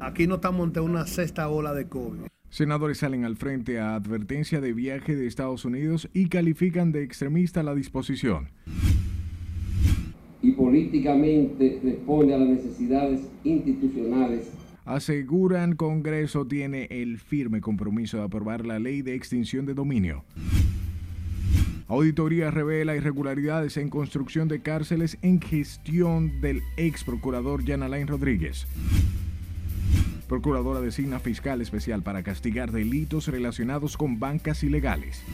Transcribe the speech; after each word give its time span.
Aquí 0.00 0.26
no 0.26 0.36
estamos 0.36 0.66
ante 0.66 0.80
una 0.80 1.06
sexta 1.06 1.46
ola 1.50 1.74
de 1.74 1.86
COVID. 1.86 2.20
Senadores 2.48 2.98
salen 2.98 3.26
al 3.26 3.36
frente 3.36 3.78
a 3.78 3.94
advertencia 3.94 4.62
de 4.62 4.72
viaje 4.72 5.14
de 5.14 5.26
Estados 5.26 5.66
Unidos 5.66 6.08
y 6.14 6.30
califican 6.30 6.90
de 6.90 7.02
extremista 7.02 7.62
la 7.62 7.74
disposición. 7.74 8.48
Y 10.40 10.52
políticamente 10.52 11.80
responde 11.84 12.34
a 12.34 12.38
las 12.38 12.48
necesidades 12.48 13.20
institucionales. 13.44 14.50
Aseguran 14.86 15.76
Congreso 15.76 16.46
tiene 16.46 16.88
el 16.90 17.18
firme 17.18 17.60
compromiso 17.60 18.16
de 18.16 18.22
aprobar 18.22 18.64
la 18.64 18.78
ley 18.78 19.02
de 19.02 19.14
extinción 19.14 19.66
de 19.66 19.74
dominio. 19.74 20.24
Auditoría 21.88 22.50
revela 22.50 22.96
irregularidades 22.96 23.76
en 23.76 23.90
construcción 23.90 24.48
de 24.48 24.62
cárceles 24.62 25.18
en 25.20 25.42
gestión 25.42 26.40
del 26.40 26.62
ex 26.78 27.04
procurador 27.04 27.66
Jan 27.66 27.82
Alain 27.82 28.06
Rodríguez. 28.06 28.66
Procuradora 30.30 30.80
designa 30.80 31.18
fiscal 31.18 31.60
especial 31.60 32.04
para 32.04 32.22
castigar 32.22 32.70
delitos 32.70 33.26
relacionados 33.26 33.96
con 33.96 34.20
bancas 34.20 34.62
ilegales. 34.62 35.24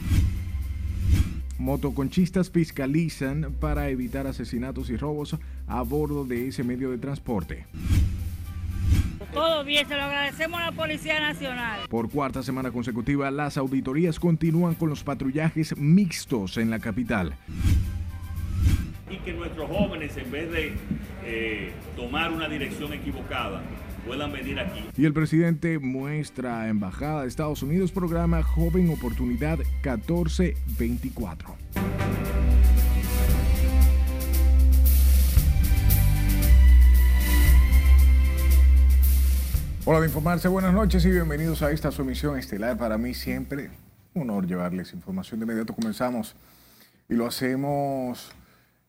Motoconchistas 1.59 2.49
fiscalizan 2.49 3.53
para 3.59 3.89
evitar 3.89 4.25
asesinatos 4.25 4.89
y 4.89 4.97
robos 4.97 5.37
a 5.67 5.83
bordo 5.83 6.25
de 6.25 6.47
ese 6.47 6.63
medio 6.63 6.89
de 6.89 6.97
transporte. 6.97 7.67
Todo 9.31 9.63
bien, 9.63 9.87
se 9.87 9.95
lo 9.95 10.01
agradecemos 10.01 10.59
a 10.59 10.71
la 10.71 10.71
Policía 10.71 11.19
Nacional. 11.19 11.81
Por 11.89 12.09
cuarta 12.09 12.41
semana 12.41 12.71
consecutiva, 12.71 13.29
las 13.29 13.55
auditorías 13.57 14.19
continúan 14.19 14.73
con 14.73 14.89
los 14.89 15.03
patrullajes 15.03 15.77
mixtos 15.77 16.57
en 16.57 16.71
la 16.71 16.79
capital. 16.79 17.35
Y 19.11 19.17
que 19.17 19.33
nuestros 19.33 19.69
jóvenes, 19.69 20.17
en 20.17 20.31
vez 20.31 20.51
de 20.51 20.73
eh, 21.23 21.71
tomar 21.95 22.31
una 22.31 22.49
dirección 22.49 22.91
equivocada, 22.93 23.61
puedan 24.07 24.31
venir 24.31 24.59
aquí. 24.59 24.83
Y 24.97 25.05
el 25.05 25.13
presidente 25.13 25.77
muestra 25.79 26.61
a 26.61 26.69
Embajada 26.69 27.23
de 27.23 27.27
Estados 27.27 27.61
Unidos 27.61 27.91
programa 27.91 28.41
Joven 28.41 28.89
Oportunidad 28.89 29.57
1424. 29.83 31.55
Hola 39.85 40.01
de 40.01 40.07
informarse, 40.07 40.47
buenas 40.49 40.73
noches 40.73 41.05
y 41.05 41.11
bienvenidos 41.11 41.61
a 41.61 41.71
esta 41.71 41.91
su 41.91 42.01
emisión 42.01 42.37
estelar. 42.37 42.77
Para 42.77 42.97
mí 42.97 43.13
siempre 43.13 43.69
un 44.13 44.23
honor 44.23 44.47
llevarles 44.47 44.93
información. 44.93 45.39
De 45.39 45.45
inmediato 45.45 45.73
comenzamos 45.73 46.35
y 47.07 47.13
lo 47.13 47.25
hacemos 47.25 48.31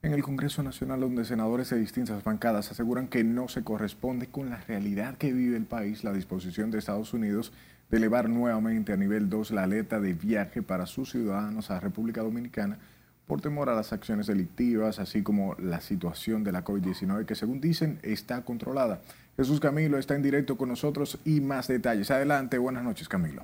en 0.02 0.12
el 0.12 0.22
Congreso 0.22 0.62
Nacional, 0.62 1.00
donde 1.00 1.24
senadores 1.24 1.70
de 1.70 1.78
distintas 1.78 2.22
bancadas 2.22 2.70
aseguran 2.70 3.08
que 3.08 3.24
no 3.24 3.48
se 3.48 3.64
corresponde 3.64 4.28
con 4.28 4.50
la 4.50 4.58
realidad 4.58 5.16
que 5.16 5.32
vive 5.32 5.56
el 5.56 5.64
país 5.64 6.04
la 6.04 6.12
disposición 6.12 6.70
de 6.70 6.78
Estados 6.78 7.12
Unidos 7.12 7.52
de 7.90 7.96
elevar 7.96 8.28
nuevamente 8.28 8.92
a 8.92 8.96
nivel 8.96 9.28
2 9.28 9.50
la 9.50 9.64
alerta 9.64 9.98
de 9.98 10.14
viaje 10.14 10.62
para 10.62 10.86
sus 10.86 11.10
ciudadanos 11.10 11.70
a 11.70 11.80
República 11.80 12.22
Dominicana 12.22 12.78
por 13.26 13.40
temor 13.40 13.68
a 13.68 13.74
las 13.74 13.92
acciones 13.92 14.26
delictivas, 14.26 14.98
así 14.98 15.22
como 15.22 15.54
la 15.58 15.80
situación 15.80 16.44
de 16.44 16.52
la 16.52 16.64
COVID-19 16.64 17.26
que 17.26 17.34
según 17.34 17.60
dicen 17.60 17.98
está 18.02 18.42
controlada. 18.42 19.02
Jesús 19.36 19.60
Camilo 19.60 19.98
está 19.98 20.14
en 20.14 20.22
directo 20.22 20.56
con 20.56 20.68
nosotros 20.68 21.18
y 21.24 21.40
más 21.40 21.68
detalles. 21.68 22.10
Adelante, 22.10 22.56
buenas 22.58 22.84
noches 22.84 23.08
Camilo. 23.08 23.42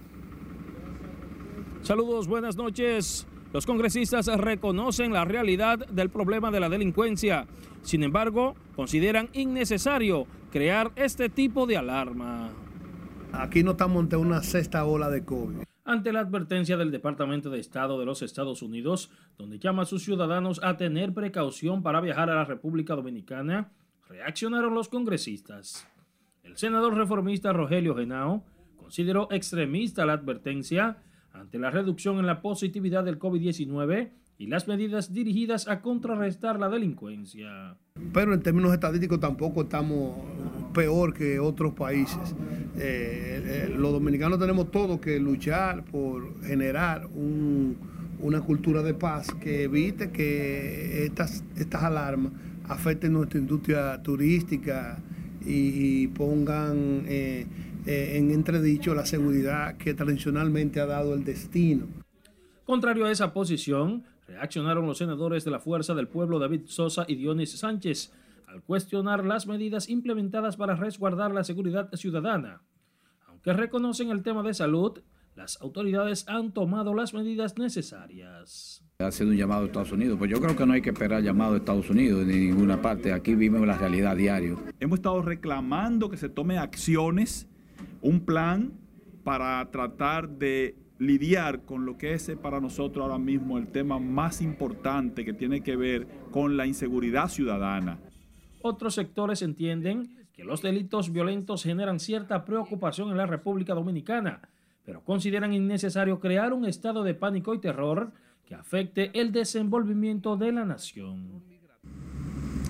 Saludos, 1.82 2.28
buenas 2.28 2.56
noches. 2.56 3.26
Los 3.54 3.66
congresistas 3.66 4.26
reconocen 4.26 5.12
la 5.12 5.24
realidad 5.24 5.86
del 5.86 6.10
problema 6.10 6.50
de 6.50 6.58
la 6.58 6.68
delincuencia. 6.68 7.46
Sin 7.82 8.02
embargo, 8.02 8.56
consideran 8.74 9.28
innecesario 9.32 10.26
crear 10.50 10.90
este 10.96 11.28
tipo 11.28 11.64
de 11.64 11.76
alarma. 11.76 12.50
Aquí 13.30 13.62
no 13.62 13.70
estamos 13.70 14.02
ante 14.02 14.16
una 14.16 14.42
sexta 14.42 14.84
ola 14.84 15.08
de 15.08 15.24
COVID. 15.24 15.62
Ante 15.84 16.12
la 16.12 16.18
advertencia 16.18 16.76
del 16.76 16.90
Departamento 16.90 17.48
de 17.48 17.60
Estado 17.60 17.96
de 18.00 18.06
los 18.06 18.22
Estados 18.22 18.60
Unidos, 18.60 19.12
donde 19.38 19.60
llama 19.60 19.82
a 19.82 19.86
sus 19.86 20.02
ciudadanos 20.02 20.60
a 20.64 20.76
tener 20.76 21.14
precaución 21.14 21.84
para 21.84 22.00
viajar 22.00 22.30
a 22.30 22.34
la 22.34 22.44
República 22.44 22.96
Dominicana, 22.96 23.70
reaccionaron 24.08 24.74
los 24.74 24.88
congresistas. 24.88 25.86
El 26.42 26.56
senador 26.56 26.96
reformista 26.96 27.52
Rogelio 27.52 27.94
Genao 27.94 28.42
consideró 28.76 29.28
extremista 29.30 30.04
la 30.04 30.14
advertencia 30.14 30.98
ante 31.34 31.58
la 31.58 31.70
reducción 31.70 32.18
en 32.18 32.26
la 32.26 32.40
positividad 32.40 33.04
del 33.04 33.18
COVID-19 33.18 34.10
y 34.38 34.46
las 34.46 34.66
medidas 34.66 35.12
dirigidas 35.12 35.68
a 35.68 35.80
contrarrestar 35.80 36.58
la 36.58 36.68
delincuencia. 36.68 37.76
Pero 38.12 38.34
en 38.34 38.40
términos 38.40 38.72
estadísticos 38.72 39.20
tampoco 39.20 39.62
estamos 39.62 40.16
peor 40.72 41.12
que 41.12 41.38
otros 41.38 41.74
países. 41.74 42.34
Eh, 42.76 43.68
eh, 43.68 43.74
los 43.76 43.92
dominicanos 43.92 44.38
tenemos 44.38 44.70
todo 44.70 45.00
que 45.00 45.18
luchar 45.20 45.84
por 45.84 46.40
generar 46.42 47.08
una 48.20 48.40
cultura 48.40 48.82
de 48.82 48.94
paz 48.94 49.32
que 49.40 49.64
evite 49.64 50.10
que 50.10 51.04
estas, 51.04 51.44
alarmas 51.72 52.32
afecten 52.68 53.12
nuestra 53.12 53.38
industria 53.38 54.02
turística 54.02 54.98
y, 55.46 56.08
pongan 56.08 57.04
eh, 57.06 57.46
en 57.86 58.30
entredicho 58.30 58.94
la 58.94 59.06
seguridad 59.06 59.76
que 59.76 59.94
tradicionalmente 59.94 60.80
ha 60.80 60.86
dado 60.86 61.14
el 61.14 61.24
destino. 61.24 61.86
Contrario 62.64 63.06
a 63.06 63.10
esa 63.10 63.32
posición, 63.32 64.04
reaccionaron 64.26 64.86
los 64.86 64.98
senadores 64.98 65.44
de 65.44 65.50
la 65.50 65.60
Fuerza 65.60 65.94
del 65.94 66.08
Pueblo 66.08 66.38
David 66.38 66.62
Sosa 66.66 67.04
y 67.06 67.16
Dionis 67.16 67.58
Sánchez 67.58 68.12
al 68.46 68.62
cuestionar 68.62 69.24
las 69.24 69.46
medidas 69.46 69.88
implementadas 69.88 70.56
para 70.56 70.76
resguardar 70.76 71.32
la 71.32 71.44
seguridad 71.44 71.90
ciudadana. 71.94 72.62
Aunque 73.26 73.52
reconocen 73.52 74.10
el 74.10 74.22
tema 74.22 74.42
de 74.42 74.54
salud, 74.54 75.00
las 75.34 75.60
autoridades 75.60 76.28
han 76.28 76.52
tomado 76.52 76.94
las 76.94 77.12
medidas 77.12 77.58
necesarias. 77.58 78.84
Ha 79.00 79.10
sido 79.10 79.30
un 79.30 79.36
llamado 79.36 79.62
de 79.62 79.66
Estados 79.66 79.90
Unidos, 79.90 80.16
pues 80.16 80.30
yo 80.30 80.40
creo 80.40 80.56
que 80.56 80.64
no 80.64 80.72
hay 80.72 80.82
que 80.82 80.90
esperar 80.90 81.22
llamado 81.22 81.52
de 81.52 81.58
Estados 81.58 81.90
Unidos 81.90 82.24
ni 82.24 82.36
ninguna 82.36 82.80
parte. 82.80 83.12
Aquí 83.12 83.34
vivimos 83.34 83.66
la 83.66 83.76
realidad 83.76 84.16
diario. 84.16 84.60
Hemos 84.78 85.00
estado 85.00 85.20
reclamando 85.20 86.08
que 86.08 86.16
se 86.16 86.28
tome 86.28 86.58
acciones, 86.58 87.48
un 88.02 88.20
plan 88.20 88.72
para 89.24 89.70
tratar 89.70 90.28
de 90.28 90.76
lidiar 90.98 91.62
con 91.62 91.86
lo 91.86 91.98
que 91.98 92.14
es 92.14 92.30
para 92.40 92.60
nosotros 92.60 93.02
ahora 93.02 93.18
mismo 93.18 93.58
el 93.58 93.68
tema 93.68 93.98
más 93.98 94.40
importante 94.40 95.24
que 95.24 95.32
tiene 95.32 95.62
que 95.62 95.76
ver 95.76 96.06
con 96.30 96.56
la 96.56 96.66
inseguridad 96.66 97.28
ciudadana. 97.28 97.98
Otros 98.62 98.94
sectores 98.94 99.42
entienden 99.42 100.26
que 100.32 100.44
los 100.44 100.62
delitos 100.62 101.12
violentos 101.12 101.62
generan 101.62 102.00
cierta 102.00 102.44
preocupación 102.44 103.10
en 103.10 103.16
la 103.16 103.26
República 103.26 103.74
Dominicana, 103.74 104.48
pero 104.84 105.02
consideran 105.02 105.52
innecesario 105.52 106.20
crear 106.20 106.52
un 106.52 106.64
estado 106.64 107.02
de 107.04 107.14
pánico 107.14 107.54
y 107.54 107.58
terror 107.58 108.12
que 108.46 108.54
afecte 108.54 109.10
el 109.18 109.32
desenvolvimiento 109.32 110.36
de 110.36 110.52
la 110.52 110.64
nación. 110.64 111.42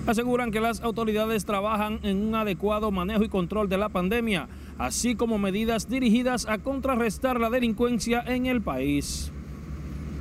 Aseguran 0.07 0.51
que 0.51 0.61
las 0.61 0.81
autoridades 0.81 1.45
trabajan 1.45 1.99
en 2.03 2.17
un 2.17 2.35
adecuado 2.35 2.91
manejo 2.91 3.23
y 3.23 3.29
control 3.29 3.67
de 3.69 3.79
la 3.79 3.89
pandemia, 3.89 4.47
así 4.77 5.15
como 5.15 5.37
medidas 5.37 5.89
dirigidas 5.89 6.45
a 6.47 6.57
contrarrestar 6.57 7.39
la 7.39 7.49
delincuencia 7.49 8.21
en 8.25 8.45
el 8.45 8.61
país. 8.61 9.31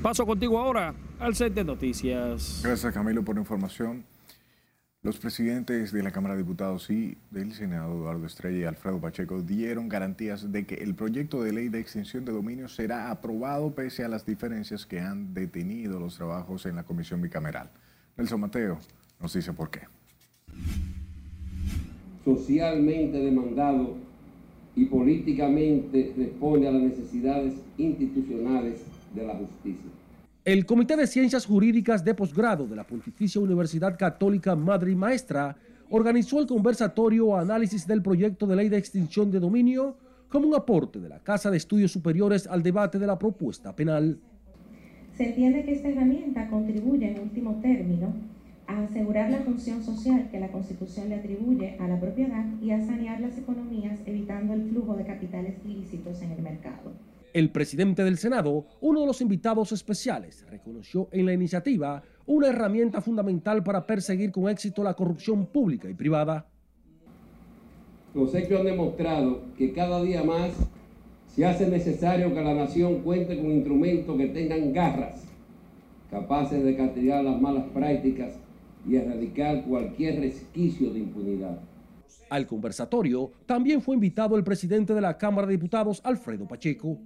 Paso 0.03 0.27
contigo 0.27 0.59
ahora 0.59 0.95
al 1.19 1.35
set 1.35 1.55
de 1.55 1.65
noticias. 1.65 2.61
Gracias 2.63 2.93
Camilo 2.93 3.25
por 3.25 3.37
la 3.37 3.41
información. 3.41 4.05
Los 5.03 5.19
presidentes 5.19 5.93
de 5.93 6.03
la 6.03 6.13
Cámara 6.13 6.35
de 6.35 6.43
Diputados 6.43 6.89
y 6.89 7.19
del 7.31 7.53
Senado, 7.53 7.93
Eduardo 7.93 8.25
Estrella 8.25 8.59
y 8.59 8.65
Alfredo 8.65 9.03
Pacheco, 9.03 9.43
dieron 9.43 9.87
garantías 9.87 10.51
de 10.51 10.65
que 10.65 10.77
el 10.77 10.95
proyecto 10.95 11.43
de 11.43 11.53
ley 11.53 11.69
de 11.69 11.79
extinción 11.79 12.25
de 12.25 12.33
dominio 12.33 12.69
será 12.69 13.11
aprobado 13.11 13.75
pese 13.75 14.03
a 14.03 14.09
las 14.09 14.25
diferencias 14.25 14.87
que 14.87 15.01
han 15.01 15.35
detenido 15.35 16.01
los 16.01 16.17
trabajos 16.17 16.65
en 16.65 16.77
la 16.77 16.85
comisión 16.85 17.21
bicameral. 17.21 17.71
Nelson 18.17 18.41
Mateo 18.41 18.79
nos 19.21 19.35
dice 19.35 19.53
por 19.53 19.71
qué. 19.71 19.81
Socialmente 22.25 23.19
demandado 23.19 24.04
y 24.77 24.85
políticamente 24.87 26.13
responde 26.17 26.69
a 26.69 26.73
las 26.73 26.83
necesidades 26.83 27.55
institucionales 27.79 28.83
de 29.15 29.27
la 29.27 29.35
justicia. 29.35 29.91
El 30.45 30.67
Comité 30.67 30.97
de 30.97 31.07
Ciencias 31.07 31.47
Jurídicas 31.47 32.05
de 32.05 32.15
Posgrado 32.15 32.67
de 32.67 32.77
la 32.77 32.85
Pontificia 32.85 33.41
Universidad 33.41 33.97
Católica 33.99 34.55
Madre 34.55 34.93
y 34.93 34.95
Maestra 34.95 35.57
organizó 35.91 36.41
el 36.41 36.47
conversatorio 36.47 37.29
o 37.29 37.37
análisis 37.37 37.87
del 37.87 38.03
proyecto 38.03 38.47
de 38.47 38.57
ley 38.57 38.69
de 38.69 38.77
extinción 38.77 39.31
de 39.31 39.41
dominio 39.41 39.97
como 40.29 40.49
un 40.49 40.55
aporte 40.55 41.01
de 41.01 41.09
la 41.09 41.21
Casa 41.21 41.51
de 41.51 41.57
Estudios 41.57 41.93
Superiores 41.93 42.47
al 42.47 42.63
debate 42.63 42.99
de 42.99 43.07
la 43.07 43.19
propuesta 43.19 43.75
penal. 43.75 44.19
Se 45.17 45.29
entiende 45.29 45.65
que 45.65 45.75
esta 45.75 45.89
herramienta 45.89 46.49
contribuye 46.49 47.13
en 47.13 47.21
último 47.21 47.61
término 47.63 48.13
a 48.67 48.83
asegurar 48.83 49.31
la 49.31 49.41
función 49.41 49.83
social 49.83 50.29
que 50.31 50.41
la 50.41 50.51
Constitución 50.51 51.09
le 51.09 51.17
atribuye 51.17 51.77
a 51.79 51.89
la 51.89 52.01
propiedad 52.01 52.45
y 52.63 52.71
a 52.71 52.85
sanear 52.85 53.21
las 53.21 53.37
economías 53.37 53.99
evitando 54.07 54.55
el 54.55 54.69
flujo 54.69 54.95
de 54.95 55.05
capitales 55.05 55.55
ilícitos 55.65 56.23
en 56.23 56.33
el 56.33 56.43
mercado. 56.43 56.93
El 57.33 57.51
presidente 57.51 58.05
del 58.05 58.17
Senado, 58.17 58.65
uno 58.81 59.01
de 59.01 59.07
los 59.07 59.21
invitados 59.21 59.73
especiales, 59.73 60.47
reconoció 60.49 61.09
en 61.11 61.27
la 61.27 61.33
iniciativa 61.33 62.03
una 62.27 62.49
herramienta 62.49 63.01
fundamental 63.01 63.65
para 63.65 63.87
perseguir 63.87 64.31
con 64.31 64.49
éxito 64.49 64.85
la 64.85 64.95
corrupción 64.95 65.47
pública 65.47 65.91
y 65.91 65.95
privada. 65.95 66.47
Los 68.15 68.33
hechos 68.35 68.61
han 68.61 68.67
demostrado 68.67 69.43
que 69.59 69.73
cada 69.73 70.01
día 70.03 70.23
más 70.23 70.53
se 71.27 71.45
hace 71.45 71.69
necesario 71.69 72.33
que 72.33 72.41
la 72.41 72.55
nación 72.55 73.01
cuente 73.01 73.37
con 73.37 73.51
instrumentos 73.51 74.17
que 74.17 74.29
tengan 74.29 74.73
garras, 74.73 75.25
capaces 76.13 76.63
de 76.63 76.77
castigar 76.77 77.25
las 77.25 77.41
malas 77.41 77.65
prácticas 77.75 78.44
y 78.87 78.97
erradicar 78.97 79.65
cualquier 79.65 80.21
resquicio 80.21 80.93
de 80.93 81.01
impunidad. 81.01 81.61
Al 82.31 82.47
conversatorio 82.47 83.31
también 83.47 83.83
fue 83.83 83.95
invitado 83.95 84.37
el 84.37 84.45
presidente 84.45 84.95
de 84.95 85.01
la 85.01 85.19
Cámara 85.19 85.47
de 85.47 85.55
Diputados, 85.55 86.01
Alfredo 86.05 86.47
Pacheco. 86.47 86.99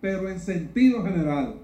Pero 0.00 0.28
en 0.28 0.40
sentido 0.40 1.02
general, 1.02 1.54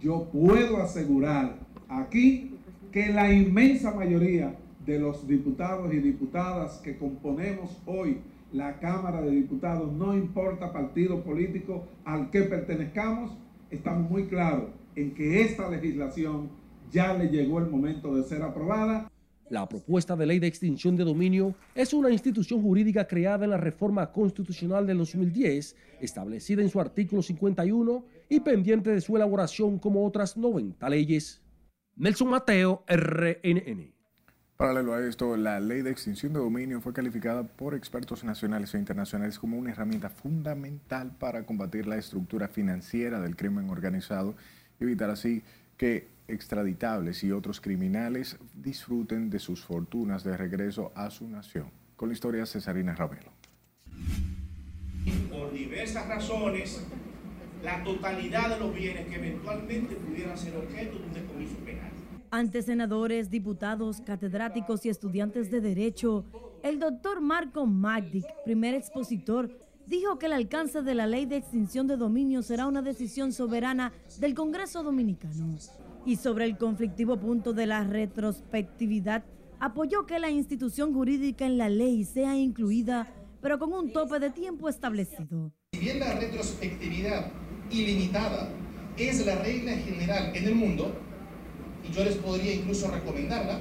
yo 0.00 0.28
puedo 0.32 0.78
asegurar 0.78 1.56
aquí 1.88 2.52
que 2.92 3.12
la 3.12 3.32
inmensa 3.32 3.92
mayoría 3.92 4.54
de 4.84 4.98
los 4.98 5.26
diputados 5.26 5.92
y 5.92 5.98
diputadas 5.98 6.78
que 6.78 6.96
componemos 6.96 7.76
hoy 7.86 8.18
la 8.52 8.78
Cámara 8.80 9.20
de 9.20 9.30
Diputados, 9.30 9.92
no 9.92 10.16
importa 10.16 10.72
partido 10.72 11.22
político 11.22 11.84
al 12.04 12.30
que 12.30 12.42
pertenezcamos, 12.42 13.36
estamos 13.70 14.10
muy 14.10 14.24
claros 14.24 14.70
en 14.96 15.14
que 15.14 15.42
esta 15.42 15.68
legislación 15.68 16.48
ya 16.90 17.14
le 17.14 17.28
llegó 17.28 17.58
el 17.58 17.66
momento 17.66 18.14
de 18.14 18.24
ser 18.24 18.42
aprobada. 18.42 19.10
La 19.50 19.66
propuesta 19.66 20.14
de 20.14 20.26
ley 20.26 20.38
de 20.38 20.46
extinción 20.46 20.94
de 20.96 21.04
dominio 21.04 21.54
es 21.74 21.94
una 21.94 22.10
institución 22.10 22.60
jurídica 22.60 23.06
creada 23.06 23.44
en 23.44 23.50
la 23.50 23.56
reforma 23.56 24.12
constitucional 24.12 24.86
del 24.86 24.98
2010, 24.98 25.74
establecida 26.00 26.60
en 26.60 26.68
su 26.68 26.80
artículo 26.80 27.22
51 27.22 28.04
y 28.28 28.40
pendiente 28.40 28.90
de 28.90 29.00
su 29.00 29.16
elaboración 29.16 29.78
como 29.78 30.06
otras 30.06 30.36
90 30.36 30.88
leyes. 30.90 31.40
Nelson 31.96 32.28
Mateo, 32.28 32.84
RNN. 32.86 33.98
Paralelo 34.58 34.92
a 34.92 35.06
esto, 35.06 35.36
la 35.36 35.60
ley 35.60 35.82
de 35.82 35.90
extinción 35.92 36.32
de 36.32 36.40
dominio 36.40 36.80
fue 36.80 36.92
calificada 36.92 37.44
por 37.44 37.74
expertos 37.74 38.24
nacionales 38.24 38.74
e 38.74 38.78
internacionales 38.78 39.38
como 39.38 39.56
una 39.56 39.70
herramienta 39.70 40.10
fundamental 40.10 41.12
para 41.16 41.46
combatir 41.46 41.86
la 41.86 41.96
estructura 41.96 42.48
financiera 42.48 43.20
del 43.20 43.36
crimen 43.36 43.70
organizado 43.70 44.34
y 44.80 44.84
evitar 44.84 45.10
así 45.10 45.42
que 45.76 46.08
extraditables 46.28 47.24
y 47.24 47.32
otros 47.32 47.60
criminales 47.60 48.38
disfruten 48.54 49.30
de 49.30 49.38
sus 49.38 49.64
fortunas 49.64 50.22
de 50.22 50.36
regreso 50.36 50.92
a 50.94 51.10
su 51.10 51.26
nación. 51.26 51.70
Con 51.96 52.10
la 52.10 52.12
historia 52.12 52.46
Cesarina 52.46 52.94
Ravelo. 52.94 53.32
Por 55.30 55.52
diversas 55.52 56.06
razones, 56.06 56.86
la 57.62 57.82
totalidad 57.82 58.50
de 58.50 58.60
los 58.60 58.74
bienes 58.74 59.06
que 59.08 59.16
eventualmente 59.16 59.96
pudieran 59.96 60.36
ser 60.36 60.56
objeto 60.56 60.98
de 60.98 61.04
un 61.06 61.12
decomiso 61.12 61.56
penal. 61.64 61.90
Ante 62.30 62.62
senadores, 62.62 63.30
diputados, 63.30 64.02
catedráticos 64.02 64.84
y 64.84 64.90
estudiantes 64.90 65.50
de 65.50 65.62
Derecho, 65.62 66.26
el 66.62 66.78
doctor 66.78 67.20
Marco 67.20 67.66
Magdic, 67.66 68.26
primer 68.44 68.74
expositor, 68.74 69.50
dijo 69.86 70.18
que 70.18 70.26
el 70.26 70.34
alcance 70.34 70.82
de 70.82 70.94
la 70.94 71.06
ley 71.06 71.24
de 71.24 71.36
extinción 71.36 71.86
de 71.86 71.96
dominio 71.96 72.42
será 72.42 72.66
una 72.66 72.82
decisión 72.82 73.32
soberana 73.32 73.92
del 74.20 74.34
Congreso 74.34 74.82
Dominicano. 74.82 75.56
Y 76.06 76.16
sobre 76.16 76.44
el 76.44 76.56
conflictivo 76.56 77.18
punto 77.18 77.52
de 77.52 77.66
la 77.66 77.84
retrospectividad, 77.84 79.24
apoyó 79.60 80.06
que 80.06 80.18
la 80.18 80.30
institución 80.30 80.94
jurídica 80.94 81.44
en 81.46 81.58
la 81.58 81.68
ley 81.68 82.04
sea 82.04 82.36
incluida, 82.36 83.12
pero 83.40 83.58
con 83.58 83.72
un 83.72 83.92
tope 83.92 84.18
de 84.18 84.30
tiempo 84.30 84.68
establecido. 84.68 85.52
Si 85.72 85.80
bien 85.80 86.00
la 86.00 86.14
retrospectividad 86.14 87.30
ilimitada 87.70 88.48
es 88.96 89.24
la 89.26 89.36
regla 89.36 89.72
general 89.72 90.34
en 90.34 90.44
el 90.44 90.54
mundo, 90.54 90.92
y 91.88 91.92
yo 91.92 92.04
les 92.04 92.16
podría 92.16 92.54
incluso 92.54 92.90
recomendarla, 92.90 93.60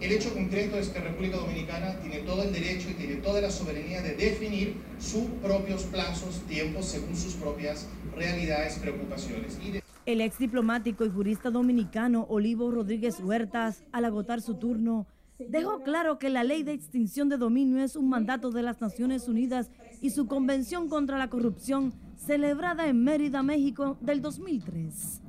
el 0.00 0.12
hecho 0.12 0.32
concreto 0.34 0.76
es 0.76 0.88
que 0.90 1.00
República 1.00 1.38
Dominicana 1.38 1.98
tiene 2.00 2.18
todo 2.18 2.42
el 2.42 2.52
derecho 2.52 2.90
y 2.90 2.94
tiene 2.94 3.16
toda 3.16 3.40
la 3.40 3.50
soberanía 3.50 4.02
de 4.02 4.14
definir 4.14 4.76
sus 4.98 5.24
propios 5.42 5.84
plazos, 5.84 6.42
tiempos, 6.46 6.84
según 6.84 7.16
sus 7.16 7.32
propias 7.34 7.86
realidades, 8.14 8.78
preocupaciones. 8.78 9.58
Y 9.64 9.70
de... 9.70 9.85
El 10.06 10.20
ex 10.20 10.38
diplomático 10.38 11.04
y 11.04 11.10
jurista 11.10 11.50
dominicano 11.50 12.26
Olivo 12.28 12.70
Rodríguez 12.70 13.18
Huertas, 13.18 13.82
al 13.90 14.04
agotar 14.04 14.40
su 14.40 14.54
turno, 14.54 15.08
dejó 15.36 15.82
claro 15.82 16.20
que 16.20 16.30
la 16.30 16.44
ley 16.44 16.62
de 16.62 16.74
extinción 16.74 17.28
de 17.28 17.36
dominio 17.36 17.82
es 17.82 17.96
un 17.96 18.08
mandato 18.08 18.52
de 18.52 18.62
las 18.62 18.80
Naciones 18.80 19.26
Unidas 19.26 19.68
y 20.00 20.10
su 20.10 20.28
convención 20.28 20.88
contra 20.88 21.18
la 21.18 21.28
corrupción 21.28 21.92
celebrada 22.16 22.86
en 22.86 23.02
Mérida, 23.02 23.42
México, 23.42 23.98
del 24.00 24.22
2003. 24.22 25.22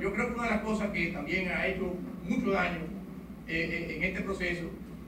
Yo 0.00 0.14
creo 0.14 0.28
que 0.28 0.32
una 0.32 0.44
de 0.44 0.50
las 0.50 0.62
cosas 0.62 0.90
que 0.92 1.08
también 1.08 1.48
ha 1.50 1.66
hecho 1.66 1.94
mucho 2.26 2.52
daño 2.52 2.80
eh, 3.46 3.96
en 3.98 4.02
este 4.02 4.22
proceso 4.22 4.64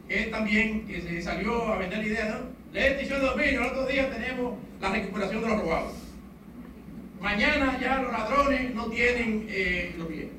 es 0.06 0.30
también 0.30 0.86
que 0.86 1.00
se 1.00 1.22
salió 1.22 1.66
a 1.68 1.78
vender 1.78 2.00
la 2.00 2.06
idea, 2.06 2.28
¿no? 2.28 2.74
La 2.74 2.86
extinción 2.88 3.20
de 3.20 3.26
dominio, 3.26 3.60
el 3.62 3.66
otro 3.68 3.86
día 3.86 4.10
tenemos 4.10 4.52
la 4.82 4.92
recuperación 4.92 5.40
de 5.40 5.48
los 5.48 5.62
robados. 5.62 6.07
Mañana 7.20 7.78
ya 7.80 8.00
los 8.00 8.12
ladrones 8.12 8.74
no 8.74 8.86
tienen 8.86 9.46
eh, 9.48 9.94
los 9.98 10.08
bienes. 10.08 10.32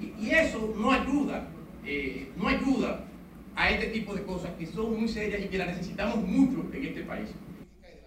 Y, 0.00 0.30
eso 0.30 0.74
no 0.76 0.92
ayuda, 0.92 1.48
eh, 1.84 2.30
no 2.36 2.48
ayuda 2.48 3.04
a 3.54 3.70
este 3.70 3.86
tipo 3.86 4.14
de 4.14 4.22
cosas 4.22 4.50
que 4.58 4.66
son 4.66 4.98
muy 4.98 5.08
serias 5.08 5.42
y 5.42 5.48
que 5.48 5.56
las 5.56 5.68
necesitamos 5.68 6.18
mucho 6.18 6.68
en 6.72 6.84
este 6.84 7.02
país. 7.02 7.30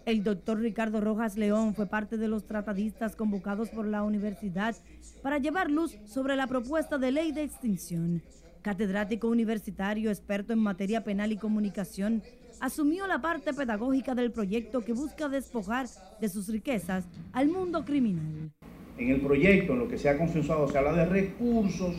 El 0.05 0.23
doctor 0.23 0.59
Ricardo 0.59 1.01
Rojas 1.01 1.35
León 1.35 1.73
fue 1.73 1.87
parte 1.87 2.17
de 2.17 2.27
los 2.27 2.45
tratadistas 2.45 3.15
convocados 3.15 3.69
por 3.69 3.85
la 3.85 4.03
universidad 4.03 4.75
para 5.23 5.39
llevar 5.39 5.69
luz 5.69 5.97
sobre 6.05 6.35
la 6.35 6.47
propuesta 6.47 6.97
de 6.97 7.11
ley 7.11 7.31
de 7.31 7.43
extinción. 7.43 8.21
Catedrático 8.61 9.27
universitario, 9.27 10.09
experto 10.09 10.53
en 10.53 10.59
materia 10.59 11.03
penal 11.03 11.31
y 11.31 11.37
comunicación, 11.37 12.21
asumió 12.59 13.07
la 13.07 13.21
parte 13.21 13.53
pedagógica 13.53 14.15
del 14.15 14.31
proyecto 14.31 14.81
que 14.81 14.93
busca 14.93 15.29
despojar 15.29 15.87
de 16.19 16.29
sus 16.29 16.47
riquezas 16.49 17.05
al 17.33 17.47
mundo 17.47 17.85
criminal. 17.85 18.51
En 18.97 19.09
el 19.09 19.21
proyecto, 19.21 19.73
en 19.73 19.79
lo 19.79 19.87
que 19.87 19.97
se 19.97 20.09
ha 20.09 20.17
consensuado, 20.17 20.67
se 20.67 20.77
habla 20.77 20.93
de 20.93 21.05
recursos. 21.05 21.95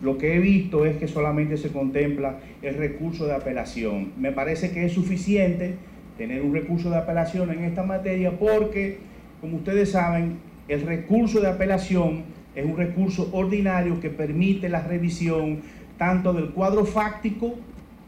Lo 0.00 0.18
que 0.18 0.34
he 0.34 0.38
visto 0.38 0.86
es 0.86 0.96
que 0.96 1.08
solamente 1.08 1.56
se 1.56 1.70
contempla 1.70 2.40
el 2.62 2.76
recurso 2.76 3.26
de 3.26 3.34
apelación. 3.34 4.12
Me 4.16 4.32
parece 4.32 4.70
que 4.70 4.84
es 4.84 4.92
suficiente 4.92 5.76
tener 6.16 6.42
un 6.42 6.52
recurso 6.52 6.90
de 6.90 6.96
apelación 6.96 7.50
en 7.50 7.64
esta 7.64 7.82
materia 7.82 8.38
porque, 8.38 8.98
como 9.40 9.56
ustedes 9.56 9.90
saben, 9.90 10.38
el 10.68 10.82
recurso 10.82 11.40
de 11.40 11.48
apelación 11.48 12.24
es 12.54 12.64
un 12.64 12.76
recurso 12.76 13.30
ordinario 13.32 13.98
que 14.00 14.10
permite 14.10 14.68
la 14.68 14.82
revisión 14.82 15.62
tanto 15.98 16.32
del 16.32 16.50
cuadro 16.50 16.84
fáctico, 16.84 17.54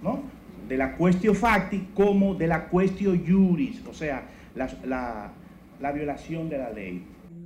¿no? 0.03 0.36
De 0.69 0.77
la 0.77 0.97
cuestión 0.97 1.35
facti, 1.35 1.89
como 1.95 2.35
de 2.35 2.47
la 2.47 2.69
cuestión 2.69 3.25
juris, 3.27 3.83
o 3.87 3.95
sea, 3.95 4.27
la, 4.55 4.69
la, 4.85 5.33
la 5.81 5.93
violación 5.93 6.49
de 6.49 6.59
la 6.59 6.71
ley. 6.71 7.05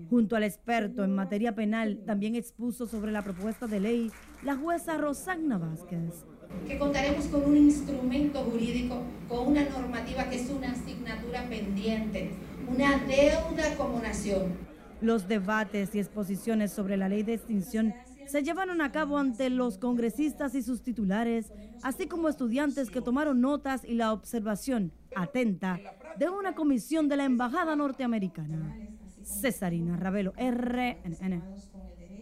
Junto 0.09 0.37
al 0.37 0.43
experto 0.43 1.05
en 1.05 1.15
materia 1.15 1.55
penal, 1.55 2.01
también 2.05 2.35
expuso 2.35 2.87
sobre 2.87 3.13
la 3.13 3.23
propuesta 3.23 3.67
de 3.67 3.81
ley 3.81 4.11
la 4.43 4.57
jueza 4.57 4.97
Rosagna 4.97 5.59
Vázquez 5.59 6.25
que 6.67 6.79
contaremos 6.79 7.27
con 7.27 7.45
un 7.45 7.57
instrumento 7.57 8.43
jurídico, 8.45 9.03
con 9.29 9.49
una 9.49 9.65
normativa 9.69 10.29
que 10.29 10.37
es 10.37 10.51
una 10.51 10.73
asignatura 10.73 11.45
pendiente, 11.49 12.31
una 12.69 12.99
deuda 12.99 13.77
como 13.77 14.01
nación. 14.01 14.71
Los 15.01 15.29
debates 15.29 15.95
y 15.95 15.99
exposiciones 15.99 16.73
sobre 16.73 16.97
la 16.97 17.09
ley 17.09 17.23
de 17.23 17.35
extinción 17.35 17.95
se 18.31 18.43
llevaron 18.45 18.81
a 18.81 18.93
cabo 18.93 19.19
ante 19.19 19.51
los 19.51 19.77
congresistas 19.77 20.55
y 20.55 20.63
sus 20.63 20.83
titulares, 20.83 21.53
así 21.83 22.07
como 22.07 22.29
estudiantes 22.29 22.91
que 22.91 23.01
tomaron 23.01 23.41
notas 23.41 23.85
y 23.85 23.95
la 23.95 24.13
observación 24.13 24.93
atenta 25.17 25.81
de 26.17 26.31
una 26.31 26.55
comisión 26.55 27.09
de 27.09 27.17
la 27.17 27.25
Embajada 27.25 27.75
Norteamericana. 27.75 28.77
Cesarina 29.25 29.97
Ravelo, 29.97 30.33
RNN. 30.39 31.43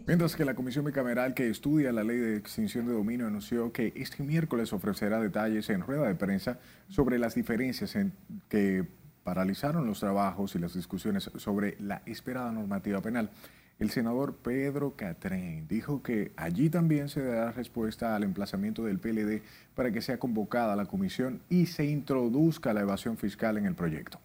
Mientras 0.07 0.35
que 0.35 0.47
la 0.47 0.55
comisión 0.55 0.87
bicameral 0.87 1.35
que 1.35 1.50
estudia 1.50 1.93
la 1.93 2.03
ley 2.03 2.17
de 2.17 2.37
extinción 2.37 2.87
de 2.87 2.95
dominio 2.95 3.27
anunció 3.27 3.71
que 3.73 3.93
este 3.95 4.23
miércoles 4.23 4.73
ofrecerá 4.73 5.21
detalles 5.21 5.69
en 5.69 5.83
rueda 5.83 6.09
de 6.09 6.15
prensa 6.15 6.59
sobre 6.88 7.19
las 7.19 7.35
diferencias 7.35 7.95
en 7.95 8.15
que 8.49 8.87
paralizaron 9.23 9.87
los 9.87 10.00
trabajos 10.00 10.55
y 10.55 10.59
las 10.59 10.73
discusiones 10.73 11.31
sobre 11.37 11.77
la 11.81 12.00
esperada 12.07 12.50
normativa 12.50 13.03
penal. 13.03 13.31
El 13.79 13.91
senador 13.91 14.35
Pedro 14.35 14.97
Catrén 14.97 15.69
dijo 15.69 16.03
que 16.03 16.33
allí 16.37 16.69
también 16.69 17.09
se 17.09 17.23
dará 17.23 17.53
respuesta 17.53 18.17
al 18.17 18.25
emplazamiento 18.25 18.85
del 18.85 18.99
PLD 18.99 19.43
para 19.77 19.93
que 19.93 20.03
sea 20.03 20.19
convocada 20.19 20.75
la 20.75 20.87
comisión 20.87 21.43
y 21.49 21.67
se 21.67 21.85
introduzca 21.85 22.73
la 22.73 22.81
evasión 22.81 23.17
fiscal 23.17 23.57
en 23.57 23.67
el 23.67 23.77
proyecto. 23.77 24.19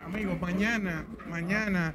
Amigos, 0.00 0.40
mañana, 0.40 1.06
mañana 1.28 1.94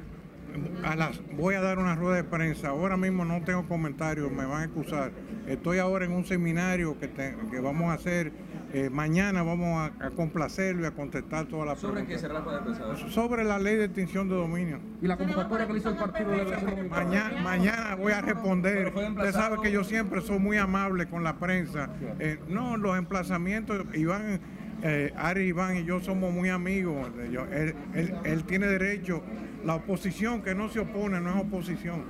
voy 1.35 1.55
a 1.55 1.61
dar 1.61 1.79
una 1.79 1.95
rueda 1.95 2.15
de 2.15 2.23
prensa. 2.23 2.69
Ahora 2.69 2.95
mismo 2.95 3.25
no 3.25 3.41
tengo 3.43 3.67
comentarios, 3.67 4.31
me 4.31 4.45
van 4.45 4.61
a 4.61 4.65
excusar. 4.65 5.11
Estoy 5.47 5.79
ahora 5.79 6.05
en 6.05 6.13
un 6.13 6.25
seminario 6.25 6.97
que 6.99 7.59
vamos 7.59 7.89
a 7.89 7.93
hacer. 7.93 8.31
Eh, 8.73 8.89
mañana 8.89 9.43
vamos 9.43 9.91
a, 9.99 10.05
a, 10.07 10.09
complacerlo 10.11 10.83
y 10.83 10.85
a 10.85 10.91
contestar 10.91 11.45
todas 11.47 11.65
las 11.65 11.79
¿Sobre 11.79 12.05
qué 12.05 12.19
será 12.19 12.33
la 12.35 12.41
rueda 12.41 12.59
de 12.59 12.65
prensa? 12.65 13.09
Sobre 13.09 13.43
la 13.45 13.59
ley 13.59 13.77
de 13.77 13.85
extinción 13.85 14.27
de 14.27 14.35
dominio. 14.35 14.79
¿Y 15.01 15.07
la 15.07 15.15
convocatoria 15.15 15.65
que 15.67 15.73
le 15.73 15.79
hizo 15.79 15.89
el 15.89 15.95
partido 15.95 16.31
de 16.31 16.43
la 16.45 16.59
mañana, 16.89 17.41
mañana 17.41 17.95
voy 17.95 18.11
a 18.11 18.21
responder. 18.21 18.93
Usted 18.93 19.31
sabe 19.31 19.57
que 19.63 19.71
yo 19.71 19.83
siempre 19.85 20.21
soy 20.21 20.39
muy 20.39 20.57
amable 20.57 21.07
con 21.07 21.23
la 21.23 21.37
prensa. 21.39 21.89
Eh, 22.19 22.39
no, 22.49 22.75
los 22.75 22.97
emplazamientos, 22.97 23.85
Iván 23.93 24.39
eh, 24.83 25.11
Ari 25.15 25.47
Iván 25.47 25.77
y 25.77 25.85
yo 25.85 25.99
somos 26.01 26.33
muy 26.33 26.49
amigos. 26.49 27.15
de 27.15 27.27
ellos. 27.29 27.47
Él, 27.51 27.73
él- 27.93 28.13
él 28.25 28.43
tiene 28.43 28.67
derecho. 28.67 29.23
La 29.65 29.75
oposición 29.75 30.41
que 30.41 30.53
no 30.53 30.67
se 30.69 30.79
opone 30.81 31.19
no 31.21 31.29
es 31.35 31.41
oposición. 31.41 32.03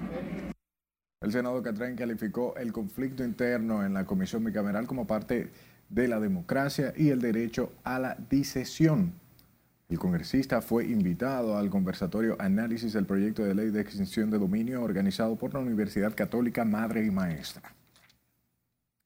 El 1.22 1.32
Senado 1.32 1.62
Catrán 1.64 1.96
calificó 1.96 2.56
el 2.58 2.72
conflicto 2.74 3.24
interno 3.24 3.84
en 3.86 3.94
la 3.94 4.06
comisión 4.06 4.44
bicameral 4.44 4.86
como 4.86 5.08
parte 5.08 5.50
de 5.90 6.08
la 6.08 6.20
democracia 6.20 6.94
y 6.96 7.10
el 7.10 7.22
derecho 7.22 7.72
a 7.84 8.00
la 8.00 8.18
disesión. 8.30 9.14
El 9.90 10.00
congresista 10.00 10.62
fue 10.62 10.86
invitado 10.86 11.58
al 11.58 11.70
conversatorio 11.70 12.36
Análisis 12.40 12.92
del 12.94 13.06
proyecto 13.06 13.44
de 13.44 13.56
ley 13.56 13.70
de 13.70 13.80
extinción 13.80 14.30
de 14.30 14.38
dominio 14.38 14.84
organizado 14.84 15.38
por 15.38 15.54
la 15.54 15.60
Universidad 15.60 16.14
Católica 16.14 16.66
Madre 16.66 17.06
y 17.06 17.12
Maestra. 17.12 17.74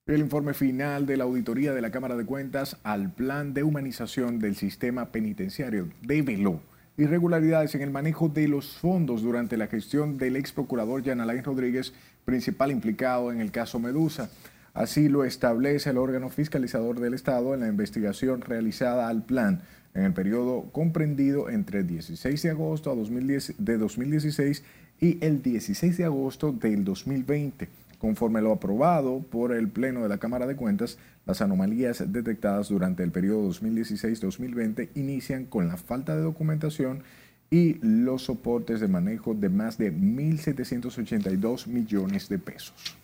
El 0.07 0.21
informe 0.21 0.55
final 0.55 1.05
de 1.05 1.17
la 1.17 1.25
auditoría 1.25 1.73
de 1.73 1.81
la 1.81 1.91
Cámara 1.91 2.15
de 2.15 2.25
Cuentas 2.25 2.77
al 2.81 3.11
plan 3.11 3.53
de 3.53 3.61
humanización 3.61 4.39
del 4.39 4.55
sistema 4.55 5.11
penitenciario 5.11 5.89
develó 6.01 6.59
irregularidades 6.97 7.75
en 7.75 7.81
el 7.81 7.91
manejo 7.91 8.27
de 8.27 8.47
los 8.47 8.77
fondos 8.77 9.21
durante 9.21 9.57
la 9.57 9.67
gestión 9.67 10.17
del 10.17 10.35
ex 10.35 10.51
procurador 10.51 11.03
Jan 11.05 11.21
Alain 11.21 11.43
Rodríguez, 11.43 11.93
principal 12.25 12.71
implicado 12.71 13.31
en 13.31 13.39
el 13.39 13.51
caso 13.51 13.79
Medusa. 13.79 14.31
Así 14.73 15.09
lo 15.09 15.25
establece 15.25 15.89
el 15.89 15.97
órgano 15.97 16.29
fiscalizador 16.29 16.99
del 16.99 17.13
Estado 17.13 17.53
en 17.53 17.59
la 17.59 17.67
investigación 17.67 18.41
realizada 18.41 19.09
al 19.09 19.23
plan 19.23 19.61
en 19.93 20.03
el 20.03 20.13
periodo 20.13 20.69
comprendido 20.71 21.49
entre 21.49 21.79
el 21.79 21.87
16 21.87 22.41
de 22.41 22.49
agosto 22.49 22.91
a 22.91 22.95
2010 22.95 23.55
de 23.57 23.77
2016 23.77 24.63
y 25.01 25.17
el 25.25 25.41
16 25.41 25.97
de 25.97 26.05
agosto 26.05 26.53
del 26.53 26.85
2020. 26.85 27.67
Conforme 27.97 28.41
lo 28.41 28.53
aprobado 28.53 29.19
por 29.19 29.51
el 29.51 29.67
Pleno 29.67 30.01
de 30.01 30.09
la 30.09 30.17
Cámara 30.17 30.47
de 30.47 30.55
Cuentas, 30.55 30.97
las 31.25 31.41
anomalías 31.41 32.11
detectadas 32.11 32.69
durante 32.69 33.03
el 33.03 33.11
periodo 33.11 33.49
2016-2020 33.49 34.89
inician 34.95 35.45
con 35.45 35.67
la 35.67 35.77
falta 35.77 36.15
de 36.15 36.23
documentación 36.23 37.03
y 37.51 37.77
los 37.81 38.23
soportes 38.23 38.79
de 38.79 38.87
manejo 38.87 39.33
de 39.33 39.49
más 39.49 39.77
de 39.77 39.93
1.782 39.93 41.67
millones 41.67 42.29
de 42.29 42.39
pesos. 42.39 43.00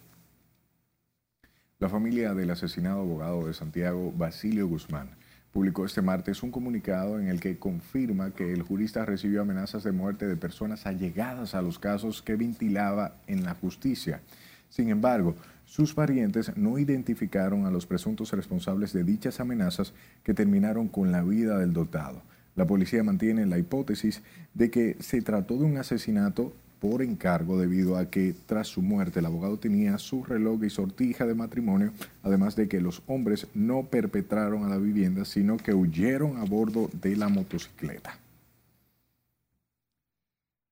La 1.79 1.89
familia 1.89 2.33
del 2.33 2.49
asesinado 2.49 3.01
abogado 3.01 3.45
de 3.45 3.53
Santiago, 3.53 4.11
Basilio 4.11 4.67
Guzmán, 4.67 5.11
publicó 5.51 5.85
este 5.85 6.01
martes 6.01 6.41
un 6.41 6.49
comunicado 6.49 7.19
en 7.19 7.27
el 7.27 7.39
que 7.39 7.59
confirma 7.59 8.31
que 8.31 8.51
el 8.51 8.63
jurista 8.63 9.05
recibió 9.05 9.43
amenazas 9.43 9.83
de 9.83 9.91
muerte 9.91 10.25
de 10.25 10.37
personas 10.37 10.87
allegadas 10.87 11.53
a 11.53 11.61
los 11.61 11.77
casos 11.77 12.23
que 12.23 12.35
ventilaba 12.35 13.17
en 13.27 13.43
la 13.43 13.53
justicia. 13.53 14.21
Sin 14.69 14.89
embargo, 14.89 15.35
sus 15.65 15.93
parientes 15.93 16.57
no 16.57 16.79
identificaron 16.79 17.67
a 17.67 17.71
los 17.71 17.85
presuntos 17.85 18.31
responsables 18.31 18.91
de 18.91 19.03
dichas 19.03 19.39
amenazas 19.39 19.93
que 20.23 20.33
terminaron 20.33 20.87
con 20.87 21.11
la 21.11 21.21
vida 21.21 21.59
del 21.59 21.73
dotado. 21.73 22.23
La 22.55 22.65
policía 22.65 23.03
mantiene 23.03 23.45
la 23.45 23.59
hipótesis 23.59 24.23
de 24.55 24.71
que 24.71 24.97
se 24.99 25.21
trató 25.21 25.57
de 25.57 25.65
un 25.65 25.77
asesinato 25.77 26.55
por 26.79 27.01
encargo 27.01 27.59
debido 27.59 27.97
a 27.97 28.09
que 28.09 28.35
tras 28.45 28.67
su 28.67 28.81
muerte 28.81 29.19
el 29.19 29.25
abogado 29.25 29.57
tenía 29.57 29.97
su 29.97 30.23
reloj 30.23 30.63
y 30.63 30.69
sortija 30.69 31.25
de 31.25 31.35
matrimonio, 31.35 31.91
además 32.23 32.55
de 32.55 32.67
que 32.67 32.81
los 32.81 33.01
hombres 33.07 33.47
no 33.53 33.83
perpetraron 33.83 34.63
a 34.63 34.69
la 34.69 34.77
vivienda, 34.77 35.25
sino 35.25 35.57
que 35.57 35.73
huyeron 35.73 36.37
a 36.37 36.43
bordo 36.43 36.89
de 37.01 37.15
la 37.15 37.29
motocicleta. 37.29 38.19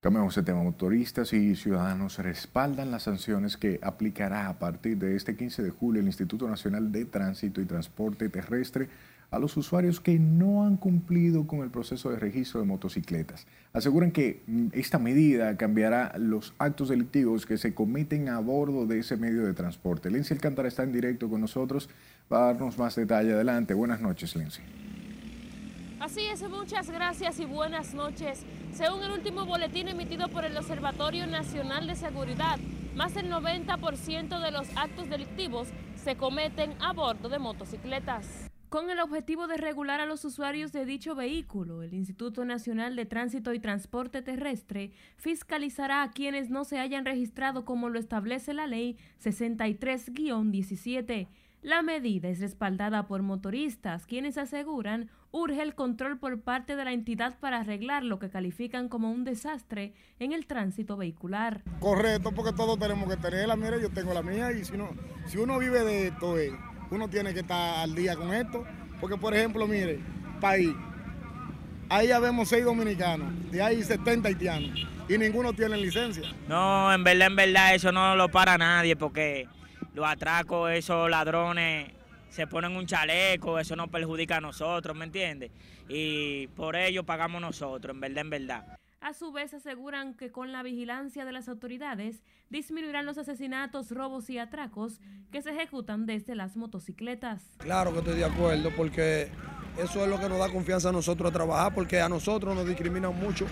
Cambiamos 0.05 0.35
de 0.35 0.43
tema. 0.43 0.61
Motoristas 0.61 1.33
y 1.33 1.55
ciudadanos 1.55 2.19
respaldan 2.19 2.91
las 2.91 3.01
sanciones 3.01 3.57
que 3.57 3.79
aplicará 3.81 4.49
a 4.49 4.59
partir 4.59 4.99
de 4.99 5.15
este 5.15 5.35
15 5.35 5.63
de 5.63 5.71
julio 5.71 5.99
el 5.99 6.05
Instituto 6.05 6.47
Nacional 6.47 6.91
de 6.91 7.05
Tránsito 7.05 7.59
y 7.59 7.65
Transporte 7.65 8.29
Terrestre 8.29 8.87
a 9.31 9.39
los 9.39 9.57
usuarios 9.57 9.99
que 9.99 10.19
no 10.19 10.65
han 10.65 10.77
cumplido 10.77 11.47
con 11.47 11.59
el 11.59 11.69
proceso 11.69 12.09
de 12.09 12.17
registro 12.17 12.59
de 12.59 12.65
motocicletas. 12.65 13.47
Aseguran 13.73 14.11
que 14.11 14.41
mm, 14.47 14.67
esta 14.73 14.99
medida 14.99 15.57
cambiará 15.57 16.15
los 16.17 16.53
actos 16.57 16.89
delictivos 16.89 17.45
que 17.45 17.57
se 17.57 17.73
cometen 17.73 18.29
a 18.29 18.39
bordo 18.39 18.85
de 18.85 18.99
ese 18.99 19.17
medio 19.17 19.45
de 19.45 19.53
transporte. 19.53 20.09
Lency 20.09 20.33
Alcántara 20.33 20.67
está 20.67 20.83
en 20.83 20.93
directo 20.93 21.29
con 21.29 21.41
nosotros 21.41 21.89
para 22.27 22.45
darnos 22.45 22.77
más 22.77 22.95
detalle. 22.95 23.33
Adelante. 23.33 23.73
Buenas 23.73 24.01
noches, 24.01 24.35
Lency. 24.35 24.61
Así 25.99 26.21
es, 26.21 26.47
muchas 26.47 26.89
gracias 26.91 27.39
y 27.39 27.45
buenas 27.45 27.93
noches. 27.93 28.45
Según 28.73 29.01
el 29.03 29.11
último 29.11 29.45
boletín 29.45 29.87
emitido 29.87 30.27
por 30.27 30.45
el 30.45 30.55
Observatorio 30.55 31.25
Nacional 31.25 31.87
de 31.87 31.95
Seguridad, 31.95 32.59
más 32.95 33.13
del 33.15 33.31
90% 33.31 34.39
de 34.39 34.51
los 34.51 34.67
actos 34.77 35.09
delictivos 35.09 35.69
se 35.95 36.15
cometen 36.15 36.73
a 36.79 36.93
bordo 36.93 37.27
de 37.29 37.39
motocicletas. 37.39 38.44
Con 38.69 38.89
el 38.89 38.99
objetivo 38.99 39.47
de 39.47 39.57
regular 39.57 39.99
a 40.01 40.05
los 40.05 40.25
usuarios 40.25 40.73
de 40.73 40.85
dicho 40.85 41.15
vehículo, 41.15 41.83
el 41.83 41.93
Instituto 41.93 42.45
Nacional 42.45 42.95
de 42.95 43.05
Tránsito 43.05 43.53
y 43.53 43.59
Transporte 43.59 44.21
Terrestre 44.21 44.91
fiscalizará 45.17 46.01
a 46.01 46.11
quienes 46.11 46.49
no 46.49 46.63
se 46.65 46.79
hayan 46.79 47.05
registrado 47.05 47.63
como 47.63 47.89
lo 47.89 47.99
establece 47.99 48.53
la 48.53 48.67
ley 48.67 48.97
63-17. 49.23 51.27
La 51.61 51.83
medida 51.83 52.29
es 52.29 52.39
respaldada 52.39 53.07
por 53.07 53.21
motoristas, 53.21 54.05
quienes 54.05 54.37
aseguran 54.37 55.09
urge 55.31 55.61
el 55.61 55.73
control 55.73 56.19
por 56.19 56.41
parte 56.41 56.75
de 56.75 56.85
la 56.85 56.93
entidad 56.93 57.39
para 57.39 57.61
arreglar 57.61 58.03
lo 58.03 58.19
que 58.19 58.29
califican 58.29 58.89
como 58.89 59.11
un 59.11 59.23
desastre 59.23 59.93
en 60.19 60.31
el 60.31 60.45
tránsito 60.47 60.97
vehicular. 60.97 61.63
Correcto, 61.79 62.31
porque 62.33 62.53
todos 62.53 62.77
tenemos 62.77 63.09
que 63.09 63.17
tenerla. 63.17 63.55
Mira, 63.55 63.79
yo 63.79 63.89
tengo 63.89 64.13
la 64.13 64.21
mía 64.21 64.51
y 64.51 64.63
si, 64.63 64.77
no, 64.77 64.89
si 65.25 65.37
uno 65.37 65.57
vive 65.59 65.83
de 65.83 66.07
esto, 66.07 66.37
eh, 66.37 66.51
uno 66.91 67.07
tiene 67.07 67.33
que 67.33 67.41
estar 67.41 67.79
al 67.79 67.95
día 67.95 68.15
con 68.15 68.33
esto. 68.33 68.65
Porque, 68.99 69.17
por 69.17 69.35
ejemplo, 69.35 69.67
mire, 69.67 69.99
país, 70.39 70.71
ahí 71.89 72.07
ya 72.07 72.19
vemos 72.19 72.49
seis 72.49 72.63
dominicanos, 72.63 73.27
de 73.51 73.61
ahí 73.61 73.83
70 73.83 74.29
haitianos 74.29 74.87
y 75.07 75.17
ninguno 75.17 75.53
tiene 75.53 75.77
licencia. 75.77 76.23
No, 76.47 76.91
en 76.93 77.03
verdad, 77.03 77.27
en 77.27 77.35
verdad, 77.35 77.75
eso 77.75 77.91
no 77.91 78.15
lo 78.15 78.29
para 78.29 78.57
nadie 78.57 78.95
porque 78.95 79.47
los 79.93 80.05
atracos, 80.07 80.71
esos 80.71 81.09
ladrones 81.09 81.91
se 82.29 82.47
ponen 82.47 82.75
un 82.75 82.85
chaleco, 82.85 83.59
eso 83.59 83.75
nos 83.75 83.89
perjudica 83.89 84.37
a 84.37 84.41
nosotros, 84.41 84.95
¿me 84.95 85.05
entiendes? 85.05 85.51
Y 85.87 86.47
por 86.47 86.75
ello 86.75 87.03
pagamos 87.03 87.41
nosotros, 87.41 87.93
en 87.93 88.01
verdad, 88.01 88.21
en 88.21 88.29
verdad. 88.29 88.79
A 89.05 89.13
su 89.13 89.31
vez 89.31 89.53
aseguran 89.53 90.15
que 90.15 90.31
con 90.31 90.51
la 90.51 90.63
vigilancia 90.63 91.25
de 91.25 91.31
las 91.31 91.47
autoridades 91.47 92.23
disminuirán 92.49 93.05
los 93.05 93.19
asesinatos, 93.19 93.91
robos 93.91 94.31
y 94.31 94.39
atracos 94.39 94.99
que 95.31 95.43
se 95.43 95.51
ejecutan 95.51 96.07
desde 96.07 96.33
las 96.33 96.57
motocicletas. 96.57 97.43
Claro 97.59 97.93
que 97.93 97.99
estoy 97.99 98.15
de 98.15 98.25
acuerdo 98.25 98.71
porque 98.75 99.29
eso 99.77 100.03
es 100.03 100.09
lo 100.09 100.19
que 100.19 100.27
nos 100.27 100.39
da 100.39 100.49
confianza 100.49 100.89
a 100.89 100.91
nosotros 100.91 101.29
a 101.29 101.31
trabajar 101.31 101.75
porque 101.75 102.01
a 102.01 102.09
nosotros 102.09 102.55
nos 102.55 102.65
discriminan 102.67 103.15
mucho 103.15 103.45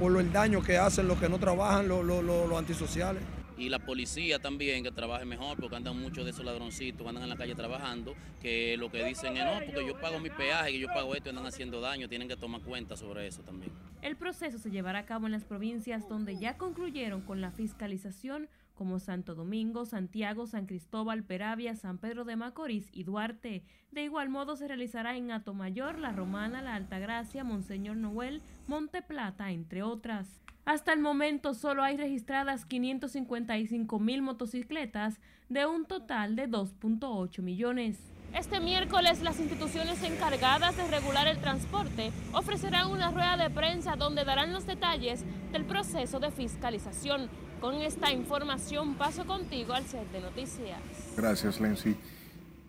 por 0.00 0.20
el 0.20 0.32
daño 0.32 0.60
que 0.60 0.76
hacen 0.76 1.06
los 1.06 1.20
que 1.20 1.28
no 1.28 1.38
trabajan, 1.38 1.86
los, 1.86 2.04
los, 2.04 2.24
los, 2.24 2.48
los 2.48 2.58
antisociales 2.58 3.22
y 3.56 3.68
la 3.68 3.78
policía 3.78 4.38
también 4.38 4.82
que 4.84 4.90
trabaje 4.90 5.24
mejor 5.24 5.58
porque 5.58 5.76
andan 5.76 6.00
muchos 6.00 6.24
de 6.24 6.30
esos 6.30 6.44
ladroncitos 6.44 7.02
que 7.02 7.08
andan 7.08 7.24
en 7.24 7.28
la 7.30 7.36
calle 7.36 7.54
trabajando 7.54 8.14
que 8.40 8.76
lo 8.76 8.90
que 8.90 9.04
dicen 9.04 9.36
es 9.36 9.44
no 9.44 9.64
porque 9.64 9.86
yo 9.86 9.98
pago 10.00 10.18
mi 10.18 10.30
peaje 10.30 10.72
que 10.72 10.78
yo 10.78 10.88
pago 10.88 11.14
esto 11.14 11.28
y 11.28 11.30
andan 11.30 11.46
haciendo 11.46 11.80
daño 11.80 12.08
tienen 12.08 12.28
que 12.28 12.36
tomar 12.36 12.60
cuenta 12.60 12.96
sobre 12.96 13.26
eso 13.26 13.42
también 13.42 13.72
el 14.02 14.16
proceso 14.16 14.58
se 14.58 14.70
llevará 14.70 15.00
a 15.00 15.06
cabo 15.06 15.26
en 15.26 15.32
las 15.32 15.44
provincias 15.44 16.08
donde 16.08 16.38
ya 16.38 16.56
concluyeron 16.56 17.22
con 17.22 17.40
la 17.40 17.50
fiscalización 17.50 18.48
como 18.76 19.00
Santo 19.00 19.34
Domingo, 19.34 19.86
Santiago, 19.86 20.46
San 20.46 20.66
Cristóbal, 20.66 21.24
Peravia, 21.24 21.74
San 21.74 21.98
Pedro 21.98 22.24
de 22.24 22.36
Macorís 22.36 22.88
y 22.92 23.04
Duarte. 23.04 23.64
De 23.90 24.04
igual 24.04 24.28
modo 24.28 24.54
se 24.54 24.68
realizará 24.68 25.16
en 25.16 25.32
Atomayor, 25.32 25.98
La 25.98 26.12
Romana, 26.12 26.62
La 26.62 26.74
Altagracia, 26.74 27.42
Monseñor 27.42 27.96
Noel, 27.96 28.42
Monte 28.66 29.02
Plata, 29.02 29.50
entre 29.50 29.82
otras. 29.82 30.40
Hasta 30.66 30.92
el 30.92 30.98
momento 30.98 31.54
solo 31.54 31.84
hay 31.84 31.96
registradas 31.96 32.64
555 32.64 34.00
mil 34.00 34.20
motocicletas 34.20 35.20
de 35.48 35.64
un 35.64 35.86
total 35.86 36.34
de 36.34 36.48
2.8 36.48 37.40
millones. 37.40 37.98
Este 38.34 38.58
miércoles 38.58 39.22
las 39.22 39.38
instituciones 39.38 40.02
encargadas 40.02 40.76
de 40.76 40.88
regular 40.88 41.28
el 41.28 41.38
transporte 41.38 42.10
ofrecerán 42.32 42.90
una 42.90 43.12
rueda 43.12 43.36
de 43.36 43.48
prensa 43.48 43.94
donde 43.94 44.24
darán 44.24 44.52
los 44.52 44.66
detalles 44.66 45.24
del 45.52 45.64
proceso 45.64 46.18
de 46.18 46.32
fiscalización. 46.32 47.30
Con 47.60 47.76
esta 47.76 48.10
información 48.10 48.96
paso 48.96 49.24
contigo 49.24 49.72
al 49.72 49.84
set 49.84 50.10
de 50.10 50.20
noticias. 50.20 50.80
Gracias, 51.16 51.60
Lency. 51.60 51.96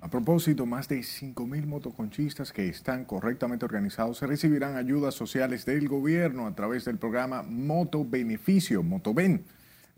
A 0.07 0.09
propósito, 0.09 0.65
más 0.65 0.87
de 0.87 0.99
5.000 0.99 1.65
motoconchistas 1.65 2.53
que 2.53 2.69
están 2.69 3.03
correctamente 3.03 3.65
organizados 3.65 4.21
recibirán 4.21 4.77
ayudas 4.77 5.13
sociales 5.15 5.65
del 5.65 5.89
gobierno 5.89 6.47
a 6.47 6.55
través 6.55 6.85
del 6.85 6.97
programa 6.97 7.43
Moto 7.43 8.05
Beneficio, 8.05 8.83
Motoben. 8.83 9.43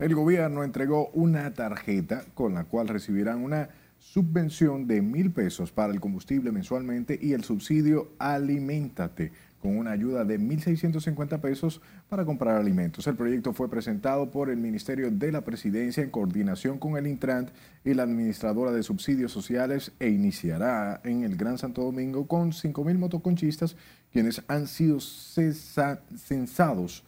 El 0.00 0.16
gobierno 0.16 0.64
entregó 0.64 1.10
una 1.10 1.54
tarjeta 1.54 2.24
con 2.34 2.54
la 2.54 2.64
cual 2.64 2.88
recibirán 2.88 3.44
una 3.44 3.68
subvención 4.00 4.88
de 4.88 5.00
mil 5.00 5.30
pesos 5.30 5.70
para 5.70 5.92
el 5.92 6.00
combustible 6.00 6.50
mensualmente 6.50 7.16
y 7.22 7.32
el 7.32 7.44
subsidio 7.44 8.10
Aliméntate 8.18 9.30
con 9.60 9.76
una 9.76 9.92
ayuda 9.92 10.24
de 10.24 10.40
1.650 10.40 11.40
pesos 11.40 11.80
para 12.08 12.24
comprar 12.24 12.56
alimentos. 12.56 13.06
El 13.06 13.16
proyecto 13.16 13.52
fue 13.52 13.68
presentado 13.68 14.30
por 14.30 14.48
el 14.50 14.56
Ministerio 14.56 15.10
de 15.10 15.32
la 15.32 15.42
Presidencia 15.42 16.02
en 16.02 16.10
coordinación 16.10 16.78
con 16.78 16.96
el 16.96 17.06
Intrant 17.06 17.50
y 17.84 17.92
la 17.94 18.04
Administradora 18.04 18.72
de 18.72 18.82
Subsidios 18.82 19.32
Sociales 19.32 19.92
e 19.98 20.08
iniciará 20.08 21.00
en 21.04 21.24
el 21.24 21.36
Gran 21.36 21.58
Santo 21.58 21.82
Domingo 21.82 22.26
con 22.26 22.52
5.000 22.52 22.98
motoconchistas 22.98 23.76
quienes 24.12 24.42
han 24.48 24.66
sido 24.66 24.98
censados 25.00 27.04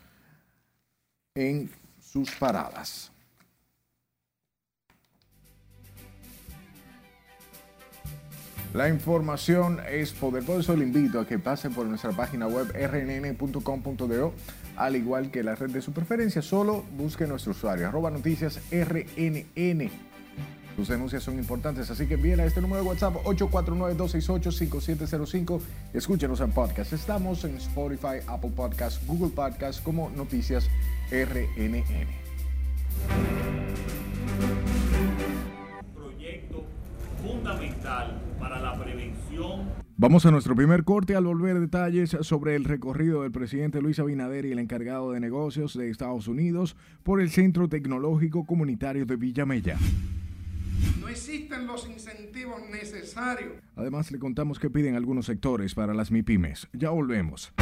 en 1.35 1.71
sus 2.01 2.31
paradas. 2.33 3.12
La 8.75 8.89
información 8.89 9.81
es 9.87 10.13
poder, 10.13 10.45
por 10.45 10.59
eso 10.59 10.75
le 10.75 10.85
invito 10.85 11.21
a 11.21 11.27
que 11.27 11.39
pase 11.39 11.69
por 11.69 11.85
nuestra 11.85 12.13
página 12.13 12.47
web 12.47 12.73
rnn.com.do, 12.73 14.33
al 14.77 14.97
igual 14.97 15.31
que 15.31 15.43
la 15.43 15.55
red 15.55 15.69
de 15.69 15.83
su 15.83 15.93
preferencia, 15.93 16.41
solo 16.41 16.83
busque 16.97 17.27
nuestro 17.27 17.51
usuario, 17.51 17.87
arroba 17.87 18.11
noticias 18.11 18.59
rnn. 18.71 19.91
Sus 20.75 20.89
denuncias 20.89 21.23
son 21.23 21.39
importantes, 21.39 21.91
así 21.91 22.07
que 22.07 22.15
envíen 22.15 22.41
a 22.41 22.47
este 22.47 22.63
número 22.63 22.83
de 22.83 22.89
WhatsApp 22.89 23.17
849-268-5705. 23.17 25.61
Escúchenos 25.93 26.41
en 26.41 26.53
podcast. 26.53 26.95
Estamos 26.95 27.45
en 27.45 27.59
Spotify, 27.59 28.21
Apple 28.27 28.53
Podcast, 28.57 29.07
Google 29.07 29.35
Podcast 29.35 29.85
como 29.85 30.09
Noticias 30.09 30.71
RNN. 31.11 31.85
proyecto 35.95 36.65
fundamental 37.23 38.22
Vamos 40.03 40.27
a 40.27 40.33
nuestro 40.33 40.57
primer 40.57 40.83
corte 40.83 41.15
al 41.15 41.27
volver 41.27 41.61
detalles 41.61 42.17
sobre 42.23 42.57
el 42.57 42.65
recorrido 42.65 43.23
del 43.23 43.31
presidente 43.31 43.81
Luis 43.81 44.01
Abinader 44.01 44.45
y 44.47 44.51
el 44.51 44.59
encargado 44.59 45.13
de 45.13 45.21
negocios 45.21 45.79
de 45.79 45.91
Estados 45.91 46.27
Unidos 46.27 46.75
por 47.05 47.21
el 47.21 47.31
Centro 47.31 47.69
Tecnológico 47.69 48.45
Comunitario 48.45 49.07
de 49.07 49.15
Villamella. 49.15 49.79
No 51.01 51.07
existen 51.07 51.69
los 51.69 51.89
incentivos 51.89 52.63
necesarios. 52.69 53.53
Además, 53.77 54.11
le 54.11 54.19
contamos 54.19 54.59
que 54.59 54.71
piden 54.71 54.97
algunos 54.97 55.27
sectores 55.27 55.77
para 55.77 55.95
las 55.95 56.11
MIPIMES. 56.11 56.67
Ya 56.73 56.91
volvemos. 56.91 57.53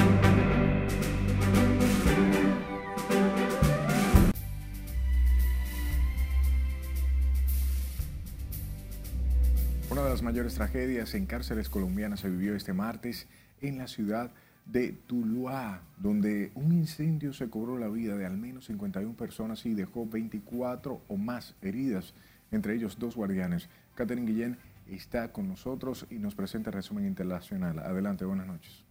Las 10.11 10.23
mayores 10.23 10.57
tragedias 10.57 11.14
en 11.14 11.25
cárceles 11.25 11.69
colombianas 11.69 12.19
se 12.19 12.29
vivió 12.29 12.57
este 12.57 12.73
martes 12.73 13.29
en 13.61 13.79
la 13.79 13.87
ciudad 13.87 14.33
de 14.67 14.90
Tuluá, 15.07 15.83
donde 15.99 16.50
un 16.57 16.73
incendio 16.73 17.33
se 17.33 17.49
cobró 17.49 17.79
la 17.79 17.87
vida 17.87 18.17
de 18.17 18.26
al 18.26 18.37
menos 18.37 18.64
51 18.64 19.14
personas 19.14 19.64
y 19.67 19.75
dejó 19.75 20.07
24 20.07 21.00
o 21.07 21.17
más 21.17 21.55
heridas, 21.62 22.12
entre 22.50 22.75
ellos 22.75 22.99
dos 22.99 23.14
guardianes. 23.14 23.69
Catherine 23.95 24.26
Guillén 24.26 24.59
está 24.88 25.33
con 25.33 25.47
nosotros 25.47 26.05
y 26.11 26.17
nos 26.17 26.35
presenta 26.35 26.71
el 26.71 26.75
resumen 26.75 27.07
internacional. 27.07 27.79
Adelante, 27.79 28.25
buenas 28.25 28.49
noches. 28.49 28.85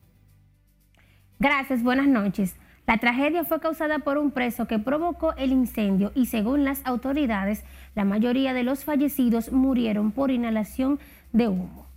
Gracias, 1.38 1.84
buenas 1.84 2.08
noches. 2.08 2.56
La 2.89 2.98
tragedia 2.98 3.43
fue 3.43 3.60
causada 3.60 4.00
por 4.00 4.17
un 4.17 4.31
preso 4.31 4.65
que 4.65 4.79
provocó 4.79 5.36
el 5.36 5.51
incendio 5.51 6.12
y 6.15 6.25
según 6.25 6.63
las 6.63 6.84
autoridades, 6.88 7.63
la 7.93 8.03
mayoría 8.03 8.51
de 8.55 8.63
los 8.63 8.84
fallecidos 8.84 9.51
murieron 9.51 10.12
por 10.12 10.31
inhalación 10.31 10.98
de 11.31 11.50
humo. 11.50 11.88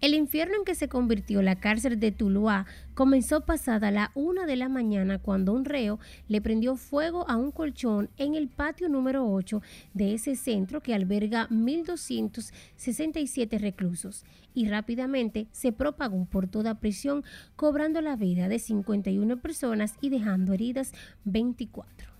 El 0.00 0.14
infierno 0.14 0.56
en 0.56 0.64
que 0.64 0.74
se 0.74 0.88
convirtió 0.88 1.40
la 1.40 1.56
cárcel 1.56 1.98
de 1.98 2.12
Tuluá 2.12 2.66
comenzó 2.94 3.40
pasada 3.42 3.90
la 3.90 4.10
una 4.14 4.44
de 4.44 4.56
la 4.56 4.68
mañana 4.68 5.18
cuando 5.18 5.52
un 5.52 5.64
reo 5.64 5.98
le 6.28 6.42
prendió 6.42 6.76
fuego 6.76 7.28
a 7.28 7.36
un 7.36 7.50
colchón 7.50 8.10
en 8.18 8.34
el 8.34 8.48
patio 8.48 8.88
número 8.88 9.26
8 9.26 9.62
de 9.94 10.14
ese 10.14 10.36
centro 10.36 10.82
que 10.82 10.94
alberga 10.94 11.48
1.267 11.48 13.58
reclusos 13.58 14.24
y 14.52 14.68
rápidamente 14.68 15.46
se 15.52 15.72
propagó 15.72 16.26
por 16.26 16.48
toda 16.48 16.80
prisión 16.80 17.24
cobrando 17.56 18.00
la 18.00 18.16
vida 18.16 18.48
de 18.48 18.58
51 18.58 19.40
personas 19.40 19.94
y 20.00 20.10
dejando 20.10 20.52
heridas 20.52 20.92
24. 21.24 22.13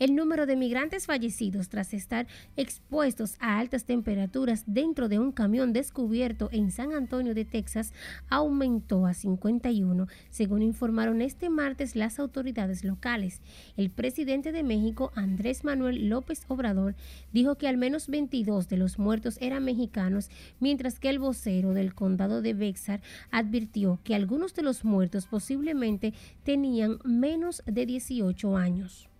El 0.00 0.14
número 0.14 0.46
de 0.46 0.56
migrantes 0.56 1.04
fallecidos 1.04 1.68
tras 1.68 1.92
estar 1.92 2.26
expuestos 2.56 3.36
a 3.38 3.58
altas 3.58 3.84
temperaturas 3.84 4.64
dentro 4.66 5.10
de 5.10 5.18
un 5.18 5.30
camión 5.30 5.74
descubierto 5.74 6.48
en 6.52 6.70
San 6.70 6.94
Antonio 6.94 7.34
de 7.34 7.44
Texas 7.44 7.92
aumentó 8.30 9.04
a 9.04 9.12
51, 9.12 10.06
según 10.30 10.62
informaron 10.62 11.20
este 11.20 11.50
martes 11.50 11.96
las 11.96 12.18
autoridades 12.18 12.82
locales. 12.82 13.42
El 13.76 13.90
presidente 13.90 14.52
de 14.52 14.62
México, 14.62 15.12
Andrés 15.16 15.64
Manuel 15.64 16.08
López 16.08 16.46
Obrador, 16.48 16.94
dijo 17.34 17.56
que 17.56 17.68
al 17.68 17.76
menos 17.76 18.08
22 18.08 18.70
de 18.70 18.78
los 18.78 18.98
muertos 18.98 19.36
eran 19.42 19.66
mexicanos, 19.66 20.30
mientras 20.60 20.98
que 20.98 21.10
el 21.10 21.18
vocero 21.18 21.74
del 21.74 21.94
condado 21.94 22.40
de 22.40 22.54
Bexar 22.54 23.02
advirtió 23.30 24.00
que 24.02 24.14
algunos 24.14 24.54
de 24.54 24.62
los 24.62 24.82
muertos 24.82 25.26
posiblemente 25.26 26.14
tenían 26.42 27.00
menos 27.04 27.62
de 27.66 27.84
18 27.84 28.56
años. 28.56 29.10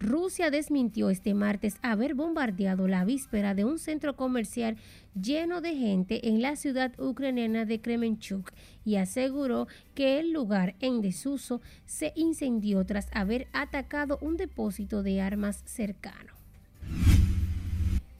Rusia 0.00 0.50
desmintió 0.50 1.10
este 1.10 1.34
martes 1.34 1.76
haber 1.82 2.14
bombardeado 2.14 2.86
la 2.86 3.04
víspera 3.04 3.54
de 3.54 3.64
un 3.64 3.78
centro 3.78 4.14
comercial 4.14 4.76
lleno 5.20 5.60
de 5.60 5.74
gente 5.74 6.28
en 6.28 6.40
la 6.40 6.54
ciudad 6.54 6.92
ucraniana 7.00 7.64
de 7.64 7.80
Kremenchuk 7.80 8.52
y 8.84 8.96
aseguró 8.96 9.66
que 9.94 10.20
el 10.20 10.32
lugar 10.32 10.76
en 10.80 11.00
desuso 11.00 11.60
se 11.84 12.12
incendió 12.14 12.84
tras 12.84 13.08
haber 13.12 13.48
atacado 13.52 14.18
un 14.20 14.36
depósito 14.36 15.02
de 15.02 15.20
armas 15.20 15.62
cercano. 15.66 16.32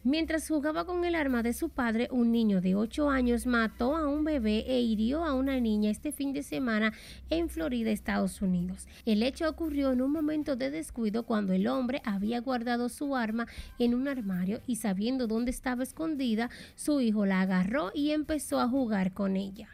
Mientras 0.08 0.48
jugaba 0.48 0.86
con 0.86 1.04
el 1.04 1.14
arma 1.14 1.42
de 1.42 1.52
su 1.52 1.68
padre, 1.68 2.08
un 2.10 2.32
niño 2.32 2.62
de 2.62 2.74
8 2.74 3.10
años 3.10 3.44
mató 3.44 3.94
a 3.94 4.08
un 4.08 4.24
bebé 4.24 4.64
e 4.66 4.80
hirió 4.80 5.22
a 5.22 5.34
una 5.34 5.60
niña 5.60 5.90
este 5.90 6.12
fin 6.12 6.32
de 6.32 6.42
semana 6.42 6.94
en 7.28 7.50
Florida, 7.50 7.90
Estados 7.90 8.40
Unidos. 8.40 8.88
El 9.04 9.22
hecho 9.22 9.46
ocurrió 9.46 9.92
en 9.92 10.00
un 10.00 10.10
momento 10.10 10.56
de 10.56 10.70
descuido 10.70 11.24
cuando 11.24 11.52
el 11.52 11.66
hombre 11.66 12.00
había 12.06 12.40
guardado 12.40 12.88
su 12.88 13.14
arma 13.16 13.48
en 13.78 13.94
un 13.94 14.08
armario 14.08 14.62
y 14.66 14.76
sabiendo 14.76 15.26
dónde 15.26 15.50
estaba 15.50 15.82
escondida, 15.82 16.48
su 16.74 17.02
hijo 17.02 17.26
la 17.26 17.42
agarró 17.42 17.90
y 17.92 18.12
empezó 18.12 18.60
a 18.60 18.68
jugar 18.68 19.12
con 19.12 19.36
ella. 19.36 19.68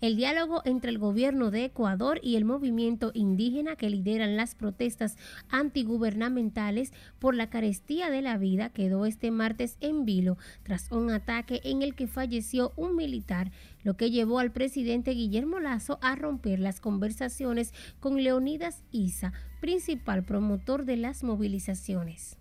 El 0.00 0.16
diálogo 0.16 0.62
entre 0.64 0.90
el 0.90 0.98
gobierno 0.98 1.50
de 1.50 1.66
Ecuador 1.66 2.20
y 2.22 2.36
el 2.36 2.46
movimiento 2.46 3.10
indígena 3.12 3.76
que 3.76 3.90
lideran 3.90 4.34
las 4.34 4.54
protestas 4.54 5.18
antigubernamentales 5.50 6.94
por 7.18 7.34
la 7.34 7.50
carestía 7.50 8.08
de 8.08 8.22
la 8.22 8.38
vida 8.38 8.70
quedó 8.70 9.04
este 9.04 9.30
martes 9.30 9.76
en 9.80 10.06
vilo 10.06 10.38
tras 10.62 10.90
un 10.90 11.10
ataque 11.10 11.60
en 11.64 11.82
el 11.82 11.94
que 11.94 12.06
falleció 12.06 12.72
un 12.76 12.96
militar, 12.96 13.52
lo 13.82 13.98
que 13.98 14.10
llevó 14.10 14.38
al 14.38 14.52
presidente 14.52 15.10
Guillermo 15.10 15.60
Lazo 15.60 15.98
a 16.00 16.16
romper 16.16 16.60
las 16.60 16.80
conversaciones 16.80 17.74
con 18.00 18.22
Leonidas 18.22 18.82
Isa, 18.92 19.34
principal 19.60 20.24
promotor 20.24 20.86
de 20.86 20.96
las 20.96 21.22
movilizaciones. 21.22 22.38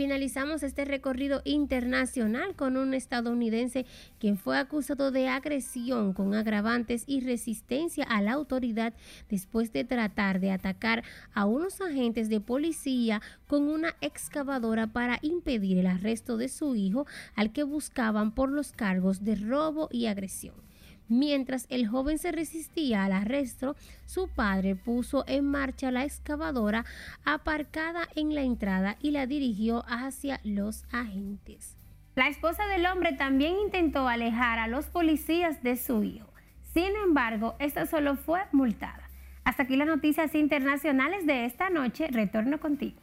Finalizamos 0.00 0.62
este 0.62 0.86
recorrido 0.86 1.42
internacional 1.44 2.56
con 2.56 2.78
un 2.78 2.94
estadounidense 2.94 3.84
quien 4.18 4.38
fue 4.38 4.56
acusado 4.56 5.10
de 5.10 5.28
agresión 5.28 6.14
con 6.14 6.32
agravantes 6.32 7.04
y 7.06 7.20
resistencia 7.20 8.04
a 8.04 8.22
la 8.22 8.32
autoridad 8.32 8.94
después 9.28 9.74
de 9.74 9.84
tratar 9.84 10.40
de 10.40 10.52
atacar 10.52 11.04
a 11.34 11.44
unos 11.44 11.82
agentes 11.82 12.30
de 12.30 12.40
policía 12.40 13.20
con 13.46 13.68
una 13.68 13.94
excavadora 14.00 14.86
para 14.86 15.18
impedir 15.20 15.76
el 15.76 15.86
arresto 15.86 16.38
de 16.38 16.48
su 16.48 16.76
hijo 16.76 17.06
al 17.34 17.52
que 17.52 17.64
buscaban 17.64 18.32
por 18.32 18.50
los 18.50 18.72
cargos 18.72 19.22
de 19.22 19.34
robo 19.34 19.90
y 19.92 20.06
agresión. 20.06 20.69
Mientras 21.10 21.66
el 21.70 21.88
joven 21.88 22.18
se 22.18 22.30
resistía 22.30 23.04
al 23.04 23.12
arresto, 23.12 23.74
su 24.06 24.28
padre 24.28 24.76
puso 24.76 25.24
en 25.26 25.44
marcha 25.44 25.90
la 25.90 26.04
excavadora 26.04 26.84
aparcada 27.24 28.06
en 28.14 28.32
la 28.32 28.42
entrada 28.42 28.96
y 29.02 29.10
la 29.10 29.26
dirigió 29.26 29.84
hacia 29.88 30.40
los 30.44 30.84
agentes. 30.92 31.76
La 32.14 32.28
esposa 32.28 32.64
del 32.68 32.86
hombre 32.86 33.12
también 33.12 33.56
intentó 33.58 34.06
alejar 34.06 34.60
a 34.60 34.68
los 34.68 34.86
policías 34.86 35.64
de 35.64 35.74
su 35.74 36.04
hijo. 36.04 36.32
Sin 36.62 36.94
embargo, 37.04 37.56
esta 37.58 37.86
solo 37.86 38.14
fue 38.14 38.42
multada. 38.52 39.10
Hasta 39.42 39.64
aquí 39.64 39.74
las 39.74 39.88
noticias 39.88 40.36
internacionales 40.36 41.26
de 41.26 41.44
esta 41.44 41.70
noche. 41.70 42.06
Retorno 42.06 42.60
contigo. 42.60 43.00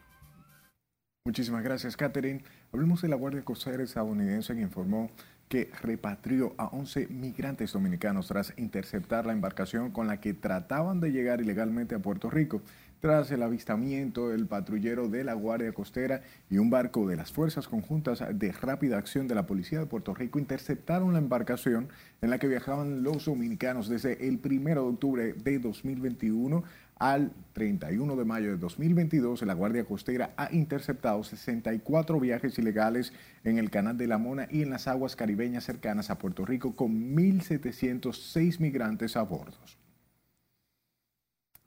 Muchísimas 1.25 1.61
gracias, 1.61 1.97
Catherine. 1.97 2.41
Hablemos 2.71 3.01
de 3.01 3.09
la 3.09 3.17
Guardia 3.17 3.43
Costera 3.43 3.83
estadounidense 3.83 4.55
que 4.55 4.61
informó 4.61 5.11
que 5.49 5.69
repatrió 5.81 6.53
a 6.57 6.65
11 6.67 7.07
migrantes 7.07 7.71
dominicanos 7.71 8.27
tras 8.27 8.53
interceptar 8.57 9.25
la 9.25 9.33
embarcación 9.33 9.91
con 9.91 10.07
la 10.07 10.19
que 10.19 10.33
trataban 10.33 10.99
de 10.99 11.11
llegar 11.11 11.41
ilegalmente 11.41 11.95
a 11.95 11.99
Puerto 11.99 12.29
Rico. 12.29 12.61
tras 12.99 13.29
el 13.29 13.43
avistamiento 13.43 14.29
del 14.29 14.47
patrullero 14.47 15.07
de 15.07 15.23
la 15.23 15.35
Guardia 15.35 15.71
Costera 15.71 16.23
y 16.49 16.57
un 16.57 16.71
barco 16.71 17.07
de 17.07 17.15
las 17.15 17.31
Fuerzas 17.31 17.67
Conjuntas 17.67 18.23
de 18.33 18.51
Rápida 18.51 18.97
Acción 18.97 19.27
de 19.27 19.35
la 19.35 19.45
Policía 19.45 19.77
de 19.77 19.85
Puerto 19.85 20.15
Rico 20.15 20.39
interceptaron 20.39 21.13
la 21.13 21.19
embarcación 21.19 21.89
en 22.23 22.31
la 22.31 22.39
que 22.39 22.47
viajaban 22.47 23.03
los 23.03 23.25
dominicanos 23.25 23.87
desde 23.87 24.27
el 24.27 24.39
1 24.43 24.69
de 24.69 24.79
octubre 24.79 25.33
de 25.33 25.59
2021 25.59 26.63
al 26.99 27.31
31 27.53 28.15
de 28.15 28.25
mayo 28.25 28.49
de 28.49 28.57
2022, 28.57 29.41
la 29.43 29.53
Guardia 29.53 29.85
Costera 29.85 30.33
ha 30.37 30.51
interceptado 30.51 31.23
64 31.23 32.19
viajes 32.19 32.57
ilegales 32.59 33.13
en 33.43 33.57
el 33.57 33.69
Canal 33.69 33.97
de 33.97 34.07
la 34.07 34.17
Mona 34.17 34.47
y 34.49 34.61
en 34.61 34.69
las 34.69 34.87
aguas 34.87 35.15
caribeñas 35.15 35.63
cercanas 35.63 36.09
a 36.09 36.17
Puerto 36.17 36.45
Rico 36.45 36.75
con 36.75 37.15
1.706 37.15 38.59
migrantes 38.59 39.15
a 39.15 39.23
bordo. 39.23 39.57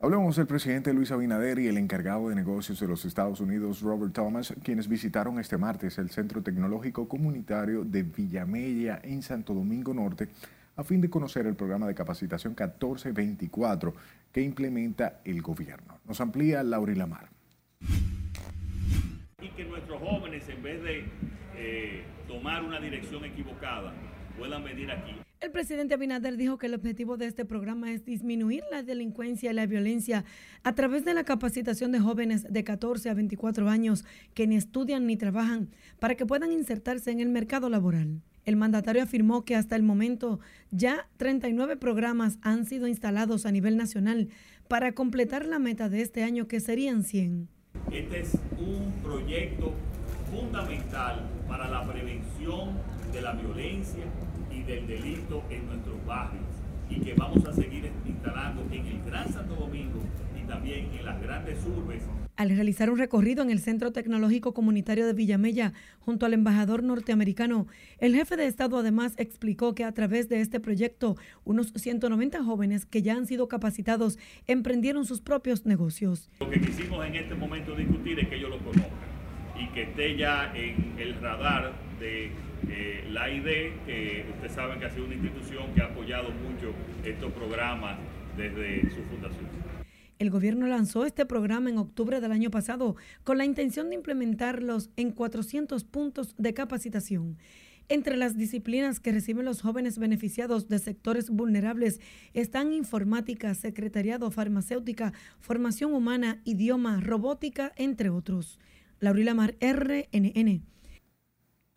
Hablamos 0.03 0.37
del 0.37 0.47
presidente 0.47 0.95
Luis 0.95 1.11
Abinader 1.11 1.59
y 1.59 1.69
el 1.69 1.77
encargado 1.77 2.31
de 2.31 2.35
negocios 2.35 2.81
de 2.81 2.88
los 2.88 3.05
Estados 3.05 3.38
Unidos, 3.40 3.83
Robert 3.83 4.14
Thomas, 4.14 4.55
quienes 4.64 4.88
visitaron 4.88 5.38
este 5.38 5.59
martes 5.59 5.99
el 5.99 6.09
Centro 6.09 6.43
Tecnológico 6.43 7.07
Comunitario 7.07 7.85
de 7.85 8.03
Villamella 8.03 9.01
en 9.03 9.23
Santo 9.23 9.53
Domingo 9.53 9.93
Norte 9.93 10.29
a 10.77 10.85
fin 10.85 11.01
de 11.01 11.11
conocer 11.11 11.47
el 11.47 11.55
programa 11.55 11.87
de 11.87 11.95
capacitación 11.95 12.53
1424 12.53 13.95
que 14.33 14.43
implementa 14.43 15.21
el 15.25 15.43
gobierno. 15.43 16.01
Nos 16.07 16.21
amplía 16.21 16.62
Laura 16.62 16.95
Lamar. 16.95 17.29
Y 19.40 19.49
que 19.51 19.64
nuestros 19.64 20.01
jóvenes, 20.01 20.49
en 20.49 20.62
vez 20.62 20.83
de 20.83 21.05
eh, 21.57 22.05
tomar 22.29 22.62
una 22.62 22.79
dirección 22.79 23.25
equivocada, 23.25 23.93
puedan 24.38 24.62
venir 24.64 24.90
aquí. 24.90 25.12
El 25.40 25.53
presidente 25.53 25.95
Abinader 25.95 26.37
dijo 26.37 26.59
que 26.59 26.66
el 26.66 26.75
objetivo 26.75 27.16
de 27.16 27.25
este 27.25 27.47
programa 27.47 27.90
es 27.93 28.05
disminuir 28.05 28.62
la 28.71 28.83
delincuencia 28.83 29.51
y 29.51 29.55
la 29.55 29.64
violencia 29.64 30.27
a 30.64 30.75
través 30.75 31.07
de 31.07 31.14
la 31.14 31.25
capacitación 31.25 31.93
de 31.93 31.99
jóvenes 31.99 32.45
de 32.53 32.62
14 32.62 33.09
a 33.09 33.14
24 33.14 33.71
años 33.71 34.05
que 34.35 34.47
ni 34.47 34.57
estudian 34.57 35.07
ni 35.07 35.16
trabajan 35.16 35.71
para 35.99 36.14
que 36.14 36.27
puedan 36.27 36.53
insertarse 36.53 37.11
en 37.11 37.21
el 37.21 37.31
mercado 37.31 37.71
laboral. 37.71 38.21
El 38.44 38.57
mandatario 38.57 39.03
afirmó 39.03 39.44
que 39.44 39.57
hasta 39.57 39.76
el 39.76 39.83
momento 39.83 40.40
ya 40.70 41.09
39 41.18 41.76
programas 41.76 42.38
han 42.42 42.66
sido 42.66 42.87
instalados 42.87 43.46
a 43.46 43.53
nivel 43.53 43.76
nacional 43.76 44.29
para 44.68 44.92
completar 44.92 45.44
la 45.46 45.59
meta 45.59 45.88
de 45.88 46.00
este 46.00 46.22
año 46.22 46.46
que 46.46 46.61
serían 46.61 47.03
100. 47.03 47.48
Este 47.92 48.20
es 48.20 48.35
un 48.59 48.92
proyecto 49.03 49.74
fundamental 50.31 51.29
para 51.48 51.68
la 51.68 51.85
prevención 51.85 52.70
de 53.12 53.20
la 53.20 53.33
violencia 53.33 54.05
y 54.50 54.62
del 54.62 54.87
delito 54.87 55.42
en 55.50 55.66
nuestros 55.66 56.05
barrios 56.07 56.44
y 56.88 57.00
que 57.00 57.14
vamos 57.14 57.44
a 57.46 57.53
seguir 57.53 57.90
instalando 58.07 58.62
en 58.72 58.87
el 58.87 59.03
Gran 59.05 59.33
Santo 59.33 59.55
Domingo 59.55 60.00
y 60.40 60.46
también 60.46 60.88
en 60.98 61.05
las 61.05 61.20
grandes 61.22 61.59
urbes 61.64 62.03
al 62.40 62.48
realizar 62.48 62.88
un 62.88 62.96
recorrido 62.96 63.42
en 63.42 63.50
el 63.50 63.59
Centro 63.59 63.92
Tecnológico 63.92 64.55
Comunitario 64.55 65.07
de 65.07 65.12
Villamella 65.12 65.74
junto 65.98 66.24
al 66.24 66.33
embajador 66.33 66.83
norteamericano, 66.83 67.66
el 67.98 68.14
jefe 68.14 68.35
de 68.38 68.46
Estado 68.46 68.79
además 68.79 69.12
explicó 69.18 69.74
que 69.74 69.85
a 69.85 69.92
través 69.92 70.31
de 70.31 70.40
este 70.40 70.59
proyecto, 70.59 71.18
unos 71.44 71.70
190 71.76 72.42
jóvenes 72.42 72.87
que 72.87 73.03
ya 73.03 73.14
han 73.14 73.26
sido 73.26 73.46
capacitados 73.46 74.18
emprendieron 74.46 75.05
sus 75.05 75.20
propios 75.20 75.66
negocios. 75.66 76.31
Lo 76.40 76.48
que 76.48 76.62
quisimos 76.62 77.05
en 77.05 77.16
este 77.16 77.35
momento 77.35 77.76
discutir 77.76 78.18
es 78.18 78.29
que 78.29 78.37
ellos 78.37 78.48
lo 78.48 78.59
conozcan 78.61 78.88
y 79.61 79.66
que 79.74 79.83
esté 79.83 80.16
ya 80.16 80.50
en 80.57 80.94
el 80.98 81.20
radar 81.20 81.74
de 82.00 82.31
eh, 82.70 83.05
la 83.11 83.29
ID, 83.29 83.85
que 83.85 84.24
ustedes 84.33 84.53
saben 84.53 84.79
que 84.79 84.87
ha 84.87 84.90
sido 84.90 85.05
una 85.05 85.14
institución 85.14 85.74
que 85.74 85.83
ha 85.83 85.88
apoyado 85.88 86.31
mucho 86.31 86.72
estos 87.05 87.33
programas 87.33 87.98
desde 88.38 88.88
su 88.94 89.03
fundación. 89.11 89.60
El 90.20 90.28
gobierno 90.28 90.66
lanzó 90.66 91.06
este 91.06 91.24
programa 91.24 91.70
en 91.70 91.78
octubre 91.78 92.20
del 92.20 92.30
año 92.30 92.50
pasado 92.50 92.94
con 93.24 93.38
la 93.38 93.46
intención 93.46 93.88
de 93.88 93.94
implementarlos 93.94 94.90
en 94.96 95.12
400 95.12 95.83
puntos 95.85 96.35
de 96.37 96.52
capacitación. 96.52 97.38
Entre 97.88 98.18
las 98.18 98.37
disciplinas 98.37 99.00
que 99.00 99.12
reciben 99.12 99.46
los 99.46 99.62
jóvenes 99.62 99.98
beneficiados 99.98 100.68
de 100.68 100.78
sectores 100.78 101.30
vulnerables 101.30 102.00
están 102.35 102.74
informática, 102.74 103.54
secretariado, 103.54 104.30
farmacéutica, 104.30 105.14
formación 105.40 105.94
humana, 105.94 106.42
idioma, 106.44 107.00
robótica, 107.00 107.72
entre 107.76 108.11
otros. 108.11 108.59
Laurila 109.00 109.33
Mar, 109.33 109.56
RNN. 109.59 110.62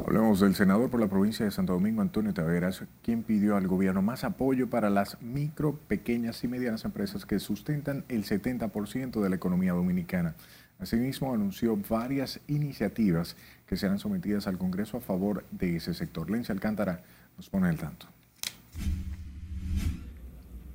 Hablemos 0.05 0.41
del 0.41 0.53
senador 0.53 0.89
por 0.89 0.99
la 0.99 1.07
provincia 1.07 1.45
de 1.45 1.51
Santo 1.51 1.71
Domingo, 1.71 2.01
Antonio 2.01 2.33
Taveras, 2.33 2.83
quien 3.01 3.23
pidió 3.23 3.55
al 3.55 3.67
gobierno 3.67 4.01
más 4.01 4.25
apoyo 4.25 4.69
para 4.69 4.89
las 4.89 5.21
micro, 5.21 5.79
pequeñas 5.87 6.43
y 6.43 6.49
medianas 6.49 6.83
empresas 6.83 7.25
que 7.25 7.39
sustentan 7.39 8.03
el 8.09 8.25
70% 8.25 9.21
de 9.21 9.29
la 9.29 9.35
economía 9.37 9.71
dominicana. 9.71 10.35
Asimismo, 10.77 11.33
anunció 11.33 11.77
varias 11.89 12.41
iniciativas 12.47 13.37
que 13.65 13.77
serán 13.77 13.97
sometidas 13.97 14.45
al 14.45 14.57
Congreso 14.57 14.97
a 14.97 15.01
favor 15.01 15.45
de 15.51 15.77
ese 15.77 15.93
sector. 15.93 16.29
Lencia 16.29 16.53
Alcántara 16.53 17.01
nos 17.37 17.49
pone 17.49 17.69
el 17.69 17.77
tanto. 17.77 18.07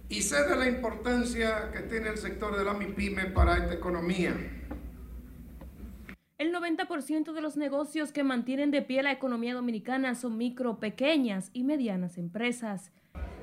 Y 0.09 0.23
sé 0.23 0.43
de 0.45 0.57
la 0.57 0.67
importancia 0.67 1.71
que 1.71 1.81
tiene 1.81 2.09
el 2.09 2.17
sector 2.17 2.57
de 2.57 2.65
la 2.65 2.73
MIPYME 2.73 3.27
para 3.27 3.59
esta 3.59 3.75
economía 3.75 4.35
el 6.39 6.55
90% 6.55 7.33
de 7.33 7.41
los 7.41 7.57
negocios 7.57 8.13
que 8.13 8.23
mantienen 8.23 8.71
de 8.71 8.81
pie 8.81 9.03
la 9.03 9.11
economía 9.11 9.55
dominicana 9.55 10.15
son 10.15 10.39
micro, 10.39 10.79
pequeñas 10.79 11.51
y 11.53 11.65
medianas 11.65 12.17
empresas. 12.17 12.93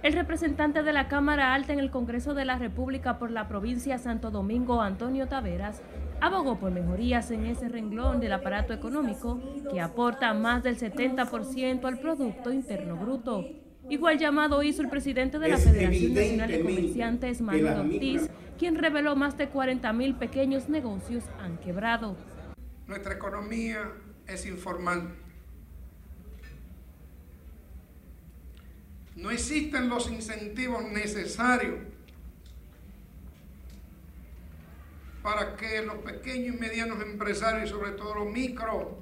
El 0.02 0.14
representante 0.14 0.82
de 0.82 0.94
la 0.94 1.10
Cámara 1.10 1.54
Alta 1.54 1.74
en 1.74 1.80
el 1.80 1.92
Congreso 1.92 2.34
de 2.34 2.46
la 2.46 2.58
República 2.58 3.20
por 3.20 3.32
la 3.32 3.50
provincia 3.50 3.98
Santo 3.98 4.32
Domingo, 4.32 4.82
Antonio 4.82 5.28
Taveras, 5.28 5.82
abogó 6.22 6.58
por 6.58 6.72
mejorías 6.72 7.32
en 7.32 7.46
ese 7.46 7.68
renglón 7.68 8.22
del 8.22 8.32
aparato 8.32 8.72
económico 8.72 9.42
que 9.70 9.82
aporta 9.82 10.34
más 10.34 10.64
del 10.64 10.78
70% 10.78 11.84
al 11.84 12.00
Producto 12.00 12.54
Interno 12.54 12.96
Bruto. 12.96 13.44
Igual 13.90 14.18
llamado 14.20 14.64
hizo 14.64 14.82
el 14.82 14.90
presidente 14.90 15.38
de 15.38 15.50
la 15.50 15.58
Federación 15.58 16.14
Nacional 16.14 16.50
de 16.50 16.62
Comerciantes, 16.62 17.42
Manuel 17.42 17.92
Ortiz, 17.92 18.30
quien 18.58 18.76
reveló 18.76 19.18
más 19.18 19.38
de 19.38 19.50
40 19.50 19.92
mil 19.92 20.16
pequeños 20.16 20.70
negocios 20.70 21.26
han 21.40 21.58
quebrado. 21.58 22.16
Nuestra 22.88 23.16
economía 23.16 23.92
es 24.28 24.46
informal. 24.46 25.16
No 29.16 29.32
existen 29.32 29.90
los 29.90 30.10
incentivos 30.10 30.84
necesarios 30.84 31.80
para 35.24 35.56
que 35.56 35.82
los 35.82 35.98
pequeños 36.00 36.56
y 36.56 36.60
medianos 36.60 37.02
empresarios, 37.02 37.72
sobre 37.72 37.92
todo 37.92 38.14
los 38.14 38.32
micro, 38.32 39.00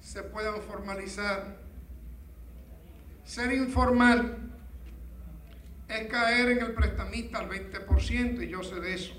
se 0.00 0.24
puedan 0.24 0.60
formalizar. 0.62 1.58
Ser 3.24 3.52
informal 3.52 4.38
es 5.88 6.08
caer 6.08 6.48
en 6.48 6.60
el 6.60 6.72
prestamista 6.72 7.38
al 7.38 7.48
20% 7.48 8.42
y 8.42 8.48
yo 8.48 8.64
sé 8.64 8.80
de 8.80 8.94
eso. 8.94 9.12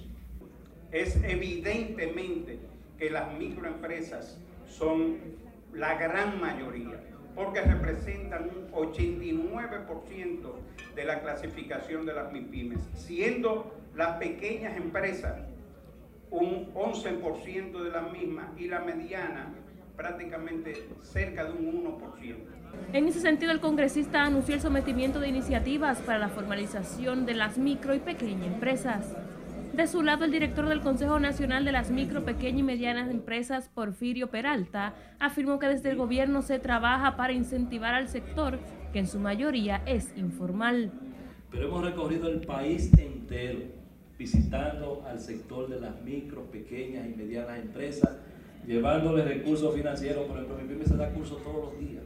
Es 0.91 1.15
evidentemente 1.23 2.68
que 2.99 3.09
las 3.09 3.33
microempresas 3.37 4.37
son 4.67 5.17
la 5.73 5.95
gran 5.95 6.39
mayoría, 6.39 7.01
porque 7.33 7.61
representan 7.61 8.49
un 8.49 8.71
89% 8.71 10.53
de 10.95 11.05
la 11.05 11.21
clasificación 11.21 12.05
de 12.05 12.13
las 12.13 12.31
MIPIMES, 12.31 12.81
siendo 12.95 13.73
las 13.95 14.17
pequeñas 14.17 14.75
empresas 14.75 15.37
un 16.29 16.71
11% 16.73 17.83
de 17.83 17.89
las 17.89 18.11
mismas 18.11 18.47
y 18.57 18.67
la 18.67 18.79
mediana 18.81 19.53
prácticamente 19.95 20.87
cerca 21.01 21.45
de 21.45 21.51
un 21.51 21.83
1%. 21.83 22.35
En 22.93 23.07
ese 23.07 23.19
sentido, 23.19 23.51
el 23.51 23.59
congresista 23.59 24.23
anunció 24.23 24.55
el 24.55 24.61
sometimiento 24.61 25.19
de 25.19 25.27
iniciativas 25.27 25.99
para 25.99 26.19
la 26.19 26.29
formalización 26.29 27.25
de 27.25 27.33
las 27.33 27.57
micro 27.57 27.95
y 27.95 27.99
pequeñas 27.99 28.47
empresas. 28.47 29.15
De 29.79 29.87
su 29.87 30.01
lado, 30.01 30.25
el 30.25 30.31
director 30.31 30.67
del 30.67 30.81
Consejo 30.81 31.21
Nacional 31.21 31.63
de 31.63 31.71
las 31.71 31.89
Micro, 31.89 32.25
Pequeñas 32.25 32.59
y 32.59 32.63
Medianas 32.63 33.09
Empresas, 33.09 33.69
Porfirio 33.73 34.29
Peralta, 34.29 34.93
afirmó 35.21 35.57
que 35.57 35.67
desde 35.67 35.91
el 35.91 35.95
gobierno 35.95 36.41
se 36.41 36.59
trabaja 36.59 37.15
para 37.15 37.31
incentivar 37.31 37.93
al 37.93 38.09
sector, 38.09 38.59
que 38.91 38.99
en 38.99 39.07
su 39.07 39.19
mayoría 39.19 39.81
es 39.85 40.11
informal. 40.17 40.91
Pero 41.49 41.69
hemos 41.69 41.81
recorrido 41.81 42.27
el 42.27 42.41
país 42.41 42.91
entero 42.97 43.59
visitando 44.17 45.01
al 45.07 45.17
sector 45.17 45.69
de 45.69 45.79
las 45.79 46.01
micro, 46.01 46.41
pequeñas 46.51 47.07
y 47.07 47.15
medianas 47.15 47.57
empresas, 47.59 48.17
llevándole 48.67 49.23
recursos 49.23 49.73
financieros. 49.73 50.25
Por 50.25 50.39
ejemplo, 50.39 50.57
mi 50.57 50.67
PYME 50.67 50.85
se 50.87 50.97
da 50.97 51.09
cursos 51.11 51.41
todos 51.41 51.71
los 51.71 51.79
días. 51.79 52.03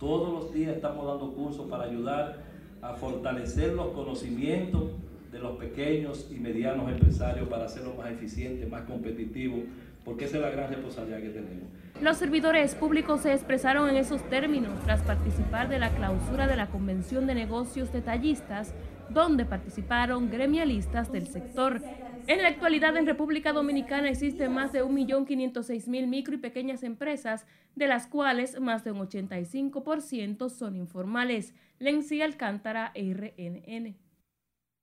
Todos 0.00 0.32
los 0.32 0.52
días 0.52 0.74
estamos 0.74 1.06
dando 1.06 1.32
cursos 1.34 1.70
para 1.70 1.84
ayudar 1.84 2.42
a 2.82 2.94
fortalecer 2.94 3.74
los 3.74 3.92
conocimientos 3.92 4.90
de 5.30 5.38
los 5.38 5.56
pequeños 5.58 6.28
y 6.30 6.34
medianos 6.34 6.90
empresarios 6.90 7.48
para 7.48 7.66
hacerlo 7.66 7.94
más 7.94 8.10
eficiente, 8.10 8.66
más 8.66 8.82
competitivo, 8.82 9.62
porque 10.04 10.24
esa 10.24 10.36
es 10.36 10.42
la 10.42 10.50
gran 10.50 10.70
responsabilidad 10.70 11.20
que 11.20 11.28
tenemos. 11.28 11.68
Los 12.00 12.16
servidores 12.16 12.74
públicos 12.74 13.20
se 13.20 13.32
expresaron 13.32 13.90
en 13.90 13.96
esos 13.96 14.22
términos 14.30 14.72
tras 14.84 15.02
participar 15.02 15.68
de 15.68 15.78
la 15.78 15.90
clausura 15.90 16.46
de 16.46 16.56
la 16.56 16.68
Convención 16.68 17.26
de 17.26 17.34
Negocios 17.34 17.92
Detallistas, 17.92 18.74
donde 19.10 19.44
participaron 19.44 20.30
gremialistas 20.30 21.12
del 21.12 21.26
sector, 21.26 21.80
En 22.26 22.42
la 22.42 22.48
actualidad 22.48 22.96
en 22.96 23.06
República 23.06 23.52
Dominicana 23.52 24.08
existen 24.08 24.52
más 24.52 24.72
de 24.72 24.84
1.506.000 24.84 26.06
micro 26.06 26.34
y 26.34 26.38
pequeñas 26.38 26.82
empresas, 26.84 27.46
de 27.74 27.88
las 27.88 28.06
cuales 28.06 28.60
más 28.60 28.84
de 28.84 28.92
un 28.92 29.00
85% 29.00 30.48
son 30.48 30.76
informales. 30.76 31.54
Lenzi 31.78 32.22
Alcántara, 32.22 32.92
RNN. 32.94 33.96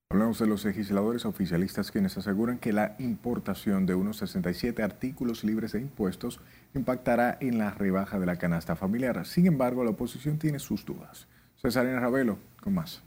Hablamos 0.10 0.40
de 0.40 0.48
los 0.48 0.64
legisladores 0.64 1.26
oficialistas 1.26 1.92
quienes 1.92 2.18
aseguran 2.18 2.60
que 2.60 2.72
la 2.72 2.96
importación 2.98 3.86
de 3.86 3.94
unos 3.94 4.16
67 4.18 4.82
artículos 4.82 5.44
libres 5.44 5.74
de 5.74 5.82
impuestos 5.82 6.40
impactará 6.74 7.38
en 7.42 7.58
la 7.58 7.72
rebaja 7.72 8.18
de 8.18 8.26
la 8.26 8.38
canasta 8.38 8.78
familiar. 8.78 9.26
Sin 9.26 9.48
embargo, 9.48 9.84
la 9.84 9.90
oposición 9.90 10.40
tiene 10.40 10.60
sus 10.60 10.86
dudas. 10.86 11.28
Cesarina 11.62 12.00
Ravelo, 12.00 12.40
con 12.62 12.74
más 12.76 13.04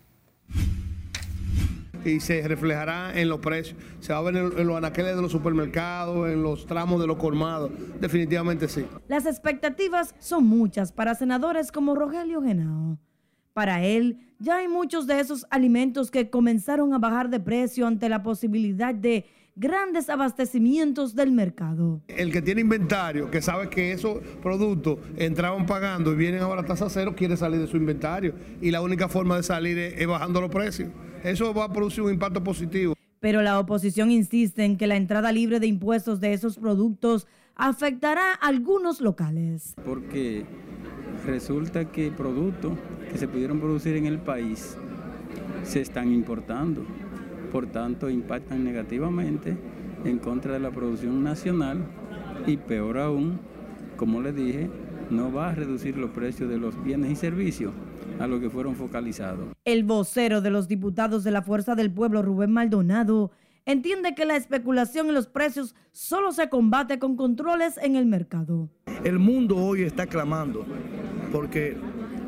y 2.04 2.20
se 2.20 2.46
reflejará 2.46 3.18
en 3.18 3.28
los 3.28 3.40
precios. 3.40 3.78
Se 4.00 4.12
va 4.12 4.18
a 4.18 4.22
ver 4.22 4.36
en, 4.36 4.66
los 4.66 4.76
anaqueles 4.76 5.16
de 5.16 5.22
los 5.22 5.32
supermercados, 5.32 6.28
en 6.28 6.42
los 6.42 6.66
tramos 6.66 7.00
de 7.00 7.06
los 7.06 7.16
colmados. 7.16 7.70
Definitivamente 8.00 8.68
sí. 8.68 8.86
Las 9.08 9.26
expectativas 9.26 10.14
son 10.18 10.46
muchas 10.46 10.92
para 10.92 11.14
senadores 11.14 11.72
como 11.72 11.94
Rogelio 11.94 12.42
Genao. 12.42 12.98
Para 13.52 13.84
él, 13.84 14.18
ya 14.38 14.56
hay 14.56 14.68
muchos 14.68 15.06
de 15.06 15.20
esos 15.20 15.46
alimentos 15.50 16.10
que 16.10 16.30
comenzaron 16.30 16.94
a 16.94 16.98
bajar 16.98 17.30
de 17.30 17.40
precio 17.40 17.86
ante 17.86 18.08
la 18.08 18.22
posibilidad 18.22 18.94
de 18.94 19.26
grandes 19.56 20.08
abastecimientos 20.08 21.14
del 21.14 21.32
mercado. 21.32 22.00
El 22.08 22.32
que 22.32 22.40
tiene 22.40 22.62
inventario, 22.62 23.30
que 23.30 23.42
sabe 23.42 23.68
que 23.68 23.92
esos 23.92 24.18
productos 24.40 24.98
entraban 25.16 25.66
pagando 25.66 26.12
y 26.12 26.16
vienen 26.16 26.40
ahora 26.40 26.62
a 26.62 26.64
tasa 26.64 26.88
cero, 26.88 27.14
quiere 27.16 27.36
salir 27.36 27.60
de 27.60 27.66
su 27.66 27.76
inventario. 27.76 28.34
Y 28.62 28.70
la 28.70 28.80
única 28.80 29.08
forma 29.08 29.36
de 29.36 29.42
salir 29.42 29.76
es, 29.78 30.06
bajando 30.06 30.40
los 30.40 30.50
precios. 30.50 30.88
Eso 31.22 31.52
va 31.52 31.64
a 31.64 31.72
producir 31.72 32.02
un 32.02 32.12
impacto 32.12 32.42
positivo. 32.42 32.94
Pero 33.20 33.42
la 33.42 33.58
oposición 33.58 34.10
insiste 34.10 34.64
en 34.64 34.78
que 34.78 34.86
la 34.86 34.96
entrada 34.96 35.30
libre 35.32 35.60
de 35.60 35.66
impuestos 35.66 36.20
de 36.20 36.32
esos 36.32 36.56
productos 36.56 37.26
afectará 37.54 38.32
a 38.32 38.46
algunos 38.46 39.02
locales. 39.02 39.74
Porque 39.84 40.46
resulta 41.26 41.84
que 41.90 42.10
productos 42.10 42.72
que 43.10 43.18
se 43.18 43.28
pudieron 43.28 43.60
producir 43.60 43.96
en 43.96 44.06
el 44.06 44.18
país 44.18 44.76
se 45.64 45.80
están 45.80 46.12
importando 46.12 46.84
por 47.50 47.66
tanto 47.66 48.08
impactan 48.08 48.64
negativamente 48.64 49.56
en 50.04 50.18
contra 50.18 50.54
de 50.54 50.60
la 50.60 50.70
producción 50.70 51.22
nacional 51.22 51.84
y 52.46 52.56
peor 52.56 52.98
aún, 52.98 53.38
como 53.96 54.22
les 54.22 54.34
dije, 54.34 54.70
no 55.10 55.32
va 55.32 55.50
a 55.50 55.54
reducir 55.54 55.98
los 55.98 56.10
precios 56.10 56.48
de 56.48 56.58
los 56.58 56.82
bienes 56.82 57.10
y 57.10 57.16
servicios 57.16 57.72
a 58.18 58.26
lo 58.26 58.40
que 58.40 58.48
fueron 58.48 58.76
focalizados. 58.76 59.48
El 59.64 59.84
vocero 59.84 60.40
de 60.40 60.50
los 60.50 60.68
diputados 60.68 61.24
de 61.24 61.32
la 61.32 61.42
Fuerza 61.42 61.74
del 61.74 61.90
Pueblo, 61.90 62.22
Rubén 62.22 62.52
Maldonado, 62.52 63.30
entiende 63.66 64.14
que 64.14 64.24
la 64.24 64.36
especulación 64.36 65.08
en 65.08 65.14
los 65.14 65.26
precios 65.26 65.74
solo 65.92 66.32
se 66.32 66.48
combate 66.48 66.98
con 66.98 67.16
controles 67.16 67.76
en 67.78 67.96
el 67.96 68.06
mercado. 68.06 68.70
El 69.04 69.18
mundo 69.18 69.56
hoy 69.56 69.82
está 69.82 70.06
clamando 70.06 70.64
porque 71.32 71.76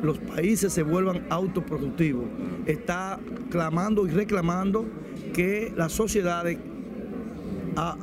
los 0.03 0.19
países 0.19 0.73
se 0.73 0.83
vuelvan 0.83 1.27
autoproductivos. 1.31 2.25
Está 2.67 3.19
clamando 3.51 4.07
y 4.07 4.11
reclamando 4.11 4.85
que 5.33 5.73
las 5.77 5.93
sociedades 5.93 6.59
a, 7.77 7.97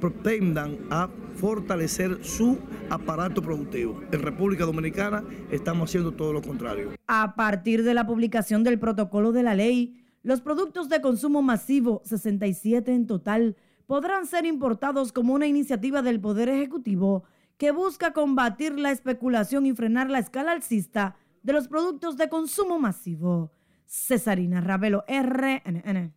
pretendan 0.00 0.78
a 0.90 1.08
fortalecer 1.34 2.24
su 2.24 2.58
aparato 2.88 3.42
productivo. 3.42 4.00
En 4.12 4.22
República 4.22 4.64
Dominicana 4.64 5.24
estamos 5.50 5.90
haciendo 5.90 6.12
todo 6.12 6.32
lo 6.32 6.42
contrario. 6.42 6.90
A 7.06 7.34
partir 7.34 7.82
de 7.82 7.94
la 7.94 8.06
publicación 8.06 8.62
del 8.62 8.78
protocolo 8.78 9.32
de 9.32 9.42
la 9.42 9.54
ley, 9.54 9.96
los 10.22 10.40
productos 10.40 10.88
de 10.88 11.00
consumo 11.00 11.42
masivo, 11.42 12.02
67 12.04 12.92
en 12.92 13.06
total, 13.06 13.56
podrán 13.86 14.26
ser 14.26 14.44
importados 14.44 15.12
como 15.12 15.34
una 15.34 15.46
iniciativa 15.46 16.02
del 16.02 16.20
Poder 16.20 16.48
Ejecutivo 16.48 17.24
que 17.56 17.72
busca 17.72 18.12
combatir 18.12 18.78
la 18.78 18.90
especulación 18.90 19.66
y 19.66 19.74
frenar 19.74 20.10
la 20.10 20.18
escala 20.18 20.52
alcista 20.52 21.16
de 21.42 21.52
los 21.52 21.68
productos 21.68 22.16
de 22.16 22.28
consumo 22.28 22.78
masivo. 22.78 23.52
Cesarina 23.86 24.60
Ravelo, 24.60 25.04
RNN. 25.08 26.14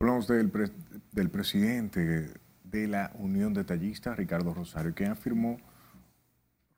Hablamos 0.00 0.26
del, 0.26 0.50
del 1.12 1.30
presidente 1.30 2.34
de 2.64 2.88
la 2.88 3.12
Unión 3.18 3.54
de 3.54 3.64
Tallistas, 3.64 4.16
Ricardo 4.16 4.54
Rosario, 4.54 4.94
que 4.94 5.06
afirmó 5.06 5.58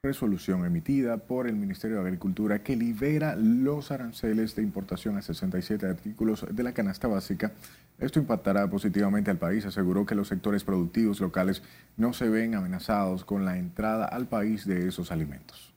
resolución 0.05 0.67
emitida 0.67 1.17
por 1.17 1.47
el 1.47 1.55
Ministerio 1.55 1.99
de 1.99 2.03
Agricultura 2.03 2.65
que 2.65 2.75
libera 2.75 3.37
los 3.37 3.93
aranceles 3.93 4.57
de 4.57 4.63
importación 4.63 5.17
a 5.17 5.23
67 5.23 5.87
artículos 5.87 6.45
de 6.51 6.63
la 6.65 6.75
canasta 6.75 7.07
básica. 7.07 7.53
Esto 8.01 8.19
impactará 8.19 8.69
positivamente 8.69 9.31
al 9.31 9.39
país. 9.39 9.65
Aseguró 9.65 10.05
que 10.05 10.17
los 10.17 10.27
sectores 10.27 10.65
productivos 10.65 11.21
locales 11.21 11.63
no 11.97 12.13
se 12.13 12.29
ven 12.29 12.57
amenazados 12.57 13.25
con 13.25 13.45
la 13.45 13.59
entrada 13.59 14.07
al 14.07 14.27
país 14.27 14.67
de 14.67 14.89
esos 14.89 15.13
alimentos. 15.13 15.72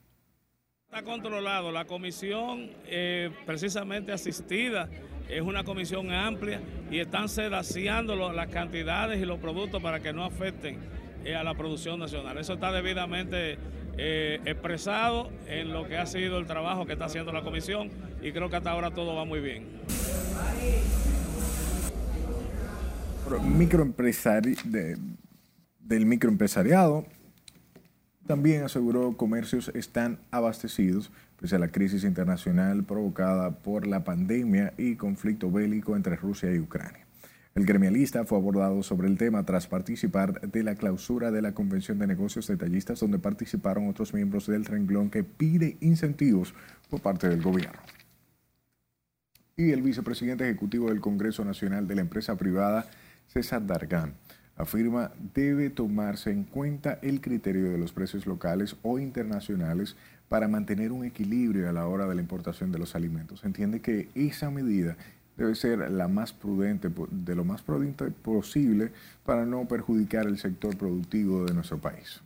Controlado. 1.03 1.73
La 1.73 1.83
comisión, 1.83 2.69
eh, 2.85 3.29
precisamente 3.45 4.13
asistida, 4.13 4.89
es 5.27 5.41
una 5.41 5.65
comisión 5.65 6.11
amplia 6.11 6.61
y 6.89 6.99
están 6.99 7.27
sedaciando 7.27 8.15
las 8.31 8.47
cantidades 8.47 9.21
y 9.21 9.25
los 9.25 9.39
productos 9.39 9.83
para 9.83 9.99
que 9.99 10.13
no 10.13 10.23
afecten 10.23 10.77
eh, 11.25 11.35
a 11.35 11.43
la 11.43 11.53
producción 11.53 11.99
nacional. 11.99 12.37
Eso 12.37 12.53
está 12.53 12.71
debidamente 12.71 13.57
eh, 13.97 14.39
expresado 14.45 15.31
en 15.47 15.73
lo 15.73 15.85
que 15.85 15.97
ha 15.97 16.05
sido 16.05 16.37
el 16.37 16.47
trabajo 16.47 16.85
que 16.85 16.93
está 16.93 17.05
haciendo 17.05 17.33
la 17.33 17.41
comisión 17.41 17.89
y 18.21 18.31
creo 18.31 18.49
que 18.49 18.55
hasta 18.55 18.71
ahora 18.71 18.91
todo 18.91 19.15
va 19.15 19.25
muy 19.25 19.41
bien. 19.41 19.67
Microempresari 23.43 24.55
del 25.79 26.05
microempresariado 26.05 27.05
también 28.27 28.63
aseguró 28.63 29.15
comercios 29.17 29.71
están 29.75 30.19
abastecidos 30.31 31.11
pese 31.39 31.55
a 31.55 31.59
la 31.59 31.67
crisis 31.67 32.03
internacional 32.03 32.83
provocada 32.83 33.51
por 33.51 33.85
la 33.85 34.03
pandemia 34.03 34.73
y 34.77 34.95
conflicto 34.95 35.51
bélico 35.51 35.95
entre 35.95 36.15
Rusia 36.15 36.53
y 36.53 36.59
Ucrania. 36.59 37.05
El 37.53 37.65
gremialista 37.65 38.25
fue 38.25 38.37
abordado 38.37 38.83
sobre 38.83 39.07
el 39.07 39.17
tema 39.17 39.45
tras 39.45 39.67
participar 39.67 40.41
de 40.41 40.63
la 40.63 40.75
clausura 40.75 41.31
de 41.31 41.41
la 41.41 41.53
Convención 41.53 41.99
de 41.99 42.07
Negocios 42.07 42.47
Detallistas 42.47 42.99
donde 42.99 43.19
participaron 43.19 43.87
otros 43.87 44.13
miembros 44.13 44.47
del 44.47 44.65
renglón 44.65 45.09
que 45.09 45.23
pide 45.23 45.77
incentivos 45.79 46.53
por 46.89 47.01
parte 47.01 47.29
del 47.29 47.41
gobierno. 47.41 47.79
Y 49.55 49.71
el 49.71 49.81
vicepresidente 49.81 50.43
ejecutivo 50.43 50.89
del 50.89 50.99
Congreso 50.99 51.45
Nacional 51.45 51.87
de 51.87 51.95
la 51.95 52.01
Empresa 52.01 52.35
Privada, 52.35 52.87
César 53.27 53.65
Dargán, 53.65 54.15
afirma 54.57 55.11
debe 55.33 55.69
tomarse 55.69 56.31
en 56.31 56.43
cuenta 56.43 56.99
el 57.01 57.21
criterio 57.21 57.71
de 57.71 57.77
los 57.77 57.91
precios 57.91 58.25
locales 58.25 58.75
o 58.83 58.99
internacionales 58.99 59.95
para 60.29 60.47
mantener 60.47 60.91
un 60.91 61.05
equilibrio 61.05 61.69
a 61.69 61.73
la 61.73 61.87
hora 61.87 62.07
de 62.07 62.15
la 62.15 62.21
importación 62.21 62.71
de 62.71 62.79
los 62.79 62.95
alimentos. 62.95 63.43
Entiende 63.43 63.81
que 63.81 64.09
esa 64.15 64.49
medida 64.49 64.97
debe 65.37 65.55
ser 65.55 65.91
la 65.91 66.07
más 66.07 66.33
prudente, 66.33 66.89
de 67.11 67.35
lo 67.35 67.43
más 67.43 67.61
prudente 67.61 68.05
posible 68.09 68.91
para 69.25 69.45
no 69.45 69.67
perjudicar 69.67 70.25
el 70.25 70.37
sector 70.37 70.77
productivo 70.77 71.45
de 71.45 71.53
nuestro 71.53 71.77
país 71.77 72.21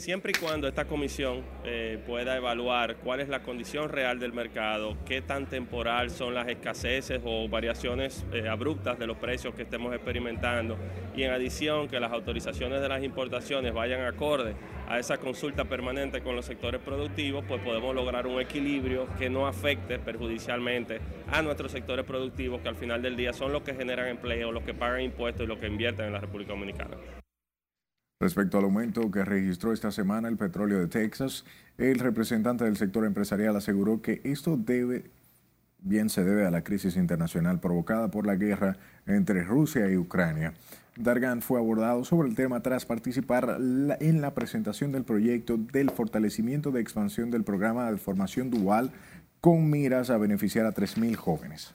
siempre 0.00 0.32
y 0.34 0.40
cuando 0.40 0.66
esta 0.66 0.86
comisión 0.86 1.42
eh, 1.62 2.02
pueda 2.06 2.36
evaluar 2.36 2.96
cuál 2.96 3.20
es 3.20 3.28
la 3.28 3.42
condición 3.42 3.90
real 3.90 4.18
del 4.18 4.32
mercado, 4.32 4.96
qué 5.04 5.20
tan 5.20 5.46
temporal 5.46 6.10
son 6.10 6.34
las 6.34 6.48
escaseces 6.48 7.20
o 7.22 7.48
variaciones 7.48 8.24
eh, 8.32 8.48
abruptas 8.48 8.98
de 8.98 9.06
los 9.06 9.18
precios 9.18 9.54
que 9.54 9.62
estemos 9.62 9.94
experimentando 9.94 10.78
y 11.14 11.22
en 11.22 11.32
adición 11.32 11.86
que 11.86 12.00
las 12.00 12.12
autorizaciones 12.12 12.80
de 12.80 12.88
las 12.88 13.04
importaciones 13.04 13.74
vayan 13.74 14.00
acorde 14.06 14.54
a 14.88 14.98
esa 14.98 15.18
consulta 15.18 15.66
permanente 15.66 16.22
con 16.22 16.34
los 16.34 16.46
sectores 16.46 16.80
productivos, 16.80 17.44
pues 17.46 17.60
podemos 17.62 17.94
lograr 17.94 18.26
un 18.26 18.40
equilibrio 18.40 19.06
que 19.18 19.28
no 19.28 19.46
afecte 19.46 19.98
perjudicialmente 19.98 21.00
a 21.30 21.42
nuestros 21.42 21.70
sectores 21.72 22.06
productivos 22.06 22.62
que 22.62 22.68
al 22.68 22.76
final 22.76 23.02
del 23.02 23.16
día 23.16 23.34
son 23.34 23.52
los 23.52 23.62
que 23.62 23.74
generan 23.74 24.08
empleo, 24.08 24.50
los 24.50 24.64
que 24.64 24.72
pagan 24.72 25.02
impuestos 25.02 25.44
y 25.44 25.46
los 25.46 25.58
que 25.58 25.66
invierten 25.66 26.06
en 26.06 26.12
la 26.14 26.20
República 26.20 26.52
Dominicana. 26.52 26.96
Respecto 28.20 28.58
al 28.58 28.64
aumento 28.64 29.10
que 29.10 29.24
registró 29.24 29.72
esta 29.72 29.90
semana 29.90 30.28
el 30.28 30.36
petróleo 30.36 30.78
de 30.78 30.88
Texas, 30.88 31.46
el 31.78 31.98
representante 31.98 32.64
del 32.64 32.76
sector 32.76 33.06
empresarial 33.06 33.56
aseguró 33.56 34.02
que 34.02 34.20
esto 34.24 34.58
debe, 34.58 35.04
bien 35.78 36.10
se 36.10 36.22
debe 36.22 36.44
a 36.44 36.50
la 36.50 36.62
crisis 36.62 36.96
internacional 36.96 37.60
provocada 37.60 38.10
por 38.10 38.26
la 38.26 38.36
guerra 38.36 38.76
entre 39.06 39.42
Rusia 39.42 39.90
y 39.90 39.96
Ucrania. 39.96 40.52
Dargan 40.96 41.40
fue 41.40 41.58
abordado 41.58 42.04
sobre 42.04 42.28
el 42.28 42.34
tema 42.34 42.60
tras 42.60 42.84
participar 42.84 43.56
en 43.58 44.20
la 44.20 44.34
presentación 44.34 44.92
del 44.92 45.04
proyecto 45.04 45.56
del 45.56 45.88
fortalecimiento 45.88 46.72
de 46.72 46.82
expansión 46.82 47.30
del 47.30 47.42
programa 47.42 47.90
de 47.90 47.96
formación 47.96 48.50
dual 48.50 48.92
con 49.40 49.70
miras 49.70 50.10
a 50.10 50.18
beneficiar 50.18 50.66
a 50.66 50.74
3.000 50.74 51.16
jóvenes. 51.16 51.74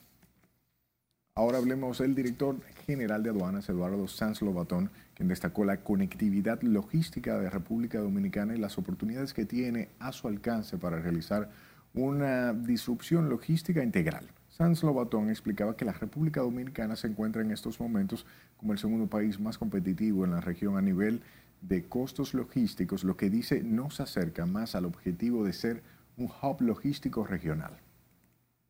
Ahora 1.34 1.58
hablemos 1.58 1.98
del 1.98 2.14
director 2.14 2.56
general 2.86 3.24
de 3.24 3.30
aduanas, 3.30 3.68
Eduardo 3.68 4.06
Sanz 4.06 4.40
Lobatón, 4.42 4.90
quien 5.16 5.28
destacó 5.28 5.64
la 5.64 5.78
conectividad 5.78 6.60
logística 6.60 7.38
de 7.38 7.48
República 7.48 7.98
Dominicana 7.98 8.54
y 8.54 8.58
las 8.58 8.76
oportunidades 8.76 9.32
que 9.32 9.46
tiene 9.46 9.88
a 9.98 10.12
su 10.12 10.28
alcance 10.28 10.76
para 10.76 11.00
realizar 11.00 11.48
una 11.94 12.52
disrupción 12.52 13.30
logística 13.30 13.82
integral. 13.82 14.26
Sanz 14.50 14.82
Lobatón 14.82 15.30
explicaba 15.30 15.74
que 15.74 15.86
la 15.86 15.94
República 15.94 16.42
Dominicana 16.42 16.96
se 16.96 17.06
encuentra 17.06 17.40
en 17.40 17.50
estos 17.50 17.80
momentos 17.80 18.26
como 18.58 18.74
el 18.74 18.78
segundo 18.78 19.06
país 19.06 19.40
más 19.40 19.56
competitivo 19.56 20.26
en 20.26 20.32
la 20.32 20.42
región 20.42 20.76
a 20.76 20.82
nivel 20.82 21.22
de 21.62 21.88
costos 21.88 22.34
logísticos, 22.34 23.02
lo 23.02 23.16
que 23.16 23.30
dice 23.30 23.62
nos 23.62 24.00
acerca 24.00 24.44
más 24.44 24.74
al 24.74 24.84
objetivo 24.84 25.44
de 25.44 25.54
ser 25.54 25.82
un 26.18 26.26
hub 26.42 26.60
logístico 26.60 27.24
regional. 27.24 27.72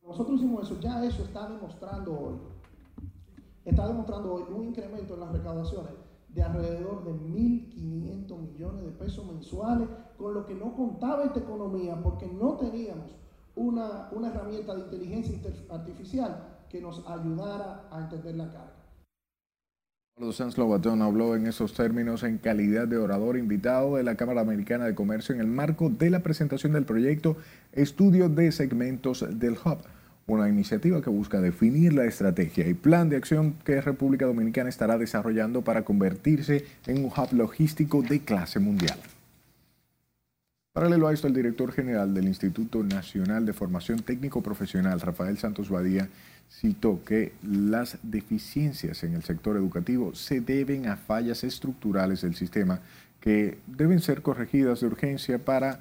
Nosotros 0.01 0.37
hicimos 0.37 0.71
eso, 0.71 0.81
ya 0.81 1.05
eso 1.05 1.25
está 1.25 1.49
demostrando 1.49 2.13
hoy, 2.17 2.39
está 3.65 3.89
demostrando 3.89 4.35
hoy 4.35 4.45
un 4.49 4.65
incremento 4.67 5.15
en 5.15 5.21
las 5.21 5.33
recaudaciones 5.33 6.06
de 6.37 6.43
alrededor 6.43 7.03
de 7.03 7.13
1.500 7.13 8.53
millones 8.53 8.85
de 8.85 8.91
pesos 8.91 9.27
mensuales, 9.27 9.89
con 10.19 10.35
lo 10.35 10.45
que 10.45 10.55
no 10.55 10.77
contaba 10.77 11.25
esta 11.25 11.41
economía 11.41 11.99
porque 12.03 12.27
no 12.27 12.59
teníamos 12.59 13.17
una, 13.55 14.11
una 14.13 14.29
herramienta 14.29 14.75
de 14.75 14.83
inteligencia 14.83 15.39
artificial 15.71 16.47
que 16.69 16.83
nos 16.83 17.03
ayudara 17.09 17.89
a 17.91 18.01
entender 18.03 18.37
la 18.37 18.53
carga. 18.53 18.73
Pablo 20.15 20.33
Sanz 20.33 20.59
Lobatón 20.59 21.01
habló 21.01 21.37
en 21.37 21.47
esos 21.47 21.73
términos 21.73 22.23
en 22.23 22.39
calidad 22.39 22.87
de 22.87 22.99
orador 22.99 23.39
invitado 23.39 23.97
de 23.97 24.03
la 24.03 24.17
Cámara 24.17 24.43
Americana 24.43 24.85
de 24.85 24.95
Comercio 24.95 25.35
en 25.35 25.41
el 25.41 25.47
marco 25.47 25.89
de 25.89 26.11
la 26.11 26.21
presentación 26.21 26.73
del 26.73 26.85
proyecto 26.85 27.37
Estudio 27.73 28.29
de 28.29 28.53
Segmentos 28.53 29.25
del 29.39 29.55
Hub, 29.55 29.79
una 30.27 30.49
iniciativa 30.49 31.01
que 31.01 31.11
busca 31.11 31.41
definir 31.41 31.93
la 31.93 32.05
estrategia 32.05 32.67
y 32.67 32.75
plan 32.75 33.09
de 33.09 33.17
acción 33.17 33.55
que 33.65 33.81
República 33.81 34.27
Dominicana 34.27 34.69
estará 34.69 34.99
desarrollando 34.99 35.63
para 35.63 35.85
convertirse 35.85 36.65
en 36.87 37.05
un 37.05 37.13
hub 37.17 37.33
logístico 37.33 38.03
de 38.03 38.21
clase 38.21 38.59
mundial. 38.59 38.99
Paralelo 40.73 41.09
a 41.09 41.15
esto, 41.15 41.27
el 41.27 41.33
director 41.33 41.73
general 41.73 42.13
del 42.13 42.27
Instituto 42.27 42.83
Nacional 42.83 43.47
de 43.47 43.55
Formación 43.55 44.01
Técnico 44.01 44.43
Profesional, 44.43 45.01
Rafael 45.01 45.39
Santos 45.39 45.71
Badía, 45.71 46.09
citó 46.51 47.03
que 47.05 47.33
las 47.43 47.99
deficiencias 48.03 49.03
en 49.03 49.15
el 49.15 49.23
sector 49.23 49.57
educativo 49.57 50.15
se 50.15 50.41
deben 50.41 50.87
a 50.89 50.97
fallas 50.97 51.45
estructurales 51.45 52.21
del 52.21 52.35
sistema 52.35 52.81
que 53.21 53.59
deben 53.67 54.01
ser 54.01 54.23
corregidas 54.23 54.81
de 54.81 54.87
urgencia 54.89 55.39
para 55.39 55.81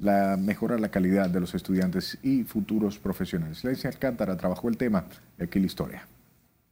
la, 0.00 0.36
mejorar 0.36 0.80
la 0.80 0.90
calidad 0.90 1.30
de 1.30 1.40
los 1.40 1.54
estudiantes 1.54 2.18
y 2.22 2.44
futuros 2.44 2.98
profesionales. 2.98 3.64
Lencia 3.64 3.90
Alcántara 3.90 4.36
trabajó 4.36 4.68
el 4.68 4.76
tema 4.76 5.06
y 5.38 5.44
aquí 5.44 5.58
la 5.58 5.66
historia. 5.66 6.06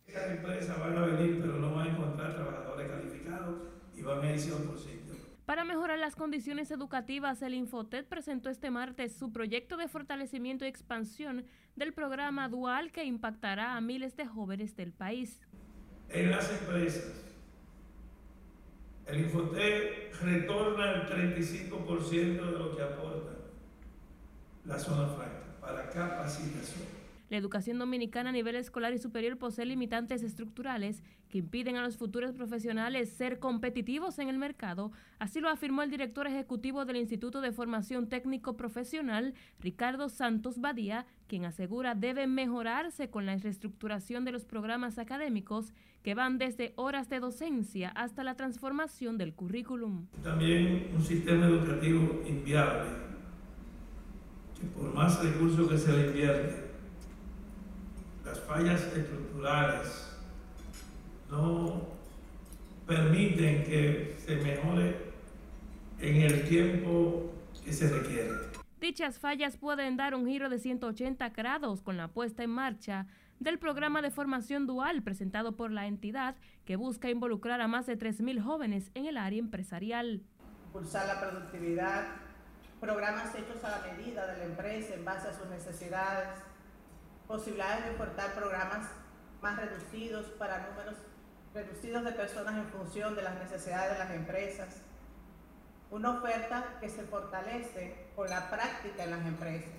Estas 0.06 0.30
empresas 0.30 0.78
van 0.78 0.96
a 0.96 1.06
venir, 1.06 1.40
pero 1.40 1.58
no 1.58 1.74
van 1.74 1.88
a 1.88 1.90
encontrar 1.90 2.34
trabajadores 2.34 2.90
calificados 2.90 3.56
y 3.96 4.02
van 4.02 4.20
a 4.20 4.32
irse 4.32 4.50
a 4.50 4.56
otro 4.56 4.76
sitio. 4.76 4.94
Para 5.46 5.64
mejorar 5.64 5.98
las 5.98 6.16
condiciones 6.16 6.70
educativas, 6.70 7.42
el 7.42 7.54
Infotet 7.54 8.06
presentó 8.06 8.48
este 8.48 8.70
martes 8.70 9.14
su 9.14 9.30
proyecto 9.30 9.76
de 9.76 9.88
fortalecimiento 9.88 10.64
y 10.64 10.68
expansión 10.68 11.44
del 11.76 11.92
programa 11.92 12.48
dual 12.48 12.92
que 12.92 13.04
impactará 13.04 13.76
a 13.76 13.80
miles 13.80 14.16
de 14.16 14.26
jóvenes 14.26 14.74
del 14.76 14.92
país. 14.92 15.40
En 16.08 16.30
las 16.30 16.50
empresas, 16.50 17.24
el 19.06 19.20
Infotet 19.20 20.14
retorna 20.20 20.92
el 20.92 21.06
35% 21.08 22.10
de 22.16 22.58
lo 22.58 22.76
que 22.76 22.82
aporta 22.82 23.32
la 24.64 24.78
zona 24.78 25.08
franca 25.08 25.60
para 25.60 25.90
capacitación. 25.90 26.93
La 27.30 27.38
educación 27.38 27.78
dominicana 27.78 28.30
a 28.30 28.32
nivel 28.32 28.54
escolar 28.56 28.92
y 28.92 28.98
superior 28.98 29.38
posee 29.38 29.64
limitantes 29.64 30.22
estructurales 30.22 31.02
que 31.28 31.38
impiden 31.38 31.76
a 31.76 31.82
los 31.82 31.96
futuros 31.96 32.32
profesionales 32.32 33.10
ser 33.10 33.38
competitivos 33.38 34.18
en 34.18 34.28
el 34.28 34.38
mercado, 34.38 34.92
así 35.18 35.40
lo 35.40 35.48
afirmó 35.48 35.82
el 35.82 35.90
director 35.90 36.26
ejecutivo 36.26 36.84
del 36.84 36.96
Instituto 36.96 37.40
de 37.40 37.52
Formación 37.52 38.08
Técnico 38.08 38.56
Profesional, 38.56 39.34
Ricardo 39.58 40.08
Santos 40.08 40.60
Badía, 40.60 41.06
quien 41.26 41.44
asegura 41.46 41.94
debe 41.94 42.26
mejorarse 42.26 43.08
con 43.08 43.24
la 43.24 43.37
reestructuración 43.37 44.24
de 44.24 44.32
los 44.32 44.44
programas 44.44 44.98
académicos 44.98 45.72
que 46.02 46.14
van 46.14 46.37
desde 46.37 46.74
horas 46.76 47.08
de 47.08 47.20
docencia 47.20 47.88
hasta 47.88 48.22
la 48.22 48.37
transformación 48.37 49.16
del 49.16 49.34
currículum. 49.34 50.06
También 50.22 50.90
un 50.94 51.02
sistema 51.02 51.46
educativo 51.46 52.22
inviable, 52.28 52.90
que 54.60 54.66
por 54.66 54.94
más 54.94 55.24
recursos 55.24 55.68
que 55.68 55.78
se 55.78 55.92
le 55.92 56.06
invierte, 56.08 56.73
las 58.24 58.40
fallas 58.40 58.80
estructurales 58.82 60.16
no 61.30 61.82
permiten 62.87 63.64
que 63.64 64.16
se 64.18 64.37
mejore 64.37 65.12
en 66.00 66.22
el 66.22 66.48
tiempo 66.48 67.32
que 67.64 67.72
se 67.72 67.88
requiere. 67.88 68.30
Dichas 68.80 69.18
fallas 69.18 69.56
pueden 69.56 69.96
dar 69.96 70.14
un 70.14 70.26
giro 70.26 70.48
de 70.48 70.58
180 70.58 71.30
grados 71.30 71.80
con 71.80 71.96
la 71.96 72.08
puesta 72.08 72.42
en 72.42 72.50
marcha 72.50 73.06
del 73.40 73.58
programa 73.58 74.02
de 74.02 74.10
formación 74.10 74.66
dual 74.66 75.02
presentado 75.02 75.56
por 75.56 75.70
la 75.70 75.87
entidad 75.87 76.37
que 76.64 76.76
busca 76.76 77.10
involucrar 77.10 77.60
a 77.60 77.68
más 77.68 77.87
de 77.87 77.98
3.000 77.98 78.42
jóvenes 78.42 78.90
en 78.94 79.06
el 79.06 79.16
área 79.16 79.38
empresarial. 79.38 80.22
Impulsar 80.66 81.06
la 81.06 81.20
productividad, 81.20 82.06
programas 82.80 83.34
hechos 83.34 83.62
a 83.64 83.70
la 83.70 83.92
medida 83.92 84.26
de 84.26 84.38
la 84.38 84.44
empresa 84.44 84.94
en 84.94 85.04
base 85.04 85.28
a 85.28 85.32
sus 85.32 85.48
necesidades, 85.48 86.28
posibilidades 87.26 87.84
de 87.84 87.90
ofertar 87.90 88.34
programas 88.34 88.88
más 89.42 89.56
reducidos 89.56 90.26
para 90.38 90.68
números 90.68 90.96
reducidos 91.54 92.04
de 92.04 92.12
personas 92.12 92.56
en 92.56 92.66
función 92.66 93.14
de 93.14 93.22
las 93.22 93.38
necesidades 93.38 93.92
de 93.92 93.98
las 93.98 94.10
empresas. 94.10 94.82
Una 95.90 96.10
oferta 96.18 96.78
que 96.80 96.88
se 96.88 97.04
fortalece 97.04 98.08
con 98.16 98.28
la 98.28 98.50
práctica 98.50 99.04
en 99.04 99.10
las 99.10 99.24
empresas. 99.24 99.70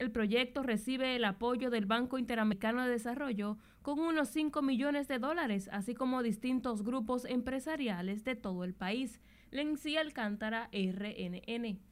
El 0.00 0.10
proyecto 0.10 0.62
recibe 0.62 1.14
el 1.14 1.24
apoyo 1.24 1.70
del 1.70 1.86
Banco 1.86 2.18
Interamericano 2.18 2.84
de 2.84 2.90
Desarrollo 2.90 3.58
con 3.82 4.00
unos 4.00 4.30
5 4.30 4.62
millones 4.62 5.08
de 5.08 5.18
dólares, 5.18 5.68
así 5.72 5.94
como 5.94 6.22
distintos 6.22 6.82
grupos 6.82 7.24
empresariales 7.26 8.24
de 8.24 8.34
todo 8.34 8.64
el 8.64 8.74
país. 8.74 9.20
Lency 9.50 9.98
Alcántara, 9.98 10.70
RNN. 10.72 11.89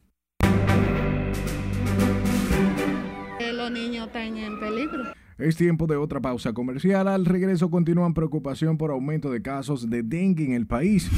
Los 3.41 3.71
niños 3.71 4.07
están 4.09 4.37
en 4.37 4.59
peligro. 4.59 5.05
Es 5.39 5.57
tiempo 5.57 5.87
de 5.87 5.97
otra 5.97 6.21
pausa 6.21 6.53
comercial. 6.53 7.07
Al 7.07 7.25
regreso 7.25 7.71
continúan 7.71 8.15
preocupación 8.15 8.77
por 8.77 8.91
aumento 8.91 9.31
de 9.31 9.41
casos 9.41 9.89
de 9.89 10.03
dengue 10.03 10.45
en 10.45 10.53
el 10.53 10.67
país. 10.67 11.09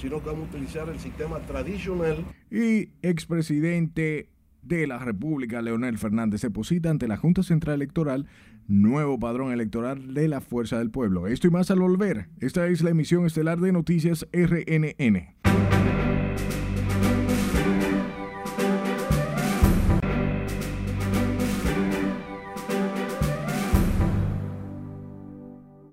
Sino 0.00 0.20
que 0.20 0.26
vamos 0.26 0.48
a 0.48 0.56
utilizar 0.56 0.88
el 0.88 0.98
sistema 0.98 1.38
tradicional. 1.40 2.24
Y 2.50 2.88
expresidente 3.02 4.28
de 4.62 4.86
la 4.86 4.98
República, 4.98 5.62
Leonel 5.62 5.98
Fernández, 5.98 6.42
deposita 6.42 6.90
ante 6.90 7.06
la 7.06 7.16
Junta 7.16 7.42
Central 7.42 7.76
Electoral 7.76 8.26
nuevo 8.68 9.18
padrón 9.18 9.52
electoral 9.52 10.14
de 10.14 10.28
la 10.28 10.40
Fuerza 10.40 10.78
del 10.78 10.90
Pueblo. 10.90 11.26
Esto 11.26 11.46
y 11.46 11.50
más 11.50 11.70
al 11.70 11.80
volver. 11.80 12.28
Esta 12.40 12.66
es 12.66 12.82
la 12.82 12.90
emisión 12.90 13.26
estelar 13.26 13.60
de 13.60 13.72
Noticias 13.72 14.26
RNN. 14.32 15.34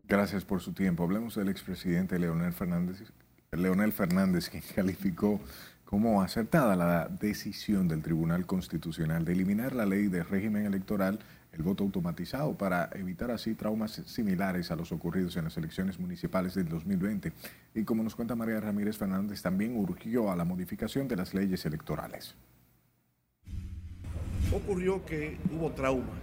Gracias 0.10 0.44
por 0.44 0.60
su 0.60 0.74
tiempo. 0.74 1.04
Hablemos 1.04 1.36
del 1.36 1.50
expresidente 1.50 2.18
Leonel 2.18 2.52
Fernández, 2.52 3.04
Leonel 3.52 3.94
Fernández, 3.94 4.50
quien 4.50 4.64
calificó 4.76 5.40
como 5.86 6.24
acertada 6.24 6.76
la 6.76 7.08
decisión 7.08 7.88
del 7.88 8.02
Tribunal 8.02 8.48
Constitucional 8.48 9.24
de 9.24 9.34
eliminar 9.34 9.76
la 9.76 9.86
ley 9.86 10.08
de 10.08 10.24
régimen 10.24 10.66
electoral, 10.66 11.20
el 11.54 11.62
voto 11.62 11.84
automatizado, 11.84 12.58
para 12.58 12.90
evitar 12.96 13.30
así 13.30 13.54
traumas 13.54 14.02
similares 14.08 14.72
a 14.72 14.76
los 14.76 14.92
ocurridos 14.92 15.38
en 15.38 15.44
las 15.44 15.58
elecciones 15.58 16.00
municipales 16.00 16.56
del 16.56 16.70
2020. 16.70 17.32
Y 17.76 17.84
como 17.84 18.02
nos 18.02 18.16
cuenta 18.16 18.36
María 18.36 18.60
Ramírez 18.60 18.98
Fernández, 18.98 19.44
también 19.44 19.78
urgió 19.78 20.32
a 20.32 20.36
la 20.36 20.44
modificación 20.44 21.08
de 21.08 21.18
las 21.18 21.36
leyes 21.36 21.68
electorales. 21.68 22.34
Ocurrió 24.52 25.06
que 25.06 25.38
hubo 25.54 25.72
trauma 25.74 26.18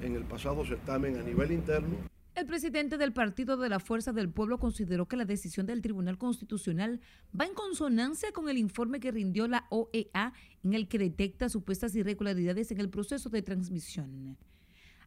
en 0.00 0.16
el 0.16 0.22
pasado 0.22 0.64
certamen 0.64 1.18
a 1.18 1.22
nivel 1.22 1.52
interno 1.52 2.08
el 2.38 2.46
presidente 2.46 2.98
del 2.98 3.12
Partido 3.12 3.56
de 3.56 3.68
la 3.68 3.80
Fuerza 3.80 4.12
del 4.12 4.30
Pueblo 4.30 4.58
consideró 4.58 5.06
que 5.06 5.16
la 5.16 5.24
decisión 5.24 5.66
del 5.66 5.82
Tribunal 5.82 6.18
Constitucional 6.18 7.00
va 7.38 7.46
en 7.46 7.54
consonancia 7.54 8.30
con 8.32 8.48
el 8.48 8.58
informe 8.58 9.00
que 9.00 9.10
rindió 9.10 9.48
la 9.48 9.66
OEA 9.70 10.32
en 10.62 10.74
el 10.74 10.86
que 10.86 10.98
detecta 10.98 11.48
supuestas 11.48 11.96
irregularidades 11.96 12.70
en 12.70 12.78
el 12.78 12.90
proceso 12.90 13.28
de 13.28 13.42
transmisión. 13.42 14.36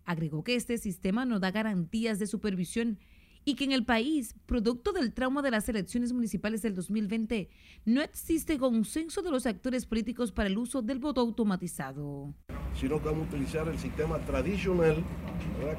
Agregó 0.03 0.43
que 0.43 0.55
este 0.55 0.77
sistema 0.77 1.25
no 1.25 1.39
da 1.39 1.51
garantías 1.51 2.19
de 2.19 2.27
supervisión 2.27 2.99
y 3.43 3.55
que 3.55 3.63
en 3.63 3.71
el 3.71 3.85
país, 3.85 4.35
producto 4.45 4.91
del 4.91 5.13
trauma 5.13 5.41
de 5.41 5.51
las 5.51 5.67
elecciones 5.67 6.13
municipales 6.13 6.61
del 6.61 6.75
2020, 6.75 7.49
no 7.85 8.01
existe 8.01 8.57
consenso 8.57 9.21
de 9.21 9.31
los 9.31 9.45
actores 9.45 9.85
políticos 9.85 10.31
para 10.31 10.47
el 10.49 10.57
uso 10.57 10.81
del 10.81 10.99
voto 10.99 11.21
automatizado. 11.21 12.33
Sino 12.75 12.99
que 12.99 13.05
vamos 13.05 13.27
a 13.27 13.29
utilizar 13.35 13.67
el 13.67 13.79
sistema 13.79 14.19
tradicional 14.19 15.03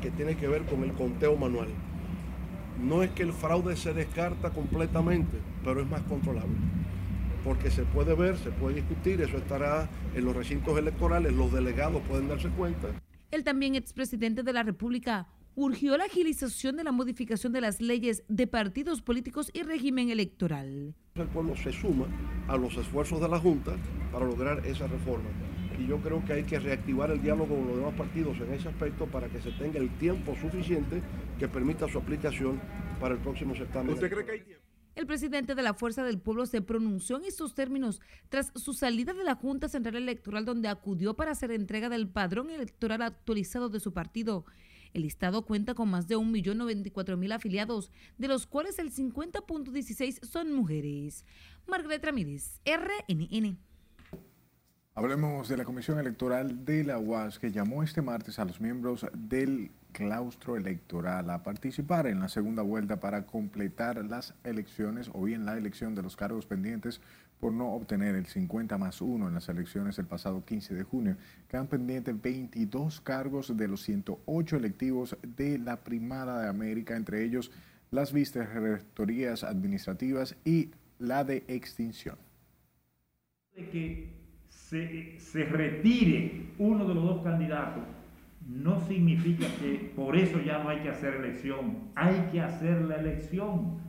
que 0.01 0.11
tiene 0.11 0.37
que 0.37 0.49
ver 0.49 0.65
con 0.67 0.83
el 0.83 0.93
conteo 0.93 1.37
manual. 1.37 1.69
No 2.81 3.03
es 3.03 3.11
que 3.11 3.23
el 3.23 3.33
fraude 3.33 3.77
se 3.77 3.95
descarta 3.95 4.51
completamente, 4.51 5.39
pero 5.65 5.81
es 5.81 5.87
más 5.89 6.03
controlable. 6.03 6.57
Porque 7.45 7.71
se 7.71 7.85
puede 7.85 8.15
ver, 8.15 8.37
se 8.39 8.51
puede 8.51 8.77
discutir, 8.77 9.21
eso 9.21 9.37
estará 9.37 9.89
en 10.15 10.25
los 10.25 10.35
recintos 10.35 10.77
electorales, 10.79 11.33
los 11.33 11.53
delegados 11.53 12.03
pueden 12.09 12.29
darse 12.29 12.49
cuenta 12.51 12.89
El 13.31 13.43
también 13.43 13.75
expresidente 13.75 14.43
de 14.43 14.53
la 14.53 14.63
República 14.63 15.27
urgió 15.55 15.97
la 15.97 16.05
agilización 16.05 16.77
de 16.77 16.85
la 16.85 16.93
modificación 16.93 17.53
de 17.53 17.61
las 17.61 17.81
leyes 17.81 18.25
de 18.29 18.47
partidos 18.47 19.03
políticos 19.03 19.51
y 19.53 19.63
régimen 19.63 20.11
electoral. 20.11 20.95
El 21.15 21.29
pueblo 21.29 21.57
se 21.57 21.73
suma 21.73 22.07
a 22.49 22.57
los 22.57 22.77
esfuerzos 22.77 23.21
de 23.21 23.29
la 23.29 23.39
Junta 23.39 23.77
para 24.11 24.25
lograr 24.25 24.67
esa 24.67 24.87
reforma. 24.87 25.29
Y 25.79 25.87
yo 25.87 25.99
creo 25.99 26.25
que 26.25 26.35
hay 26.35 26.45
que 26.45 26.59
reactivar 26.59 27.11
el 27.11 27.23
diálogo 27.23 27.57
con 27.57 27.67
los 27.67 27.77
demás 27.77 27.95
partidos 27.95 28.37
en 28.39 28.53
ese 28.53 28.69
aspecto 28.69 29.07
para 29.07 29.29
que 29.29 29.41
se 29.41 29.51
tenga 29.53 29.79
el 29.79 29.91
tiempo 29.99 30.35
suficiente 30.37 31.03
que 31.39 31.49
permita 31.49 31.89
su 31.89 31.99
aplicación 31.99 32.61
para 33.01 33.15
el 33.15 33.21
próximo 33.21 33.55
certamen. 33.55 33.95
¿Usted 33.95 34.11
cree 34.11 34.25
que 34.25 34.33
hay 34.33 34.41
tiempo? 34.41 34.63
El 34.95 35.07
presidente 35.07 35.55
de 35.55 35.63
la 35.63 35.73
Fuerza 35.73 36.05
del 36.05 36.19
Pueblo 36.19 36.45
se 36.45 36.61
pronunció 36.61 37.17
en 37.17 37.25
estos 37.25 37.55
términos 37.55 38.03
tras 38.29 38.53
su 38.55 38.75
salida 38.75 39.15
de 39.15 39.25
la 39.25 39.35
Junta 39.35 39.69
Central 39.69 39.97
Electoral 39.97 40.45
donde 40.45 40.69
acudió 40.69 41.15
para 41.15 41.31
hacer 41.31 41.51
entrega 41.51 41.89
del 41.89 42.09
padrón 42.09 42.51
electoral 42.51 43.01
actualizado 43.01 43.71
de 43.71 43.81
su 43.81 43.95
partido. 43.95 44.45
El 44.93 45.05
Estado 45.05 45.43
cuenta 45.45 45.75
con 45.75 45.91
más 45.91 46.09
de 46.09 46.17
1.094.000 46.17 47.33
afiliados, 47.33 47.91
de 48.19 48.29
los 48.29 48.47
cuales 48.47 48.79
el 48.79 48.93
50.16 48.93 50.25
son 50.25 50.53
mujeres. 50.53 51.25
Margaret 51.67 52.05
Ramírez, 52.05 52.61
RNN. 52.65 53.59
Hablemos 54.95 55.49
de 55.49 55.57
la 55.57 55.65
Comisión 55.65 55.99
Electoral 55.99 56.67
de 56.67 56.85
la 56.85 56.99
UAS 56.99 57.39
que 57.39 57.51
llamó 57.51 57.83
este 57.83 58.03
martes 58.03 58.39
a 58.39 58.45
los 58.45 58.61
miembros 58.61 59.07
del 59.15 59.71
claustro 59.93 60.57
electoral 60.57 61.31
a 61.31 61.43
participar 61.43 62.07
en 62.07 62.21
la 62.21 62.29
segunda 62.29 62.61
vuelta 62.61 63.01
para 63.01 63.25
completar 63.25 64.05
las 64.05 64.35
elecciones 64.45 65.11
o 65.15 65.23
bien 65.23 65.47
la 65.47 65.57
elección 65.57 65.95
de 65.95 66.03
los 66.03 66.15
cargos 66.15 66.45
pendientes 66.45 67.01
por 67.43 67.53
no 67.53 67.73
obtener 67.73 68.15
el 68.15 68.27
50 68.27 68.79
más 68.79 69.01
1 69.01 69.27
en 69.27 69.35
las 69.35 69.49
elecciones 69.49 69.97
del 69.97 70.07
pasado 70.07 70.45
15 70.45 70.77
de 70.77 70.85
junio. 70.85 71.17
Quedan 71.49 71.67
pendientes 71.67 72.23
22 72.23 73.01
cargos 73.01 73.57
de 73.57 73.67
los 73.67 73.83
108 73.83 74.59
electivos 74.59 75.17
de 75.27 75.59
la 75.59 75.83
Primada 75.83 76.41
de 76.41 76.49
América, 76.49 76.97
entre 76.97 77.25
ellos 77.25 77.51
las 77.91 78.13
vicerrectorías 78.13 79.43
administrativas 79.43 80.37
y 80.45 80.71
la 81.01 81.25
de 81.25 81.43
extinción. 81.49 82.15
De 83.57 83.69
que 83.71 84.11
se, 84.49 85.19
se 85.19 85.43
retire 85.43 86.53
uno 86.59 86.87
de 86.87 86.95
los 86.95 87.03
dos 87.03 87.25
candidatos 87.25 87.83
no 88.47 88.81
significa 88.87 89.49
que 89.59 89.93
por 89.97 90.17
eso 90.17 90.41
ya 90.41 90.63
no 90.63 90.69
hay 90.69 90.79
que 90.79 90.91
hacer 90.91 91.17
elección. 91.17 91.91
Hay 91.97 92.29
que 92.31 92.41
hacer 92.41 92.83
la 92.83 93.01
elección. 93.01 93.81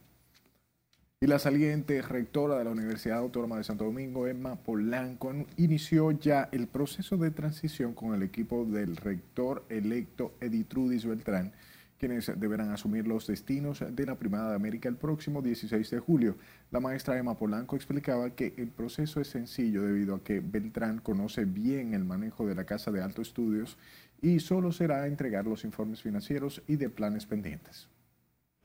Y 1.22 1.28
la 1.28 1.38
saliente 1.38 2.02
rectora 2.02 2.58
de 2.58 2.64
la 2.64 2.72
Universidad 2.72 3.18
Autónoma 3.18 3.58
de 3.58 3.66
Santo 3.66 3.84
Domingo, 3.84 4.28
Emma 4.28 4.56
Polanco, 4.56 5.34
inició 5.58 6.12
ya 6.12 6.48
el 6.54 6.68
proceso 6.68 7.18
de 7.18 7.32
transición 7.32 7.94
con 7.94 8.16
el 8.16 8.24
equipo 8.24 8.64
del 8.64 8.96
rector 8.96 9.66
electo 9.68 10.34
Editrudis 10.40 11.06
Beltrán, 11.06 11.52
quienes 12.00 12.32
deberán 12.40 12.72
asumir 12.72 13.06
los 13.06 13.28
destinos 13.28 13.84
de 13.88 14.06
la 14.06 14.16
Primada 14.16 14.50
de 14.50 14.56
América 14.56 14.90
el 14.90 14.96
próximo 14.96 15.42
16 15.42 15.90
de 15.92 16.00
julio. 16.00 16.38
La 16.72 16.80
maestra 16.80 17.18
Emma 17.18 17.38
Polanco 17.38 17.76
explicaba 17.76 18.32
que 18.32 18.54
el 18.58 18.70
proceso 18.70 19.20
es 19.20 19.28
sencillo 19.28 19.84
debido 19.84 20.16
a 20.16 20.24
que 20.24 20.40
Beltrán 20.40 21.00
conoce 21.00 21.46
bien 21.46 21.94
el 21.94 22.06
manejo 22.06 22.48
de 22.48 22.56
la 22.56 22.64
Casa 22.64 22.92
de 22.92 23.04
Alto 23.04 23.22
Estudios 23.22 23.78
y 24.22 24.40
solo 24.40 24.72
será 24.72 25.06
entregar 25.08 25.46
los 25.46 25.66
informes 25.66 26.02
financieros 26.02 26.64
y 26.68 26.78
de 26.78 26.90
planes 26.90 27.26
pendientes. 27.26 27.90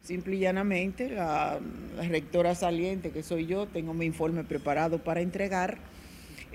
Simple 0.01 0.37
y 0.37 0.41
llanamente, 0.41 1.09
la, 1.09 1.59
rectora 2.09 2.55
saliente 2.55 3.11
que 3.11 3.23
soy 3.23 3.47
yo, 3.47 3.67
tengo 3.67 3.95
mi 3.95 4.05
informe 4.05 4.45
preparado 4.45 5.03
para 5.03 5.23
entregar, 5.23 5.79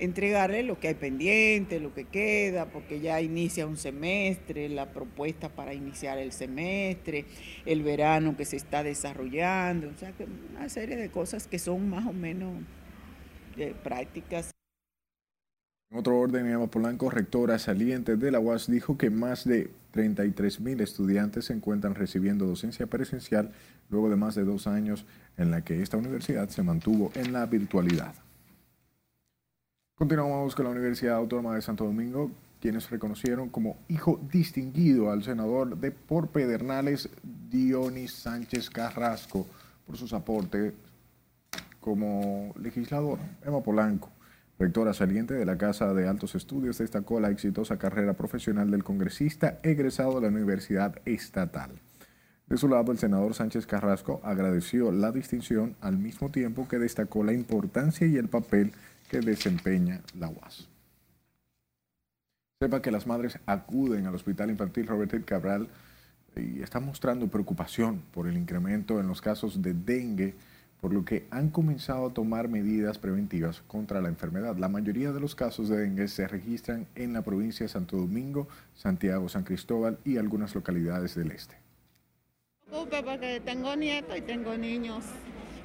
entregarle 0.00 0.62
lo 0.62 0.80
que 0.80 0.88
hay 0.88 0.94
pendiente, 0.94 1.78
lo 1.78 1.94
que 1.94 2.04
queda, 2.04 2.66
porque 2.66 3.00
ya 3.00 3.20
inicia 3.20 3.66
un 3.66 3.76
semestre, 3.76 4.68
la 4.68 4.92
propuesta 4.92 5.48
para 5.48 5.74
iniciar 5.74 6.18
el 6.18 6.32
semestre, 6.32 7.26
el 7.66 7.82
verano 7.82 8.36
que 8.36 8.44
se 8.44 8.56
está 8.56 8.82
desarrollando, 8.82 9.88
o 9.88 9.98
sea, 9.98 10.12
una 10.50 10.68
serie 10.68 10.96
de 10.96 11.10
cosas 11.10 11.46
que 11.46 11.58
son 11.58 11.88
más 11.88 12.06
o 12.06 12.12
menos 12.12 12.54
de 13.56 13.74
prácticas. 13.74 14.50
En 15.90 15.98
otro 15.98 16.18
orden, 16.18 16.46
Eva 16.46 16.68
Polanco, 16.68 17.10
rectora 17.10 17.58
saliente 17.58 18.16
de 18.16 18.30
la 18.30 18.38
UAS, 18.38 18.70
dijo 18.70 18.96
que 18.96 19.10
más 19.10 19.44
de 19.44 19.70
33 19.90 20.60
mil 20.60 20.80
estudiantes 20.80 21.46
se 21.46 21.52
encuentran 21.52 21.94
recibiendo 21.94 22.46
docencia 22.46 22.86
presencial 22.86 23.50
luego 23.90 24.08
de 24.08 24.16
más 24.16 24.36
de 24.36 24.44
dos 24.44 24.66
años 24.66 25.04
en 25.36 25.50
la 25.50 25.62
que 25.62 25.82
esta 25.82 25.96
universidad 25.96 26.48
se 26.48 26.62
mantuvo 26.62 27.10
en 27.16 27.32
la 27.32 27.46
virtualidad. 27.46 28.14
Continuamos 30.00 30.54
con 30.54 30.64
la 30.64 30.70
Universidad 30.70 31.16
Autónoma 31.16 31.54
de 31.54 31.60
Santo 31.60 31.84
Domingo, 31.84 32.30
quienes 32.58 32.88
reconocieron 32.88 33.50
como 33.50 33.76
hijo 33.86 34.18
distinguido 34.32 35.10
al 35.10 35.22
senador 35.22 35.76
de 35.76 35.90
por 35.90 36.28
Pedernales, 36.28 37.10
Dionis 37.22 38.14
Sánchez 38.14 38.70
Carrasco, 38.70 39.46
por 39.86 39.98
sus 39.98 40.14
aportes 40.14 40.72
como 41.80 42.54
legislador. 42.58 43.18
Emma 43.44 43.62
Polanco 43.62 44.08
rectora 44.58 44.94
saliente 44.94 45.34
de 45.34 45.44
la 45.44 45.58
Casa 45.58 45.92
de 45.92 46.08
Altos 46.08 46.34
Estudios, 46.34 46.78
destacó 46.78 47.20
la 47.20 47.28
exitosa 47.28 47.76
carrera 47.76 48.14
profesional 48.14 48.70
del 48.70 48.82
congresista 48.82 49.58
egresado 49.62 50.14
de 50.14 50.22
la 50.22 50.28
Universidad 50.28 50.94
Estatal. 51.04 51.72
De 52.46 52.56
su 52.56 52.68
lado, 52.68 52.90
el 52.90 52.98
senador 52.98 53.34
Sánchez 53.34 53.66
Carrasco 53.66 54.22
agradeció 54.24 54.92
la 54.92 55.12
distinción 55.12 55.76
al 55.82 55.98
mismo 55.98 56.30
tiempo 56.30 56.66
que 56.68 56.78
destacó 56.78 57.22
la 57.22 57.34
importancia 57.34 58.06
y 58.06 58.16
el 58.16 58.28
papel 58.28 58.72
que 59.10 59.20
desempeña 59.20 60.00
la 60.18 60.28
UAS. 60.28 60.68
Sepa 62.60 62.80
que 62.80 62.92
las 62.92 63.06
madres 63.06 63.38
acuden 63.44 64.06
al 64.06 64.14
Hospital 64.14 64.50
Infantil 64.50 64.86
Robert 64.86 65.24
Cabral 65.24 65.68
y 66.36 66.62
están 66.62 66.84
mostrando 66.86 67.26
preocupación 67.26 68.02
por 68.12 68.28
el 68.28 68.36
incremento 68.36 69.00
en 69.00 69.08
los 69.08 69.20
casos 69.20 69.60
de 69.62 69.74
dengue 69.74 70.34
por 70.80 70.94
lo 70.94 71.04
que 71.04 71.26
han 71.30 71.50
comenzado 71.50 72.06
a 72.06 72.14
tomar 72.14 72.48
medidas 72.48 72.98
preventivas 72.98 73.62
contra 73.66 74.00
la 74.00 74.08
enfermedad. 74.08 74.56
La 74.56 74.68
mayoría 74.68 75.12
de 75.12 75.20
los 75.20 75.34
casos 75.34 75.68
de 75.68 75.78
dengue 75.78 76.08
se 76.08 76.26
registran 76.26 76.86
en 76.94 77.12
la 77.12 77.22
provincia 77.22 77.64
de 77.64 77.68
Santo 77.68 77.96
Domingo, 77.96 78.48
Santiago, 78.74 79.28
San 79.28 79.42
Cristóbal 79.42 79.98
y 80.04 80.16
algunas 80.16 80.54
localidades 80.54 81.14
del 81.16 81.32
este. 81.32 81.56
Porque 82.70 83.42
tengo 83.44 83.74
nietos 83.76 84.16
y 84.16 84.22
tengo 84.22 84.56
niños 84.56 85.04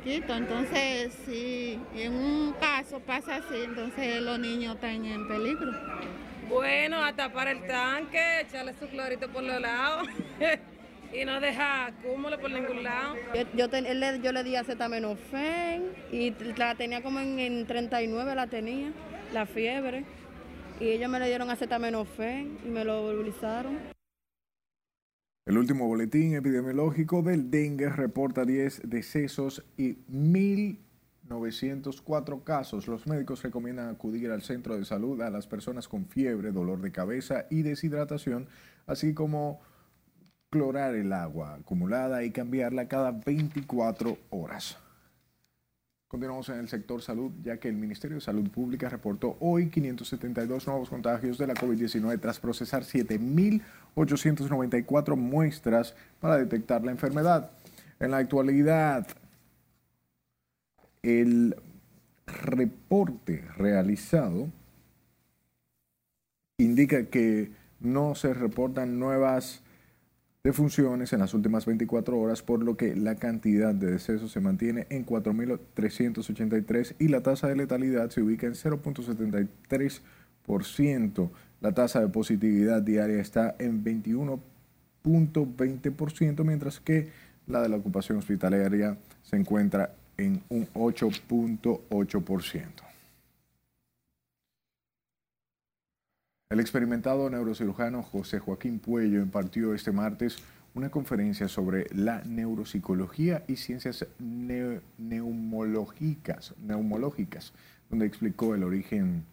chiquitos, 0.05 0.37
entonces 0.37 1.13
si 1.25 1.79
en 1.95 2.13
un 2.13 2.53
caso 2.53 2.99
pasa 2.99 3.37
así, 3.37 3.63
entonces 3.63 4.21
los 4.21 4.39
niños 4.39 4.75
están 4.75 5.03
en 5.05 5.27
peligro. 5.27 5.71
Bueno, 6.47 7.03
a 7.03 7.13
tapar 7.13 7.47
el 7.47 7.65
tanque, 7.65 8.41
echarle 8.41 8.73
su 8.73 8.87
clorito 8.87 9.27
por 9.29 9.43
los 9.43 9.59
lados. 9.59 10.07
y 11.13 11.25
no 11.25 11.39
deja 11.39 11.91
cúmulo 12.03 12.39
por 12.39 12.51
ningún 12.51 12.83
lado. 12.83 13.15
Yo, 13.55 13.67
yo, 13.67 14.21
yo 14.21 14.31
le 14.31 14.43
di 14.43 14.55
acetaminofén 14.55 15.91
y 16.11 16.31
la 16.55 16.75
tenía 16.75 17.01
como 17.01 17.19
en, 17.19 17.65
39 17.65 18.35
la 18.35 18.47
tenía, 18.47 18.91
la 19.33 19.45
fiebre. 19.45 20.05
Y 20.79 20.89
ellos 20.89 21.09
me 21.09 21.19
le 21.19 21.27
dieron 21.27 21.49
acetaminofén 21.49 22.59
y 22.63 22.69
me 22.69 22.83
lo 22.83 23.01
volvizaron. 23.01 23.94
El 25.45 25.57
último 25.59 25.85
boletín 25.85 26.33
epidemiológico 26.33 27.21
del 27.21 27.51
dengue 27.51 27.87
reporta 27.89 28.45
10 28.45 28.89
decesos 28.89 29.63
y 29.77 29.93
1.904 30.09 32.43
casos. 32.43 32.87
Los 32.87 33.05
médicos 33.05 33.43
recomiendan 33.43 33.89
acudir 33.89 34.31
al 34.31 34.41
centro 34.41 34.75
de 34.75 34.85
salud 34.85 35.21
a 35.21 35.29
las 35.29 35.45
personas 35.45 35.87
con 35.87 36.07
fiebre, 36.07 36.51
dolor 36.51 36.81
de 36.81 36.91
cabeza 36.91 37.45
y 37.51 37.61
deshidratación, 37.61 38.47
así 38.87 39.13
como 39.13 39.61
clorar 40.49 40.95
el 40.95 41.13
agua 41.13 41.53
acumulada 41.53 42.23
y 42.23 42.31
cambiarla 42.31 42.87
cada 42.87 43.11
24 43.11 44.17
horas. 44.31 44.79
Continuamos 46.15 46.47
en 46.47 46.59
el 46.59 46.69
sector 46.69 47.01
salud, 47.01 47.29
ya 47.43 47.57
que 47.57 47.67
el 47.67 47.75
Ministerio 47.75 48.15
de 48.15 48.21
Salud 48.21 48.49
Pública 48.49 48.87
reportó 48.87 49.35
hoy 49.41 49.69
572 49.69 50.65
nuevos 50.65 50.89
contagios 50.89 51.37
de 51.37 51.45
la 51.45 51.55
COVID-19 51.55 52.21
tras 52.21 52.39
procesar 52.39 52.83
7.894 52.83 55.17
muestras 55.17 55.93
para 56.21 56.37
detectar 56.37 56.85
la 56.85 56.91
enfermedad. 56.91 57.51
En 57.99 58.11
la 58.11 58.19
actualidad, 58.19 59.05
el 61.03 61.57
reporte 62.25 63.43
realizado 63.57 64.47
indica 66.57 67.07
que 67.07 67.51
no 67.81 68.15
se 68.15 68.33
reportan 68.33 68.99
nuevas 68.99 69.64
defunciones 70.45 71.11
en 71.11 71.19
las 71.21 71.33
últimas 71.33 71.65
24 71.65 72.19
horas, 72.19 72.43
por 72.43 72.63
lo 72.63 72.77
que 72.77 72.95
la 72.95 73.15
cantidad 73.15 73.73
de 73.73 73.89
decesos 73.89 74.31
se 74.31 74.39
mantiene 74.39 74.85
en 74.91 75.03
4.383 75.03 76.93
y 76.99 77.07
la 77.07 77.23
tasa 77.23 77.47
de 77.47 77.55
letalidad 77.55 78.11
se 78.11 78.21
ubica 78.21 78.45
en 78.45 78.53
0.73%. 78.53 81.29
La 81.61 81.71
tasa 81.71 81.99
de 81.99 82.09
positividad 82.09 82.83
diaria 82.83 83.19
está 83.19 83.55
en 83.57 83.83
21.20%, 83.83 86.43
mientras 86.43 86.79
que 86.79 87.09
la 87.47 87.63
de 87.63 87.69
la 87.69 87.77
ocupación 87.77 88.19
hospitalaria 88.19 88.99
se 89.23 89.37
encuentra 89.37 89.95
en 90.15 90.43
un 90.49 90.67
8.8%. 90.73 92.84
El 96.51 96.59
experimentado 96.59 97.27
neurocirujano 97.27 98.03
José 98.03 98.37
Joaquín 98.37 98.77
Puello 98.77 99.19
impartió 99.19 99.73
este 99.73 99.91
martes 99.91 100.37
una 100.75 100.91
conferencia 100.91 101.47
sobre 101.47 101.87
la 101.91 102.21
neuropsicología 102.23 103.43
y 103.47 103.55
ciencias 103.55 104.05
neumológicas, 104.19 106.53
neumológicas, 106.61 107.51
donde 107.89 108.05
explicó 108.05 108.53
el 108.53 108.63
origen 108.63 109.25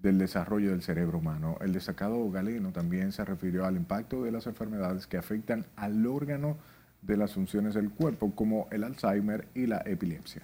del 0.00 0.18
desarrollo 0.18 0.70
del 0.70 0.82
cerebro 0.82 1.18
humano. 1.18 1.58
El 1.60 1.72
destacado 1.72 2.28
galeno 2.28 2.72
también 2.72 3.12
se 3.12 3.24
refirió 3.24 3.64
al 3.64 3.76
impacto 3.76 4.24
de 4.24 4.32
las 4.32 4.48
enfermedades 4.48 5.06
que 5.06 5.16
afectan 5.16 5.64
al 5.76 6.04
órgano 6.08 6.56
de 7.02 7.16
las 7.16 7.34
funciones 7.34 7.74
del 7.74 7.90
cuerpo, 7.90 8.34
como 8.34 8.66
el 8.72 8.82
Alzheimer 8.82 9.46
y 9.54 9.66
la 9.66 9.80
epilepsia. 9.86 10.42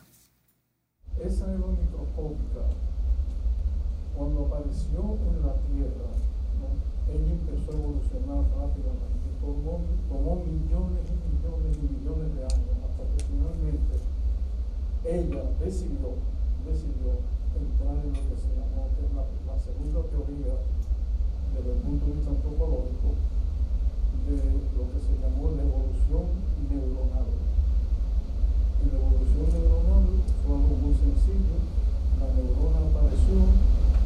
Esa 1.21 1.49
cuando 4.17 4.47
apareció 4.47 5.01
en 5.03 5.37
la 5.43 5.55
Tierra, 5.67 6.11
ella 7.11 7.33
empezó 7.35 7.71
a 7.71 7.79
evolucionar 7.79 8.43
rápidamente, 8.55 9.27
tomó, 9.43 9.83
tomó 10.09 10.33
millones 10.41 11.05
y 11.11 11.17
millones 11.21 11.73
y 11.77 11.85
millones 11.85 12.29
de 12.35 12.43
años, 12.47 12.77
hasta 12.81 13.03
que 13.05 13.19
finalmente 13.29 13.95
ella 15.05 15.43
decidió, 15.61 16.17
decidió 16.65 17.21
entrar 17.55 17.99
en 18.03 18.15
lo 18.15 18.23
que 18.25 18.37
se 18.39 18.51
llamó, 18.57 18.89
que 18.97 19.05
es 19.05 19.12
la, 19.12 19.25
la 19.47 19.59
segunda 19.61 20.01
teoría 20.09 20.55
desde 21.55 21.71
el 21.71 21.81
punto 21.85 22.07
de 22.07 22.12
vista 22.15 22.31
antropológico, 22.31 23.15
de 24.27 24.37
lo 24.79 24.85
que 24.91 24.99
se 24.99 25.15
llamó 25.21 25.53
la 25.53 25.62
evolución 25.62 26.25
neuronal. 26.71 27.29
Y 28.81 28.85
la 28.91 28.99
evolución 28.99 29.47
neuronal 29.53 30.05
fue 30.43 30.57
algo 30.57 30.75
muy 30.81 30.95
sencillo, 30.97 31.59
la 32.19 32.27
neurona 32.33 32.81
apareció 32.89 33.39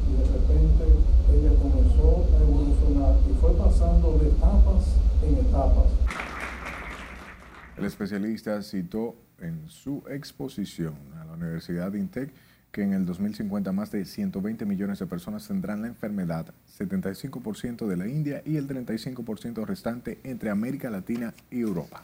y 0.09 0.13
de 0.19 0.25
repente 0.25 0.85
ella 1.33 1.53
comenzó 1.61 2.25
a 2.27 2.43
evolucionar 2.43 3.17
y 3.29 3.33
fue 3.41 3.53
pasando 3.53 4.19
de 4.19 4.29
etapas 4.29 4.97
en 5.23 5.35
etapas. 5.39 5.89
El 7.77 7.85
especialista 8.09 8.63
citó 8.63 9.17
en 9.39 9.69
su 9.69 10.03
exposición 10.09 10.95
a 11.21 11.27
la 11.27 11.35
Universidad 11.35 11.93
de 11.93 11.99
INTEC 11.99 12.31
que 12.73 12.83
en 12.83 12.95
el 12.95 13.05
2050 13.05 13.71
más 13.73 13.93
de 13.93 14.07
120 14.07 14.65
millones 14.65 14.99
de 14.99 15.07
personas 15.07 15.47
tendrán 15.47 15.83
la 15.83 15.89
enfermedad, 15.89 16.55
75% 16.79 17.87
de 17.87 17.97
la 17.99 18.09
India 18.09 18.43
y 18.47 18.57
el 18.57 18.67
35% 18.67 19.67
restante 19.67 20.19
entre 20.25 20.49
América 20.49 20.89
Latina 20.89 21.35
y 21.51 21.61
Europa. 21.61 22.03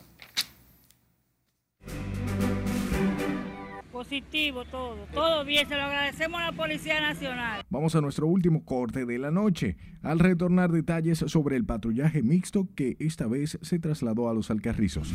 Positivo 3.90 4.64
todo, 4.66 5.06
todo 5.14 5.44
bien, 5.46 5.66
se 5.66 5.76
lo 5.76 5.84
agradecemos 5.84 6.38
a 6.38 6.50
la 6.50 6.52
Policía 6.52 7.00
Nacional. 7.00 7.62
Vamos 7.70 7.94
a 7.94 8.02
nuestro 8.02 8.26
último 8.26 8.62
corte 8.64 9.06
de 9.06 9.18
la 9.18 9.30
noche, 9.30 9.78
al 10.02 10.18
retornar 10.18 10.70
detalles 10.70 11.18
sobre 11.18 11.56
el 11.56 11.64
patrullaje 11.64 12.22
mixto 12.22 12.68
que 12.74 12.96
esta 12.98 13.26
vez 13.26 13.58
se 13.62 13.78
trasladó 13.78 14.28
a 14.28 14.34
los 14.34 14.50
Alcarrizos 14.50 15.14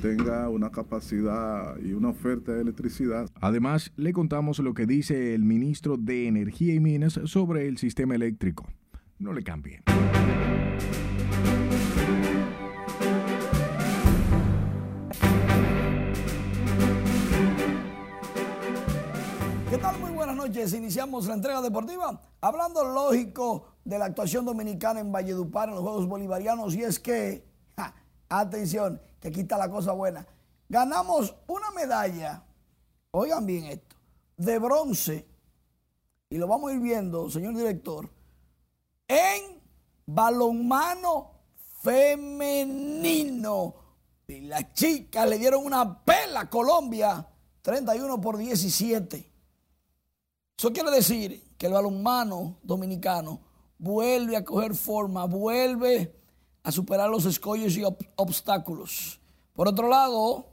tenga 0.00 0.48
una 0.48 0.70
capacidad 0.70 1.76
y 1.78 1.92
una 1.92 2.08
oferta 2.08 2.52
de 2.52 2.62
electricidad. 2.62 3.28
Además, 3.40 3.92
le 3.96 4.12
contamos 4.12 4.58
lo 4.58 4.74
que 4.74 4.86
dice 4.86 5.34
el 5.34 5.42
ministro 5.42 5.96
de 5.96 6.28
Energía 6.28 6.74
y 6.74 6.80
Minas 6.80 7.20
sobre 7.24 7.66
el 7.66 7.78
sistema 7.78 8.14
eléctrico. 8.14 8.66
No 9.18 9.32
le 9.32 9.42
cambie. 9.42 9.82
¿Qué 19.70 19.78
tal? 19.78 19.98
Muy 20.00 20.12
buenas 20.12 20.36
noches. 20.36 20.72
Iniciamos 20.74 21.26
la 21.26 21.34
entrega 21.34 21.60
deportiva 21.60 22.20
hablando 22.40 22.84
lógico 22.84 23.66
de 23.84 23.98
la 23.98 24.06
actuación 24.06 24.44
dominicana 24.44 25.00
en 25.00 25.12
Valledupar 25.12 25.68
en 25.68 25.74
los 25.74 25.82
Juegos 25.82 26.06
Bolivarianos 26.06 26.74
y 26.74 26.82
es 26.82 26.98
que, 26.98 27.44
atención, 28.28 29.00
que 29.20 29.28
aquí 29.28 29.40
está 29.40 29.58
la 29.58 29.70
cosa 29.70 29.92
buena. 29.92 30.26
Ganamos 30.68 31.34
una 31.46 31.70
medalla, 31.70 32.42
oigan 33.10 33.46
bien 33.46 33.66
esto, 33.66 33.96
de 34.36 34.58
bronce, 34.58 35.26
y 36.28 36.38
lo 36.38 36.46
vamos 36.48 36.70
a 36.70 36.74
ir 36.74 36.80
viendo, 36.80 37.30
señor 37.30 37.54
director, 37.54 38.10
en 39.06 39.60
balonmano 40.06 41.30
femenino. 41.82 43.74
Y 44.26 44.40
las 44.42 44.72
chicas 44.72 45.28
le 45.28 45.38
dieron 45.38 45.64
una 45.64 46.04
pela 46.04 46.40
a 46.40 46.50
Colombia, 46.50 47.24
31 47.62 48.20
por 48.20 48.36
17. 48.36 49.32
Eso 50.58 50.72
quiere 50.72 50.90
decir 50.90 51.54
que 51.56 51.66
el 51.66 51.72
balonmano 51.74 52.56
dominicano 52.62 53.40
vuelve 53.78 54.36
a 54.36 54.44
coger 54.44 54.74
forma, 54.74 55.26
vuelve 55.26 56.14
a 56.66 56.72
superar 56.72 57.08
los 57.08 57.24
escollos 57.26 57.76
y 57.76 57.84
obstáculos. 58.16 59.20
Por 59.52 59.68
otro 59.68 59.88
lado, 59.88 60.46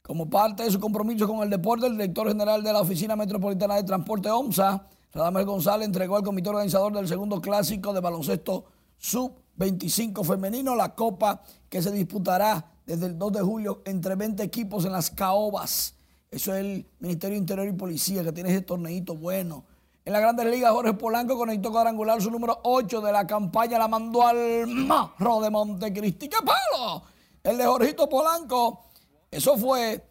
como 0.00 0.30
parte 0.30 0.62
de 0.62 0.70
su 0.70 0.78
compromiso 0.78 1.26
con 1.26 1.42
el 1.42 1.50
deporte, 1.50 1.88
el 1.88 1.94
director 1.94 2.28
general 2.28 2.62
de 2.62 2.72
la 2.72 2.80
Oficina 2.80 3.16
Metropolitana 3.16 3.74
de 3.74 3.82
Transporte 3.82 4.30
OMSA, 4.30 4.86
Radamel 5.12 5.44
González, 5.44 5.86
entregó 5.86 6.16
al 6.16 6.22
comité 6.22 6.50
organizador 6.50 6.92
del 6.92 7.08
segundo 7.08 7.40
clásico 7.40 7.92
de 7.92 7.98
baloncesto 7.98 8.66
sub-25 8.96 10.24
femenino 10.24 10.76
la 10.76 10.94
copa 10.94 11.42
que 11.68 11.82
se 11.82 11.90
disputará 11.90 12.70
desde 12.86 13.06
el 13.06 13.18
2 13.18 13.32
de 13.32 13.40
julio 13.40 13.82
entre 13.86 14.14
20 14.14 14.40
equipos 14.40 14.84
en 14.84 14.92
las 14.92 15.10
Caobas. 15.10 15.96
Eso 16.30 16.54
es 16.54 16.60
el 16.60 16.86
Ministerio 17.00 17.36
Interior 17.36 17.66
y 17.66 17.72
Policía 17.72 18.22
que 18.22 18.30
tiene 18.30 18.50
ese 18.50 18.60
torneito 18.60 19.16
bueno 19.16 19.64
en 20.04 20.12
la 20.12 20.20
Grandes 20.20 20.46
Ligas, 20.46 20.70
Jorge 20.70 20.92
Polanco 20.92 21.36
conectó 21.36 21.72
cuadrangular 21.72 22.20
su 22.20 22.30
número 22.30 22.60
8 22.62 23.00
de 23.00 23.10
la 23.10 23.26
campaña, 23.26 23.78
la 23.78 23.88
mandó 23.88 24.26
al 24.26 24.66
Marro 24.66 25.40
de 25.40 25.48
Montecristi. 25.48 26.28
¡Qué 26.28 26.36
palo! 26.44 27.02
El 27.42 27.56
de 27.56 27.64
Jorgito 27.64 28.06
Polanco. 28.06 28.84
Eso 29.30 29.56
fue 29.56 30.04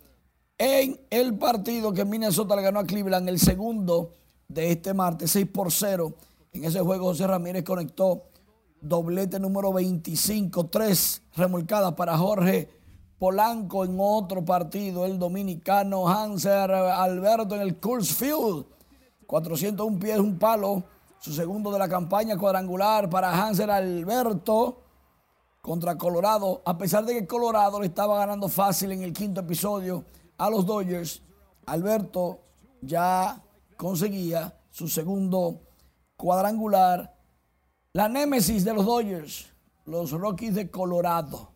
en 0.58 1.00
el 1.12 1.38
partido 1.38 1.94
que 1.94 2.06
Minnesota 2.06 2.56
le 2.56 2.64
ganó 2.64 2.80
a 2.80 2.86
Cleveland, 2.86 3.30
el 3.30 3.40
segundo 3.40 4.16
de 4.48 4.72
este 4.72 4.96
martes, 4.96 5.30
6 5.32 5.48
por 5.54 5.72
0. 5.72 6.14
En 6.54 6.64
ese 6.64 6.80
juego 6.80 7.06
José 7.06 7.28
Ramírez 7.28 7.64
conectó 7.64 8.24
doblete 8.82 9.40
número 9.40 9.72
25, 9.74 10.68
3 10.68 11.22
remolcadas 11.36 11.94
para 11.94 12.18
Jorge 12.18 12.68
Polanco 13.20 13.86
en 13.86 13.96
otro 14.00 14.44
partido, 14.44 15.06
el 15.06 15.20
dominicano 15.20 16.10
Hanser 16.10 16.72
Alberto 16.72 17.56
en 17.56 17.62
el 17.62 17.80
Coors 17.80 18.14
Field 18.14 18.66
401 19.26 20.00
pies, 20.00 20.20
un 20.20 20.38
palo. 20.38 20.84
Su 21.20 21.32
segundo 21.32 21.72
de 21.72 21.80
la 21.80 21.88
campaña 21.88 22.38
cuadrangular 22.38 23.10
para 23.10 23.32
Hansel 23.32 23.70
Alberto 23.70 24.82
contra 25.62 25.98
Colorado. 25.98 26.62
A 26.66 26.78
pesar 26.78 27.06
de 27.06 27.14
que 27.14 27.26
Colorado 27.26 27.80
le 27.80 27.88
estaba 27.88 28.18
ganando 28.18 28.50
fácil 28.50 28.92
en 28.92 29.04
el 29.04 29.14
quinto 29.14 29.40
episodio 29.40 30.04
a 30.38 30.50
los 30.50 30.66
Dodgers, 30.66 31.22
Alberto 31.66 32.40
ya 32.82 33.42
conseguía 33.78 34.54
su 34.70 34.90
segundo 34.90 35.62
cuadrangular. 36.18 37.16
La 37.94 38.10
némesis 38.10 38.66
de 38.66 38.74
los 38.74 38.86
Dodgers, 38.86 39.48
los 39.86 40.12
Rockies 40.12 40.56
de 40.56 40.70
Colorado. 40.70 41.52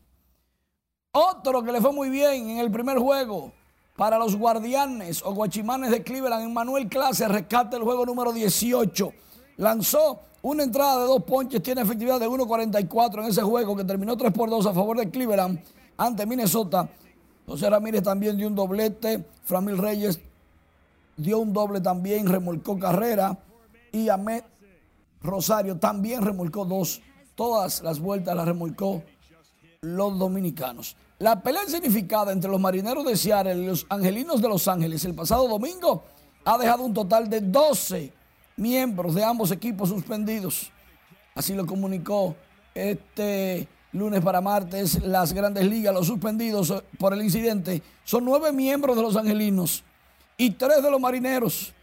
Otro 1.12 1.64
que 1.64 1.72
le 1.72 1.82
fue 1.82 1.92
muy 1.92 2.10
bien 2.10 2.50
en 2.50 2.58
el 2.60 2.72
primer 2.72 3.00
juego, 3.00 3.52
para 3.98 4.20
los 4.20 4.38
guardianes 4.38 5.24
o 5.26 5.34
guachimanes 5.34 5.90
de 5.90 6.04
Cleveland. 6.04 6.54
Manuel 6.54 6.88
Clase 6.88 7.28
rescata 7.28 7.76
el 7.76 7.84
juego 7.84 8.06
número 8.06 8.32
18. 8.32 9.12
Lanzó 9.58 10.22
una 10.44 10.64
entrada 10.64 11.02
de 11.02 11.08
dos 11.08 11.24
ponches, 11.24 11.64
tiene 11.64 11.82
efectividad 11.82 12.20
de 12.20 12.28
1.44 12.30 13.24
en 13.24 13.26
ese 13.26 13.42
juego 13.42 13.76
que 13.76 13.84
terminó 13.84 14.16
3 14.16 14.32
por 14.32 14.52
2 14.52 14.68
a 14.68 14.74
favor 14.74 14.98
de 15.00 15.10
Cleveland 15.10 15.60
ante 15.98 16.28
Minnesota. 16.28 16.88
José 17.48 17.70
Ramírez 17.70 18.04
también 18.04 18.38
dio 18.38 18.48
un 18.48 18.56
doblete. 18.56 19.26
Framil 19.44 19.80
Reyes 19.80 20.20
dio 21.18 21.40
un 21.40 21.52
doble 21.52 21.82
también, 21.82 22.28
remolcó 22.28 22.78
carrera. 22.78 23.36
Y 23.92 24.10
Ahmed 24.10 24.44
Rosario 25.24 25.78
también 25.78 26.22
remolcó 26.22 26.66
dos. 26.66 27.02
Todas 27.34 27.82
las 27.82 28.00
vueltas 28.00 28.36
las 28.36 28.46
remolcó 28.46 29.02
los 29.82 30.18
dominicanos. 30.18 30.96
La 31.20 31.42
pelea 31.42 31.66
significada 31.68 32.32
entre 32.32 32.50
los 32.50 32.60
marineros 32.60 33.06
de 33.06 33.16
Seattle 33.16 33.64
y 33.64 33.66
los 33.66 33.86
angelinos 33.90 34.42
de 34.42 34.48
Los 34.48 34.68
Ángeles 34.68 35.04
el 35.06 35.16
pasado 35.16 35.48
domingo 35.48 36.04
ha 36.46 36.58
dejado 36.58 36.84
un 36.84 36.94
total 36.94 37.30
de 37.30 37.42
12 37.42 38.14
miembros 38.58 39.16
de 39.16 39.24
ambos 39.24 39.52
equipos 39.52 39.90
suspendidos. 39.90 40.72
Así 41.36 41.54
lo 41.54 41.66
comunicó 41.66 42.36
este 42.74 43.68
lunes 43.92 44.22
para 44.22 44.42
martes 44.42 45.02
las 45.04 45.34
grandes 45.34 45.66
ligas. 45.66 45.94
Los 45.94 46.08
suspendidos 46.08 46.84
por 46.98 47.14
el 47.14 47.22
incidente 47.22 47.82
son 48.04 48.26
nueve 48.26 48.52
miembros 48.52 48.96
de 48.96 49.02
los 49.02 49.16
angelinos 49.16 49.84
y 50.38 50.52
tres 50.52 50.84
de 50.84 50.92
los 50.92 51.00
marineros, 51.00 51.74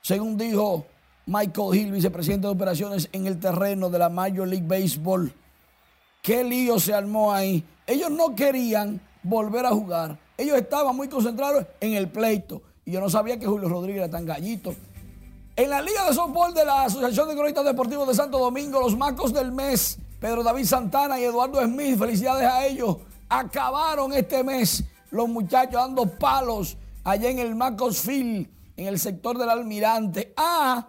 según 0.00 0.36
dijo 0.36 0.86
Michael 1.26 1.74
Hill, 1.74 1.92
vicepresidente 1.92 2.46
de 2.46 2.52
operaciones 2.52 3.08
en 3.12 3.26
el 3.26 3.40
terreno 3.40 3.90
de 3.90 3.98
la 3.98 4.08
Major 4.08 4.46
League 4.46 4.66
Baseball. 4.66 5.32
¿Qué 6.26 6.42
lío 6.42 6.80
se 6.80 6.92
armó 6.92 7.32
ahí? 7.32 7.64
Ellos 7.86 8.10
no 8.10 8.34
querían 8.34 9.00
volver 9.22 9.64
a 9.64 9.70
jugar. 9.70 10.18
Ellos 10.36 10.58
estaban 10.58 10.96
muy 10.96 11.06
concentrados 11.06 11.64
en 11.78 11.94
el 11.94 12.08
pleito. 12.08 12.62
Y 12.84 12.90
yo 12.90 13.00
no 13.00 13.08
sabía 13.08 13.38
que 13.38 13.46
Julio 13.46 13.68
Rodríguez 13.68 14.02
era 14.02 14.10
tan 14.10 14.26
gallito. 14.26 14.74
En 15.54 15.70
la 15.70 15.80
Liga 15.80 16.04
de 16.04 16.12
Softball 16.12 16.52
de 16.52 16.64
la 16.64 16.82
Asociación 16.82 17.28
de 17.28 17.36
Cronistas 17.36 17.64
Deportivos 17.64 18.08
de 18.08 18.14
Santo 18.14 18.40
Domingo, 18.40 18.80
los 18.80 18.96
macos 18.96 19.32
del 19.32 19.52
mes, 19.52 20.00
Pedro 20.18 20.42
David 20.42 20.64
Santana 20.64 21.20
y 21.20 21.22
Eduardo 21.22 21.62
Smith, 21.62 21.96
felicidades 21.96 22.50
a 22.50 22.66
ellos, 22.66 22.96
acabaron 23.28 24.12
este 24.12 24.42
mes 24.42 24.82
los 25.12 25.28
muchachos 25.28 25.74
dando 25.74 26.18
palos 26.18 26.76
allá 27.04 27.30
en 27.30 27.38
el 27.38 27.54
Macosfield, 27.54 28.48
en 28.76 28.86
el 28.88 28.98
sector 28.98 29.38
del 29.38 29.48
Almirante. 29.48 30.34
Ah, 30.36 30.88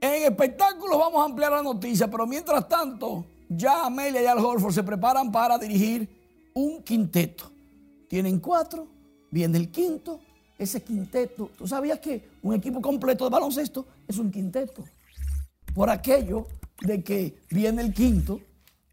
en 0.00 0.22
espectáculos 0.22 1.00
vamos 1.00 1.20
a 1.20 1.24
ampliar 1.24 1.50
la 1.50 1.64
noticia, 1.64 2.08
pero 2.08 2.28
mientras 2.28 2.68
tanto, 2.68 3.24
ya 3.48 3.86
Amelia 3.86 4.22
y 4.22 4.26
Al 4.26 4.38
Horford 4.38 4.72
se 4.72 4.82
preparan 4.82 5.30
para 5.30 5.58
dirigir 5.58 6.08
un 6.54 6.82
quinteto. 6.82 7.50
Tienen 8.08 8.38
cuatro, 8.40 8.86
viene 9.30 9.58
el 9.58 9.70
quinto, 9.70 10.20
ese 10.58 10.82
quinteto. 10.82 11.50
¿Tú 11.56 11.66
sabías 11.66 11.98
que 11.98 12.30
un 12.42 12.54
equipo 12.54 12.80
completo 12.80 13.24
de 13.24 13.30
baloncesto 13.30 13.86
es 14.06 14.18
un 14.18 14.30
quinteto? 14.30 14.84
Por 15.74 15.90
aquello 15.90 16.46
de 16.80 17.02
que 17.02 17.42
viene 17.50 17.82
el 17.82 17.92
quinto, 17.92 18.40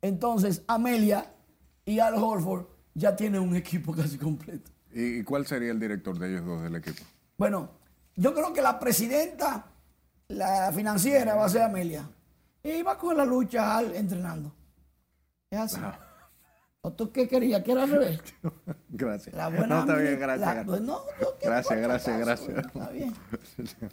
entonces 0.01 0.63
Amelia 0.67 1.33
y 1.85 1.99
Al 1.99 2.15
Horford 2.15 2.65
ya 2.93 3.15
tienen 3.15 3.41
un 3.41 3.55
equipo 3.55 3.93
casi 3.95 4.17
completo. 4.17 4.71
¿Y 4.93 5.23
cuál 5.23 5.45
sería 5.45 5.71
el 5.71 5.79
director 5.79 6.17
de 6.17 6.29
ellos 6.29 6.45
dos 6.45 6.63
del 6.63 6.75
equipo? 6.75 7.03
Bueno, 7.37 7.69
yo 8.15 8.33
creo 8.33 8.53
que 8.53 8.61
la 8.61 8.79
presidenta, 8.79 9.65
la 10.27 10.71
financiera 10.73 11.35
va 11.35 11.45
a 11.45 11.49
ser 11.49 11.61
Amelia. 11.61 12.09
Y 12.63 12.81
va 12.83 12.97
con 12.97 13.17
la 13.17 13.25
lucha 13.25 13.77
al 13.77 13.95
entrenando. 13.95 14.53
Es 15.49 15.59
así. 15.59 15.79
¿O 16.81 16.91
tú 16.93 17.11
qué 17.11 17.27
querías? 17.27 17.63
¿Que 17.63 17.71
era 17.73 17.83
al 17.83 17.89
revés? 17.91 18.19
Gracias. 18.89 19.35
La 19.35 19.49
buena 19.49 19.67
no, 19.67 19.79
está 19.81 19.95
bien, 19.97 20.19
gracias. 20.19 20.55
la- 20.55 20.63
pues 20.65 20.81
no, 20.81 20.99
gracias, 21.41 21.79
gracias, 21.79 22.19
gracias. 22.19 22.57
Está 22.65 22.89
bien. 22.89 23.13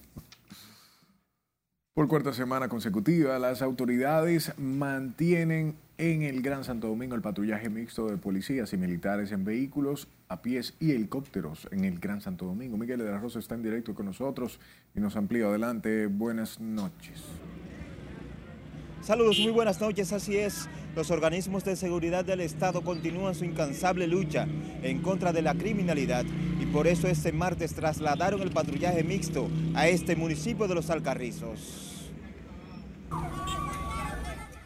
Por 1.94 2.06
cuarta 2.08 2.32
semana 2.32 2.68
consecutiva, 2.68 3.38
las 3.40 3.60
autoridades 3.60 4.52
mantienen 4.56 5.76
en 5.98 6.22
el 6.22 6.42
Gran 6.42 6.62
Santo 6.62 6.86
Domingo 6.86 7.16
el 7.16 7.22
patrullaje 7.22 7.68
mixto 7.70 8.06
de 8.06 8.16
policías 8.16 8.72
y 8.72 8.76
militares 8.76 9.32
en 9.32 9.44
vehículos, 9.44 10.06
a 10.28 10.40
pies 10.40 10.74
y 10.78 10.92
helicópteros 10.92 11.66
en 11.72 11.84
el 11.84 11.98
Gran 11.98 12.20
Santo 12.20 12.44
Domingo. 12.46 12.76
Miguel 12.76 13.00
de 13.00 13.10
la 13.10 13.18
Rosa 13.18 13.40
está 13.40 13.56
en 13.56 13.64
directo 13.64 13.96
con 13.96 14.06
nosotros 14.06 14.60
y 14.94 15.00
nos 15.00 15.16
amplía 15.16 15.46
adelante. 15.46 16.06
Buenas 16.06 16.60
noches. 16.60 17.20
Saludos, 19.08 19.38
muy 19.38 19.52
buenas 19.52 19.80
noches, 19.80 20.12
así 20.12 20.36
es. 20.36 20.68
Los 20.94 21.10
organismos 21.10 21.64
de 21.64 21.76
seguridad 21.76 22.26
del 22.26 22.42
Estado 22.42 22.82
continúan 22.82 23.34
su 23.34 23.46
incansable 23.46 24.06
lucha 24.06 24.46
en 24.82 25.00
contra 25.00 25.32
de 25.32 25.40
la 25.40 25.54
criminalidad 25.54 26.26
y 26.60 26.66
por 26.66 26.86
eso 26.86 27.08
este 27.08 27.32
martes 27.32 27.72
trasladaron 27.72 28.42
el 28.42 28.50
patrullaje 28.50 29.02
mixto 29.04 29.48
a 29.72 29.88
este 29.88 30.14
municipio 30.14 30.68
de 30.68 30.74
Los 30.74 30.90
Alcarrizos. 30.90 32.10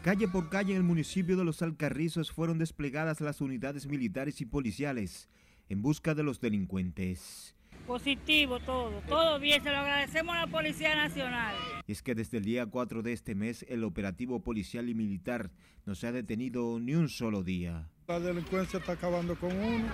Calle 0.01 0.27
por 0.27 0.49
calle 0.49 0.71
en 0.71 0.77
el 0.79 0.83
municipio 0.83 1.37
de 1.37 1.45
Los 1.45 1.61
Alcarrizos 1.61 2.29
fueron 2.29 2.57
desplegadas 2.57 3.21
las 3.21 3.39
unidades 3.39 3.87
militares 3.87 4.41
y 4.41 4.45
policiales 4.45 5.29
en 5.69 5.81
busca 5.81 6.15
de 6.15 6.23
los 6.23 6.41
delincuentes. 6.41 7.55
Positivo 7.87 8.59
todo, 8.59 9.01
todo 9.09 9.39
bien, 9.39 9.61
se 9.61 9.69
lo 9.69 9.77
agradecemos 9.77 10.33
a 10.35 10.45
la 10.45 10.47
Policía 10.47 10.95
Nacional. 10.95 11.53
Y 11.85 11.91
es 11.91 12.01
que 12.01 12.15
desde 12.15 12.37
el 12.37 12.45
día 12.45 12.65
4 12.65 13.01
de 13.01 13.11
este 13.11 13.35
mes 13.35 13.65
el 13.67 13.83
operativo 13.83 14.39
policial 14.41 14.89
y 14.89 14.93
militar 14.93 15.51
no 15.85 15.93
se 15.93 16.07
ha 16.07 16.11
detenido 16.13 16.79
ni 16.79 16.95
un 16.95 17.09
solo 17.09 17.43
día. 17.43 17.89
La 18.07 18.19
delincuencia 18.19 18.79
está 18.79 18.93
acabando 18.93 19.35
con 19.35 19.51
uno, 19.51 19.87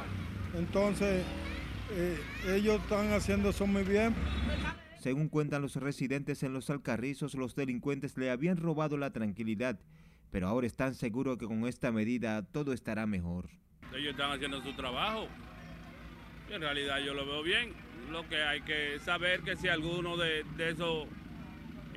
entonces 0.56 1.24
eh, 1.92 2.20
ellos 2.48 2.80
están 2.82 3.12
haciendo 3.12 3.50
eso 3.50 3.66
muy 3.66 3.84
bien. 3.84 4.14
Según 5.00 5.30
cuentan 5.30 5.62
los 5.62 5.76
residentes 5.76 6.44
en 6.44 6.54
los 6.54 6.70
Alcarrizos, 6.70 7.34
los 7.34 7.56
delincuentes 7.56 8.18
le 8.18 8.30
habían 8.30 8.58
robado 8.58 8.98
la 8.98 9.12
tranquilidad, 9.12 9.80
pero 10.30 10.48
ahora 10.48 10.68
están 10.68 10.94
seguros 10.94 11.38
que 11.38 11.48
con 11.48 11.66
esta 11.66 11.92
medida 11.92 12.44
todo 12.44 12.74
estará 12.74 13.08
mejor. 13.08 13.50
Ellos 13.96 14.12
están 14.12 14.32
haciendo 14.32 14.62
su 14.62 14.74
trabajo. 14.74 15.28
En 16.52 16.62
realidad 16.62 17.00
yo 17.00 17.14
lo 17.14 17.26
veo 17.26 17.44
bien. 17.44 17.74
Lo 18.12 18.28
que 18.28 18.42
hay 18.42 18.62
que 18.62 19.00
saber 19.00 19.42
que 19.42 19.56
si 19.56 19.68
alguno 19.68 20.18
de, 20.18 20.44
esos 20.58 21.08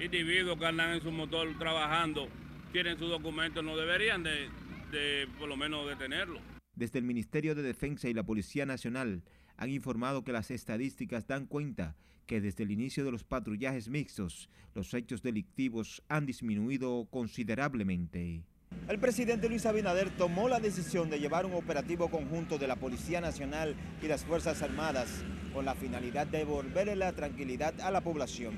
individuos 0.03 0.59
que 0.59 0.66
andan 0.66 0.94
en 0.94 1.00
su 1.00 1.11
motor 1.11 1.48
trabajando 1.59 2.28
tienen 2.70 2.98
sus 2.98 3.09
documentos, 3.09 3.64
no 3.64 3.76
deberían 3.76 4.22
de, 4.22 4.48
de 4.90 5.26
por 5.38 5.48
lo 5.48 5.57
menos 5.57 5.86
detenerlo. 5.86 6.40
Desde 6.74 6.98
el 6.98 7.05
Ministerio 7.05 7.55
de 7.55 7.62
Defensa 7.62 8.09
y 8.09 8.14
la 8.14 8.24
Policía 8.24 8.66
Nacional 8.66 9.22
han 9.57 9.70
informado 9.70 10.24
que 10.24 10.32
las 10.32 10.50
estadísticas 10.50 11.26
dan 11.26 11.46
cuenta 11.46 11.96
que 12.26 12.40
desde 12.40 12.64
el 12.64 12.70
inicio 12.70 13.05
de 13.05 13.12
los 13.12 13.24
patrullajes 13.24 13.88
mixtos, 13.88 14.48
los 14.74 14.92
hechos 14.94 15.22
delictivos 15.22 16.03
han 16.09 16.26
disminuido 16.26 17.07
considerablemente. 17.11 18.42
El 18.89 18.99
presidente 18.99 19.49
Luis 19.49 19.64
Abinader 19.64 20.11
tomó 20.11 20.49
la 20.49 20.61
decisión 20.61 21.09
de 21.09 21.20
llevar 21.20 21.47
un 21.47 21.55
operativo 21.55 22.11
conjunto 22.11 22.59
de 22.59 22.66
la 22.66 22.77
Policía 22.77 23.20
Nacional 23.20 23.77
y 24.03 24.09
las 24.09 24.25
Fuerzas 24.25 24.61
Armadas 24.61 25.09
con 25.55 25.64
la 25.64 25.75
finalidad 25.75 26.27
de 26.27 26.39
devolverle 26.39 26.97
la 26.97 27.12
tranquilidad 27.12 27.81
a 27.81 27.91
la 27.91 28.01
población. 28.01 28.55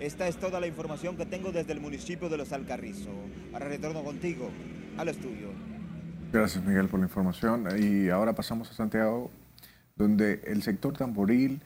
Esta 0.00 0.26
es 0.26 0.36
toda 0.36 0.58
la 0.58 0.66
información 0.66 1.16
que 1.16 1.24
tengo 1.24 1.52
desde 1.52 1.72
el 1.72 1.80
municipio 1.80 2.28
de 2.28 2.36
Los 2.36 2.52
Alcarrizos. 2.52 3.14
Ahora 3.52 3.68
retorno 3.68 4.02
contigo 4.02 4.50
al 4.98 5.08
estudio. 5.08 5.50
Gracias 6.32 6.64
Miguel 6.64 6.88
por 6.88 6.98
la 6.98 7.06
información. 7.06 7.68
Y 7.78 8.08
ahora 8.10 8.34
pasamos 8.34 8.68
a 8.70 8.74
Santiago, 8.74 9.30
donde 9.94 10.40
el 10.46 10.64
sector 10.64 10.94
tamboril 10.94 11.62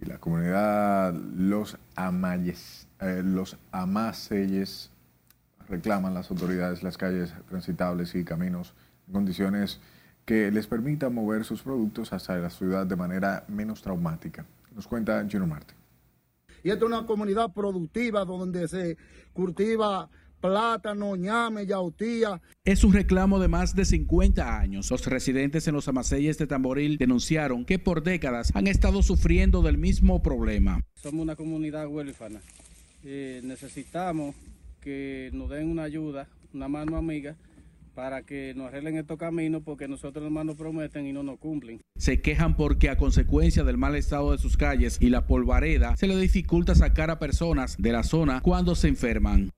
y 0.00 0.06
la 0.06 0.18
comunidad 0.18 1.12
Los 1.12 1.76
Amayes, 1.96 2.86
eh, 3.00 3.22
los 3.24 3.58
Amaseyes 3.72 4.91
reclaman 5.68 6.14
las 6.14 6.30
autoridades 6.30 6.82
las 6.82 6.98
calles 6.98 7.34
transitables 7.48 8.14
y 8.14 8.24
caminos 8.24 8.74
en 9.06 9.14
condiciones 9.14 9.80
que 10.24 10.50
les 10.50 10.66
permitan 10.66 11.14
mover 11.14 11.44
sus 11.44 11.62
productos 11.62 12.12
hacia 12.12 12.36
la 12.36 12.50
ciudad 12.50 12.86
de 12.86 12.96
manera 12.96 13.44
menos 13.48 13.82
traumática. 13.82 14.46
Nos 14.74 14.86
cuenta 14.86 15.26
Gino 15.28 15.46
Martin. 15.46 15.76
Y 16.62 16.70
esta 16.70 16.84
es 16.84 16.90
una 16.90 17.06
comunidad 17.06 17.52
productiva 17.52 18.24
donde 18.24 18.68
se 18.68 18.96
cultiva 19.32 20.08
plátano, 20.40 21.16
ñame, 21.16 21.66
yautía. 21.66 22.40
Es 22.64 22.84
un 22.84 22.92
reclamo 22.92 23.38
de 23.38 23.48
más 23.48 23.74
de 23.74 23.84
50 23.84 24.58
años. 24.58 24.90
Los 24.90 25.06
residentes 25.06 25.66
en 25.68 25.74
los 25.74 25.88
amaseyes 25.88 26.36
de 26.36 26.46
Tamboril 26.46 26.98
denunciaron 26.98 27.64
que 27.64 27.78
por 27.78 28.02
décadas 28.02 28.50
han 28.54 28.66
estado 28.66 29.02
sufriendo 29.02 29.62
del 29.62 29.78
mismo 29.78 30.20
problema. 30.20 30.80
Somos 30.94 31.22
una 31.22 31.36
comunidad 31.36 31.86
huérfana. 31.86 32.40
Eh, 33.04 33.40
necesitamos 33.44 34.34
que 34.82 35.30
nos 35.32 35.48
den 35.48 35.70
una 35.70 35.84
ayuda, 35.84 36.28
una 36.52 36.68
mano 36.68 36.98
amiga, 36.98 37.36
para 37.94 38.22
que 38.22 38.52
nos 38.54 38.68
arreglen 38.68 38.96
estos 38.96 39.18
caminos 39.18 39.62
porque 39.64 39.88
nosotros 39.88 40.24
nomás 40.24 40.44
nos 40.44 40.56
prometen 40.56 41.06
y 41.06 41.12
no 41.12 41.22
nos 41.22 41.38
cumplen. 41.38 41.80
Se 41.96 42.20
quejan 42.20 42.56
porque 42.56 42.90
a 42.90 42.96
consecuencia 42.96 43.64
del 43.64 43.78
mal 43.78 43.94
estado 43.96 44.32
de 44.32 44.38
sus 44.38 44.56
calles 44.56 44.98
y 45.00 45.08
la 45.08 45.26
polvareda 45.26 45.96
se 45.96 46.06
les 46.06 46.20
dificulta 46.20 46.74
sacar 46.74 47.10
a 47.10 47.18
personas 47.18 47.76
de 47.78 47.92
la 47.92 48.02
zona 48.02 48.40
cuando 48.40 48.74
se 48.74 48.88
enferman. 48.88 49.50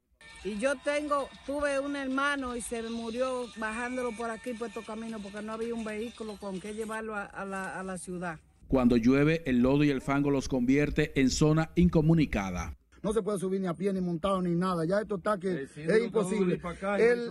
Y 0.45 0.59
yo 0.59 0.75
tengo, 0.85 1.29
tuve 1.47 1.81
un 1.81 1.97
hermano 1.97 2.55
y 2.55 2.61
se 2.61 2.83
murió 2.83 3.47
bajándolo 3.57 4.12
por 4.12 4.31
aquí, 4.31 4.53
por 4.53 4.68
estos 4.68 4.85
caminos, 4.85 5.22
porque 5.22 5.41
no 5.41 5.53
había 5.53 5.75
un 5.75 5.85
vehículo 5.85 6.37
con 6.37 6.61
que 6.61 6.75
llevarlo 6.75 7.14
a, 7.14 7.25
a 7.25 7.47
la, 7.47 7.81
a 7.81 7.83
la 7.83 7.97
ciudad. 7.97 8.39
Cuando 8.68 8.99
llueve, 8.99 9.43
el 9.47 9.61
lodo 9.61 9.85
y 9.85 9.91
el 9.91 10.03
fango 10.03 10.31
los 10.31 10.49
convierte 10.49 11.18
en 11.18 11.31
zona 11.31 11.70
incomunicada. 11.77 12.77
No 13.05 13.12
se 13.12 13.22
puede 13.22 13.38
subir 13.38 13.61
ni 13.61 13.66
a 13.66 13.74
pie, 13.74 13.92
ni 13.92 14.00
montado, 14.00 14.40
ni 14.40 14.55
nada. 14.55 14.86
Ya 14.86 14.98
esto 14.98 15.16
está 15.16 15.38
que 15.38 15.64
es 15.64 16.02
imposible. 16.02 16.59
El, 16.98 17.30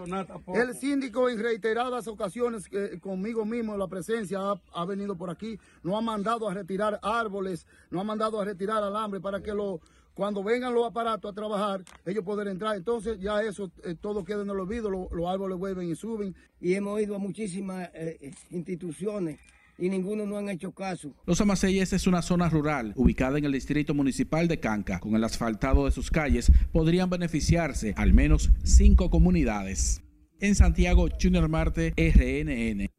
el, 0.53 0.75
síndico 0.75 1.27
en 1.29 1.39
reiteradas 1.39 2.07
ocasiones 2.07 2.69
eh, 2.71 2.99
conmigo 3.01 3.43
mismo, 3.43 3.75
la 3.75 3.87
presencia, 3.87 4.37
ha, 4.39 4.61
ha, 4.71 4.85
venido 4.85 5.17
por 5.17 5.31
aquí, 5.31 5.57
nos 5.81 5.95
ha 5.95 6.01
mandado 6.01 6.47
a 6.47 6.53
retirar 6.53 6.99
árboles, 7.01 7.65
nos 7.89 8.01
ha 8.01 8.03
mandado 8.03 8.39
a 8.39 8.45
retirar 8.45 8.83
alambre 8.83 9.19
para 9.19 9.41
que 9.41 9.51
lo, 9.51 9.81
cuando 10.13 10.43
vengan 10.43 10.75
los 10.75 10.85
aparatos 10.85 11.31
a 11.31 11.33
trabajar, 11.33 11.83
ellos 12.05 12.23
poder 12.23 12.49
entrar. 12.49 12.75
Entonces 12.75 13.19
ya 13.19 13.41
eso 13.41 13.71
eh, 13.83 13.95
todo 13.99 14.23
queda 14.23 14.43
en 14.43 14.51
el 14.51 14.59
olvido, 14.59 14.91
lo, 14.91 15.09
los 15.11 15.27
árboles 15.27 15.57
vuelven 15.57 15.89
y 15.89 15.95
suben. 15.95 16.35
Y 16.61 16.75
hemos 16.75 17.01
ido 17.01 17.15
a 17.15 17.19
muchísimas 17.19 17.89
eh, 17.95 18.31
instituciones 18.51 19.39
y 19.77 19.89
ninguno 19.89 20.25
no 20.25 20.37
han 20.37 20.49
hecho 20.49 20.71
caso. 20.71 21.13
Los 21.25 21.41
Amaseyes 21.41 21.93
es 21.93 22.07
una 22.07 22.21
zona 22.21 22.49
rural 22.49 22.93
ubicada 22.95 23.37
en 23.37 23.45
el 23.45 23.51
distrito 23.51 23.93
municipal 23.93 24.47
de 24.47 24.59
Canca. 24.59 24.99
Con 24.99 25.15
el 25.15 25.23
asfaltado 25.23 25.85
de 25.85 25.91
sus 25.91 26.11
calles 26.11 26.51
podrían 26.71 27.09
beneficiarse 27.09 27.93
al 27.97 28.13
menos 28.13 28.51
cinco 28.63 29.09
comunidades. 29.09 30.01
En 30.39 30.55
Santiago, 30.55 31.07
Junior 31.21 31.47
Marte, 31.47 31.93
RNN. 31.95 32.89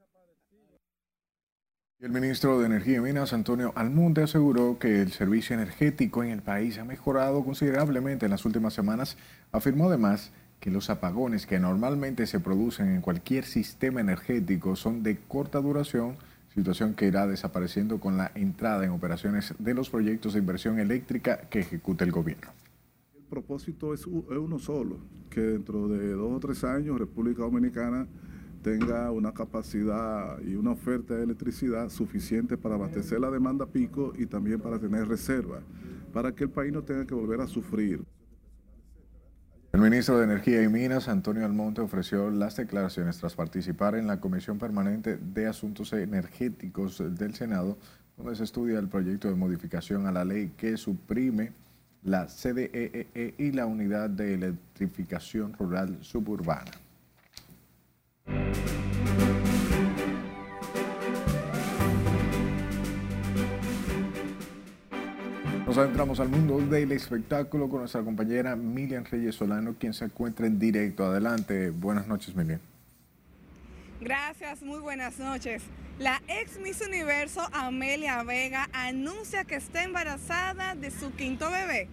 El 2.01 2.11
ministro 2.11 2.61
de 2.61 2.67
Energía 2.67 2.99
y 2.99 3.01
Minas, 3.01 3.33
Antonio 3.33 3.73
Almunde, 3.77 4.25
aseguró 4.25 4.79
que 4.79 5.01
el 5.01 5.11
servicio 5.11 5.55
energético 5.55 6.23
en 6.23 6.31
el 6.31 6.43
país 6.43 6.79
ha 6.79 6.85
mejorado 6.85 7.45
considerablemente 7.45 8.27
en 8.27 8.31
las 8.31 8.45
últimas 8.45 8.75
semanas. 8.75 9.17
Afirmó 9.53 9.89
además 9.89 10.31
que 10.61 10.71
los 10.71 10.91
apagones 10.91 11.47
que 11.47 11.59
normalmente 11.59 12.27
se 12.27 12.41
producen 12.41 12.95
en 12.95 13.01
cualquier 13.01 13.45
sistema 13.45 14.01
energético 14.01 14.77
son 14.77 15.03
de 15.03 15.17
corta 15.17 15.61
duración, 15.61 16.17
situación 16.55 16.95
que 16.95 17.07
irá 17.07 17.27
desapareciendo 17.27 17.99
con 17.99 18.17
la 18.17 18.31
entrada 18.35 18.85
en 18.85 18.93
operaciones 18.93 19.55
de 19.59 19.75
los 19.75 19.91
proyectos 19.91 20.35
de 20.35 20.39
inversión 20.39 20.79
eléctrica 20.79 21.49
que 21.51 21.61
ejecuta 21.61 22.05
el 22.05 22.13
gobierno. 22.13 22.53
El 23.17 23.25
propósito 23.25 23.93
es 23.93 24.07
uno 24.07 24.59
solo, 24.59 24.99
que 25.31 25.41
dentro 25.41 25.89
de 25.89 26.13
dos 26.13 26.33
o 26.33 26.41
tres 26.41 26.63
años 26.63 26.99
República 26.99 27.43
Dominicana 27.43 28.07
tenga 28.63 29.11
una 29.11 29.35
capacidad 29.35 30.41
y 30.41 30.55
una 30.55 30.71
oferta 30.71 31.15
de 31.15 31.25
electricidad 31.25 31.89
suficiente 31.91 32.57
para 32.57 32.77
abastecer 32.77 33.21
la 33.21 33.31
demanda 33.31 33.67
pico 33.67 34.13
y 34.17 34.27
también 34.27 34.61
para 34.61 34.79
tener 34.79 35.09
reserva, 35.09 35.61
para 36.13 36.33
que 36.33 36.45
el 36.45 36.51
país 36.51 36.73
no 36.73 36.83
tenga 36.83 37.05
que 37.05 37.15
volver 37.15 37.41
a 37.41 37.49
sufrir. 37.49 38.01
El 39.75 39.81
ministro 39.81 40.19
de 40.19 40.25
Energía 40.27 40.63
y 40.63 40.69
Minas, 40.69 41.09
Antonio 41.09 41.45
Almonte, 41.45 41.81
ofreció 41.81 42.31
las 42.31 42.55
declaraciones 42.55 43.19
tras 43.19 43.35
participar 43.35 43.97
en 43.97 44.07
la 44.07 44.21
Comisión 44.21 44.57
Permanente 44.57 45.17
de 45.17 45.49
Asuntos 45.49 45.93
Energéticos 45.93 47.03
del 47.19 47.35
Senado, 47.35 47.77
donde 48.17 48.37
se 48.37 48.45
estudia 48.45 48.79
el 48.79 48.87
proyecto 48.87 49.27
de 49.27 49.35
modificación 49.35 50.07
a 50.07 50.13
la 50.13 50.25
ley 50.25 50.53
que 50.57 50.77
suprime 50.77 51.51
la 52.05 52.29
CDEE 52.29 53.09
e 53.17 53.35
y 53.37 53.51
la 53.51 53.67
Unidad 53.67 54.11
de 54.11 54.35
Electrificación 54.35 55.55
Rural 55.55 55.99
Suburbana. 56.03 56.71
Nos 65.75 65.83
adentramos 65.83 66.21
al 66.21 66.29
mundo 66.29 66.61
del 66.61 66.93
espectáculo 66.93 67.69
con 67.69 67.81
nuestra 67.81 68.01
compañera 68.01 68.55
Miriam 68.55 69.03
Reyes 69.11 69.35
Solano, 69.35 69.75
quien 69.77 69.93
se 69.93 70.05
encuentra 70.05 70.47
en 70.47 70.57
directo. 70.57 71.05
Adelante, 71.05 71.71
buenas 71.71 72.07
noches, 72.07 72.37
Miriam. 72.37 72.61
Gracias, 74.01 74.63
muy 74.63 74.79
buenas 74.79 75.19
noches. 75.19 75.65
La 75.99 76.23
ex 76.29 76.61
Miss 76.61 76.81
Universo 76.81 77.41
Amelia 77.51 78.23
Vega 78.23 78.69
anuncia 78.73 79.43
que 79.43 79.57
está 79.57 79.83
embarazada 79.83 80.77
de 80.77 80.93
su 80.93 81.13
quinto 81.17 81.51
bebé. 81.51 81.89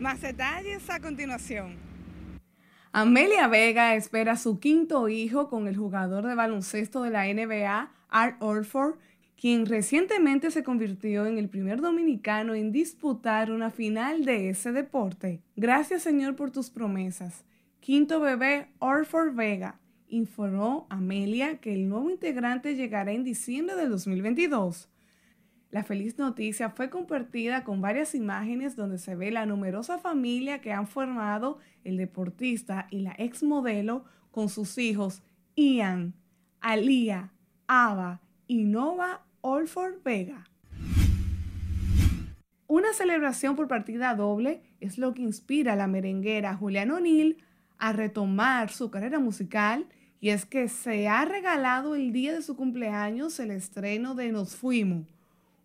Más 0.00 0.20
detalles 0.20 0.90
a 0.90 0.98
continuación. 0.98 1.76
Amelia 2.90 3.46
Vega 3.46 3.94
espera 3.94 4.36
su 4.36 4.58
quinto 4.58 5.08
hijo 5.08 5.48
con 5.48 5.68
el 5.68 5.76
jugador 5.76 6.26
de 6.26 6.34
baloncesto 6.34 7.04
de 7.04 7.10
la 7.10 7.32
NBA, 7.32 7.92
Art 8.08 8.42
Orford, 8.42 8.96
quien 9.40 9.64
recientemente 9.64 10.50
se 10.50 10.62
convirtió 10.62 11.24
en 11.24 11.38
el 11.38 11.48
primer 11.48 11.80
dominicano 11.80 12.54
en 12.54 12.72
disputar 12.72 13.50
una 13.50 13.70
final 13.70 14.26
de 14.26 14.50
ese 14.50 14.70
deporte. 14.70 15.40
Gracias 15.56 16.02
Señor 16.02 16.36
por 16.36 16.50
tus 16.50 16.68
promesas. 16.68 17.46
Quinto 17.80 18.20
bebé, 18.20 18.68
Orford 18.80 19.34
Vega, 19.34 19.80
informó 20.08 20.86
Amelia 20.90 21.56
que 21.56 21.72
el 21.72 21.88
nuevo 21.88 22.10
integrante 22.10 22.74
llegará 22.74 23.12
en 23.12 23.24
diciembre 23.24 23.76
del 23.76 23.88
2022. 23.88 24.90
La 25.70 25.84
feliz 25.84 26.18
noticia 26.18 26.68
fue 26.68 26.90
compartida 26.90 27.64
con 27.64 27.80
varias 27.80 28.14
imágenes 28.14 28.76
donde 28.76 28.98
se 28.98 29.16
ve 29.16 29.30
la 29.30 29.46
numerosa 29.46 29.98
familia 29.98 30.60
que 30.60 30.72
han 30.72 30.86
formado 30.86 31.56
el 31.82 31.96
deportista 31.96 32.88
y 32.90 33.00
la 33.00 33.14
ex 33.16 33.42
modelo 33.42 34.04
con 34.32 34.50
sus 34.50 34.76
hijos 34.76 35.22
Ian, 35.56 36.12
Alía, 36.60 37.32
Ava 37.66 38.20
y 38.46 38.64
Nova 38.64 39.24
Olford 39.42 40.02
Vega. 40.04 40.46
Una 42.66 42.92
celebración 42.92 43.56
por 43.56 43.68
partida 43.68 44.14
doble 44.14 44.62
es 44.80 44.98
lo 44.98 45.14
que 45.14 45.22
inspira 45.22 45.72
a 45.72 45.76
la 45.76 45.86
merenguera 45.86 46.54
Julián 46.54 46.90
O'Neill 46.90 47.38
a 47.78 47.92
retomar 47.92 48.70
su 48.70 48.90
carrera 48.90 49.18
musical 49.18 49.86
y 50.20 50.30
es 50.30 50.46
que 50.46 50.68
se 50.68 51.08
ha 51.08 51.24
regalado 51.24 51.94
el 51.94 52.12
día 52.12 52.32
de 52.32 52.42
su 52.42 52.56
cumpleaños 52.56 53.40
el 53.40 53.50
estreno 53.50 54.14
de 54.14 54.30
Nos 54.32 54.54
Fuimos 54.54 55.06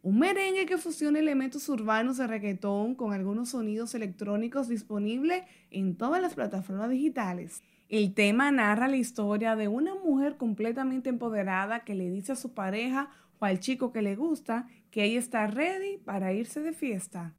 un 0.06 0.20
merengue 0.20 0.68
que 0.68 0.78
fusiona 0.78 1.18
elementos 1.18 1.68
urbanos 1.68 2.18
de 2.18 2.28
reggaetón 2.28 2.94
con 2.94 3.12
algunos 3.12 3.50
sonidos 3.50 3.96
electrónicos 3.96 4.68
disponibles 4.68 5.42
en 5.72 5.96
todas 5.96 6.22
las 6.22 6.36
plataformas 6.36 6.92
digitales. 6.92 7.64
El 7.90 8.14
tema 8.14 8.52
narra 8.52 8.88
la 8.88 8.98
historia 8.98 9.56
de 9.56 9.68
una 9.68 9.96
mujer 9.96 10.38
completamente 10.38 11.10
empoderada 11.10 11.80
que 11.80 11.96
le 11.96 12.12
dice 12.12 12.34
a 12.34 12.36
su 12.36 12.54
pareja 12.54 13.10
o 13.40 13.46
al 13.46 13.60
chico 13.60 13.92
que 13.92 14.02
le 14.02 14.16
gusta 14.16 14.68
que 14.92 15.04
ella 15.04 15.20
está 15.20 15.48
ready 15.48 15.98
para 15.98 16.34
irse 16.34 16.62
de 16.62 16.74
fiesta. 16.74 17.34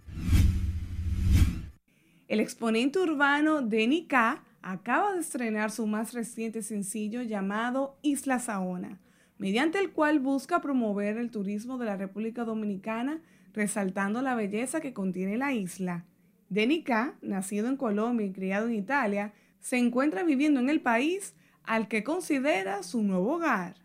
El 2.29 2.41
exponente 2.41 2.99
urbano 2.99 3.63
Denny 3.63 4.07
K 4.07 4.43
acaba 4.63 5.13
de 5.15 5.21
estrenar 5.21 5.71
su 5.71 5.87
más 5.87 6.13
reciente 6.13 6.63
sencillo 6.63 7.23
llamado 7.23 7.99
Isla 8.03 8.39
Saona 8.39 9.01
mediante 9.39 9.79
el 9.79 9.93
cual 9.93 10.19
busca 10.19 10.61
promover 10.61 11.19
el 11.19 11.31
turismo 11.31 11.79
de 11.79 11.87
la 11.87 11.97
República 11.97 12.45
Dominicana, 12.45 13.21
resaltando 13.53 14.23
la 14.23 14.35
belleza 14.35 14.81
que 14.81 14.93
contiene 14.93 15.37
la 15.37 15.53
isla. 15.53 16.05
Denica, 16.49 17.17
nacido 17.23 17.69
en 17.69 17.77
Colombia 17.77 18.27
y 18.27 18.33
criado 18.33 18.69
en 18.69 18.75
Italia, 18.75 19.33
se 19.61 19.79
encuentra 19.79 20.23
viviendo 20.23 20.61
en 20.61 20.71
el 20.71 20.81
país 20.81 21.35
al 21.65 21.89
que 21.89 22.05
considera 22.05 22.83
su 22.83 23.03
nuevo 23.03 23.35
hogar. 23.35 23.77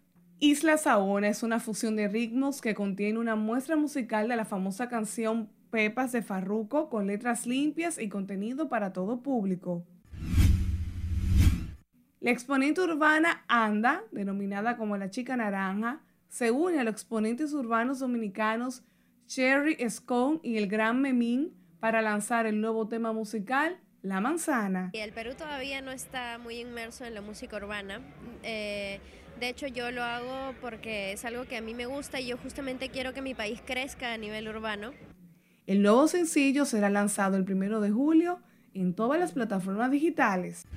Isla 0.43 0.75
Saona 0.79 1.27
es 1.27 1.43
una 1.43 1.59
fusión 1.59 1.95
de 1.95 2.07
ritmos 2.07 2.61
que 2.61 2.73
contiene 2.73 3.19
una 3.19 3.35
muestra 3.35 3.75
musical 3.75 4.27
de 4.27 4.35
la 4.35 4.43
famosa 4.43 4.89
canción 4.89 5.51
Pepas 5.69 6.11
de 6.13 6.23
Farruco 6.23 6.89
con 6.89 7.05
letras 7.05 7.45
limpias 7.45 7.99
y 7.99 8.09
contenido 8.09 8.67
para 8.67 8.91
todo 8.91 9.21
público. 9.21 9.85
La 12.21 12.31
exponente 12.31 12.81
urbana 12.81 13.45
Anda, 13.47 14.03
denominada 14.11 14.77
como 14.77 14.97
la 14.97 15.11
chica 15.11 15.37
naranja, 15.37 16.01
se 16.27 16.49
une 16.49 16.79
a 16.79 16.83
los 16.85 16.93
exponentes 16.93 17.53
urbanos 17.53 17.99
dominicanos 17.99 18.81
Cherry 19.27 19.77
Scone 19.87 20.39
y 20.41 20.57
el 20.57 20.67
Gran 20.67 21.01
Memín 21.01 21.53
para 21.79 22.01
lanzar 22.01 22.47
el 22.47 22.59
nuevo 22.61 22.87
tema 22.87 23.13
musical 23.13 23.79
La 24.01 24.19
Manzana. 24.21 24.89
El 24.93 25.13
Perú 25.13 25.35
todavía 25.37 25.83
no 25.83 25.91
está 25.91 26.39
muy 26.39 26.55
inmerso 26.55 27.05
en 27.05 27.13
la 27.13 27.21
música 27.21 27.57
urbana. 27.57 28.01
Eh, 28.41 28.99
de 29.41 29.49
hecho, 29.49 29.65
yo 29.65 29.89
lo 29.89 30.03
hago 30.03 30.53
porque 30.61 31.13
es 31.13 31.25
algo 31.25 31.45
que 31.45 31.57
a 31.57 31.61
mí 31.61 31.73
me 31.73 31.87
gusta 31.87 32.21
y 32.21 32.27
yo 32.27 32.37
justamente 32.37 32.89
quiero 32.89 33.11
que 33.11 33.23
mi 33.23 33.33
país 33.33 33.59
crezca 33.65 34.13
a 34.13 34.17
nivel 34.17 34.47
urbano. 34.47 34.91
El 35.65 35.81
nuevo 35.81 36.07
sencillo 36.07 36.63
será 36.65 36.91
lanzado 36.91 37.37
el 37.37 37.43
primero 37.43 37.81
de 37.81 37.89
julio 37.89 38.39
en 38.75 38.93
todas 38.93 39.19
las 39.19 39.31
plataformas 39.31 39.89
digitales. 39.89 40.67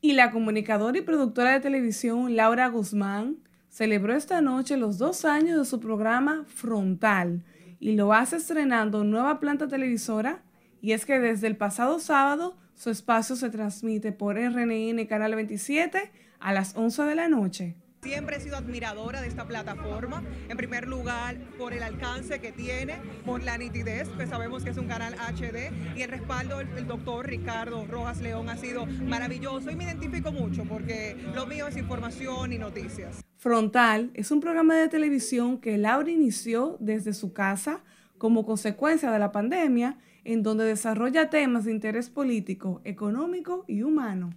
Y 0.00 0.14
la 0.14 0.32
comunicadora 0.32 0.98
y 0.98 1.02
productora 1.02 1.52
de 1.52 1.60
televisión 1.60 2.34
Laura 2.34 2.66
Guzmán 2.66 3.36
celebró 3.68 4.16
esta 4.16 4.40
noche 4.40 4.76
los 4.76 4.98
dos 4.98 5.24
años 5.24 5.60
de 5.60 5.64
su 5.66 5.78
programa 5.78 6.46
Frontal 6.48 7.44
y 7.78 7.92
lo 7.92 8.12
hace 8.12 8.36
estrenando 8.38 9.04
nueva 9.04 9.38
planta 9.38 9.68
televisora 9.68 10.42
y 10.80 10.92
es 10.92 11.06
que 11.06 11.20
desde 11.20 11.46
el 11.46 11.56
pasado 11.56 12.00
sábado 12.00 12.56
su 12.74 12.90
espacio 12.90 13.36
se 13.36 13.50
transmite 13.50 14.10
por 14.10 14.36
RNN 14.36 15.06
Canal 15.06 15.36
27 15.36 16.25
a 16.40 16.52
las 16.52 16.76
11 16.76 17.02
de 17.04 17.14
la 17.14 17.28
noche. 17.28 17.76
Siempre 18.02 18.36
he 18.36 18.40
sido 18.40 18.56
admiradora 18.56 19.20
de 19.20 19.26
esta 19.26 19.48
plataforma, 19.48 20.22
en 20.48 20.56
primer 20.56 20.86
lugar 20.86 21.38
por 21.58 21.72
el 21.72 21.82
alcance 21.82 22.38
que 22.38 22.52
tiene, 22.52 22.98
por 23.24 23.42
la 23.42 23.58
nitidez, 23.58 24.08
que 24.10 24.28
sabemos 24.28 24.62
que 24.62 24.70
es 24.70 24.76
un 24.76 24.86
canal 24.86 25.14
HD, 25.14 25.72
y 25.96 26.02
el 26.02 26.10
respaldo 26.10 26.58
del 26.58 26.86
doctor 26.86 27.26
Ricardo 27.26 27.84
Rojas 27.86 28.20
León 28.20 28.48
ha 28.48 28.56
sido 28.56 28.86
maravilloso 28.86 29.70
y 29.70 29.74
me 29.76 29.84
identifico 29.84 30.30
mucho 30.30 30.64
porque 30.64 31.16
lo 31.34 31.46
mío 31.46 31.66
es 31.66 31.76
información 31.76 32.52
y 32.52 32.58
noticias. 32.58 33.24
Frontal 33.38 34.12
es 34.14 34.30
un 34.30 34.40
programa 34.40 34.76
de 34.76 34.88
televisión 34.88 35.58
que 35.58 35.76
Laura 35.76 36.10
inició 36.10 36.76
desde 36.78 37.12
su 37.12 37.32
casa 37.32 37.82
como 38.18 38.46
consecuencia 38.46 39.10
de 39.10 39.18
la 39.18 39.32
pandemia 39.32 39.98
en 40.22 40.42
donde 40.42 40.64
desarrolla 40.64 41.30
temas 41.30 41.64
de 41.64 41.72
interés 41.72 42.10
político, 42.10 42.80
económico 42.84 43.64
y 43.66 43.82
humano. 43.82 44.30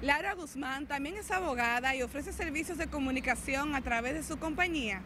Laura 0.00 0.34
Guzmán 0.34 0.86
también 0.86 1.16
es 1.16 1.30
abogada 1.30 1.94
y 1.96 2.02
ofrece 2.02 2.32
servicios 2.32 2.78
de 2.78 2.86
comunicación 2.86 3.74
a 3.74 3.80
través 3.80 4.14
de 4.14 4.22
su 4.22 4.38
compañía. 4.38 5.00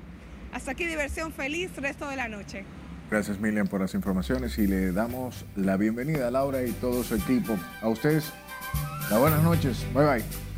Hasta 0.52 0.72
aquí 0.72 0.86
diversión 0.86 1.32
feliz 1.32 1.74
resto 1.76 2.08
de 2.08 2.16
la 2.16 2.28
noche. 2.28 2.64
Gracias 3.10 3.38
Miriam 3.40 3.66
por 3.68 3.80
las 3.80 3.94
informaciones 3.94 4.58
y 4.58 4.66
le 4.66 4.92
damos 4.92 5.44
la 5.56 5.76
bienvenida 5.76 6.28
a 6.28 6.30
Laura 6.30 6.62
y 6.62 6.72
todo 6.72 7.02
su 7.04 7.14
equipo. 7.14 7.58
A 7.80 7.88
ustedes, 7.88 8.32
las 9.10 9.18
buenas 9.18 9.42
noches. 9.42 9.84
Bye 9.94 10.04
bye. 10.04 10.51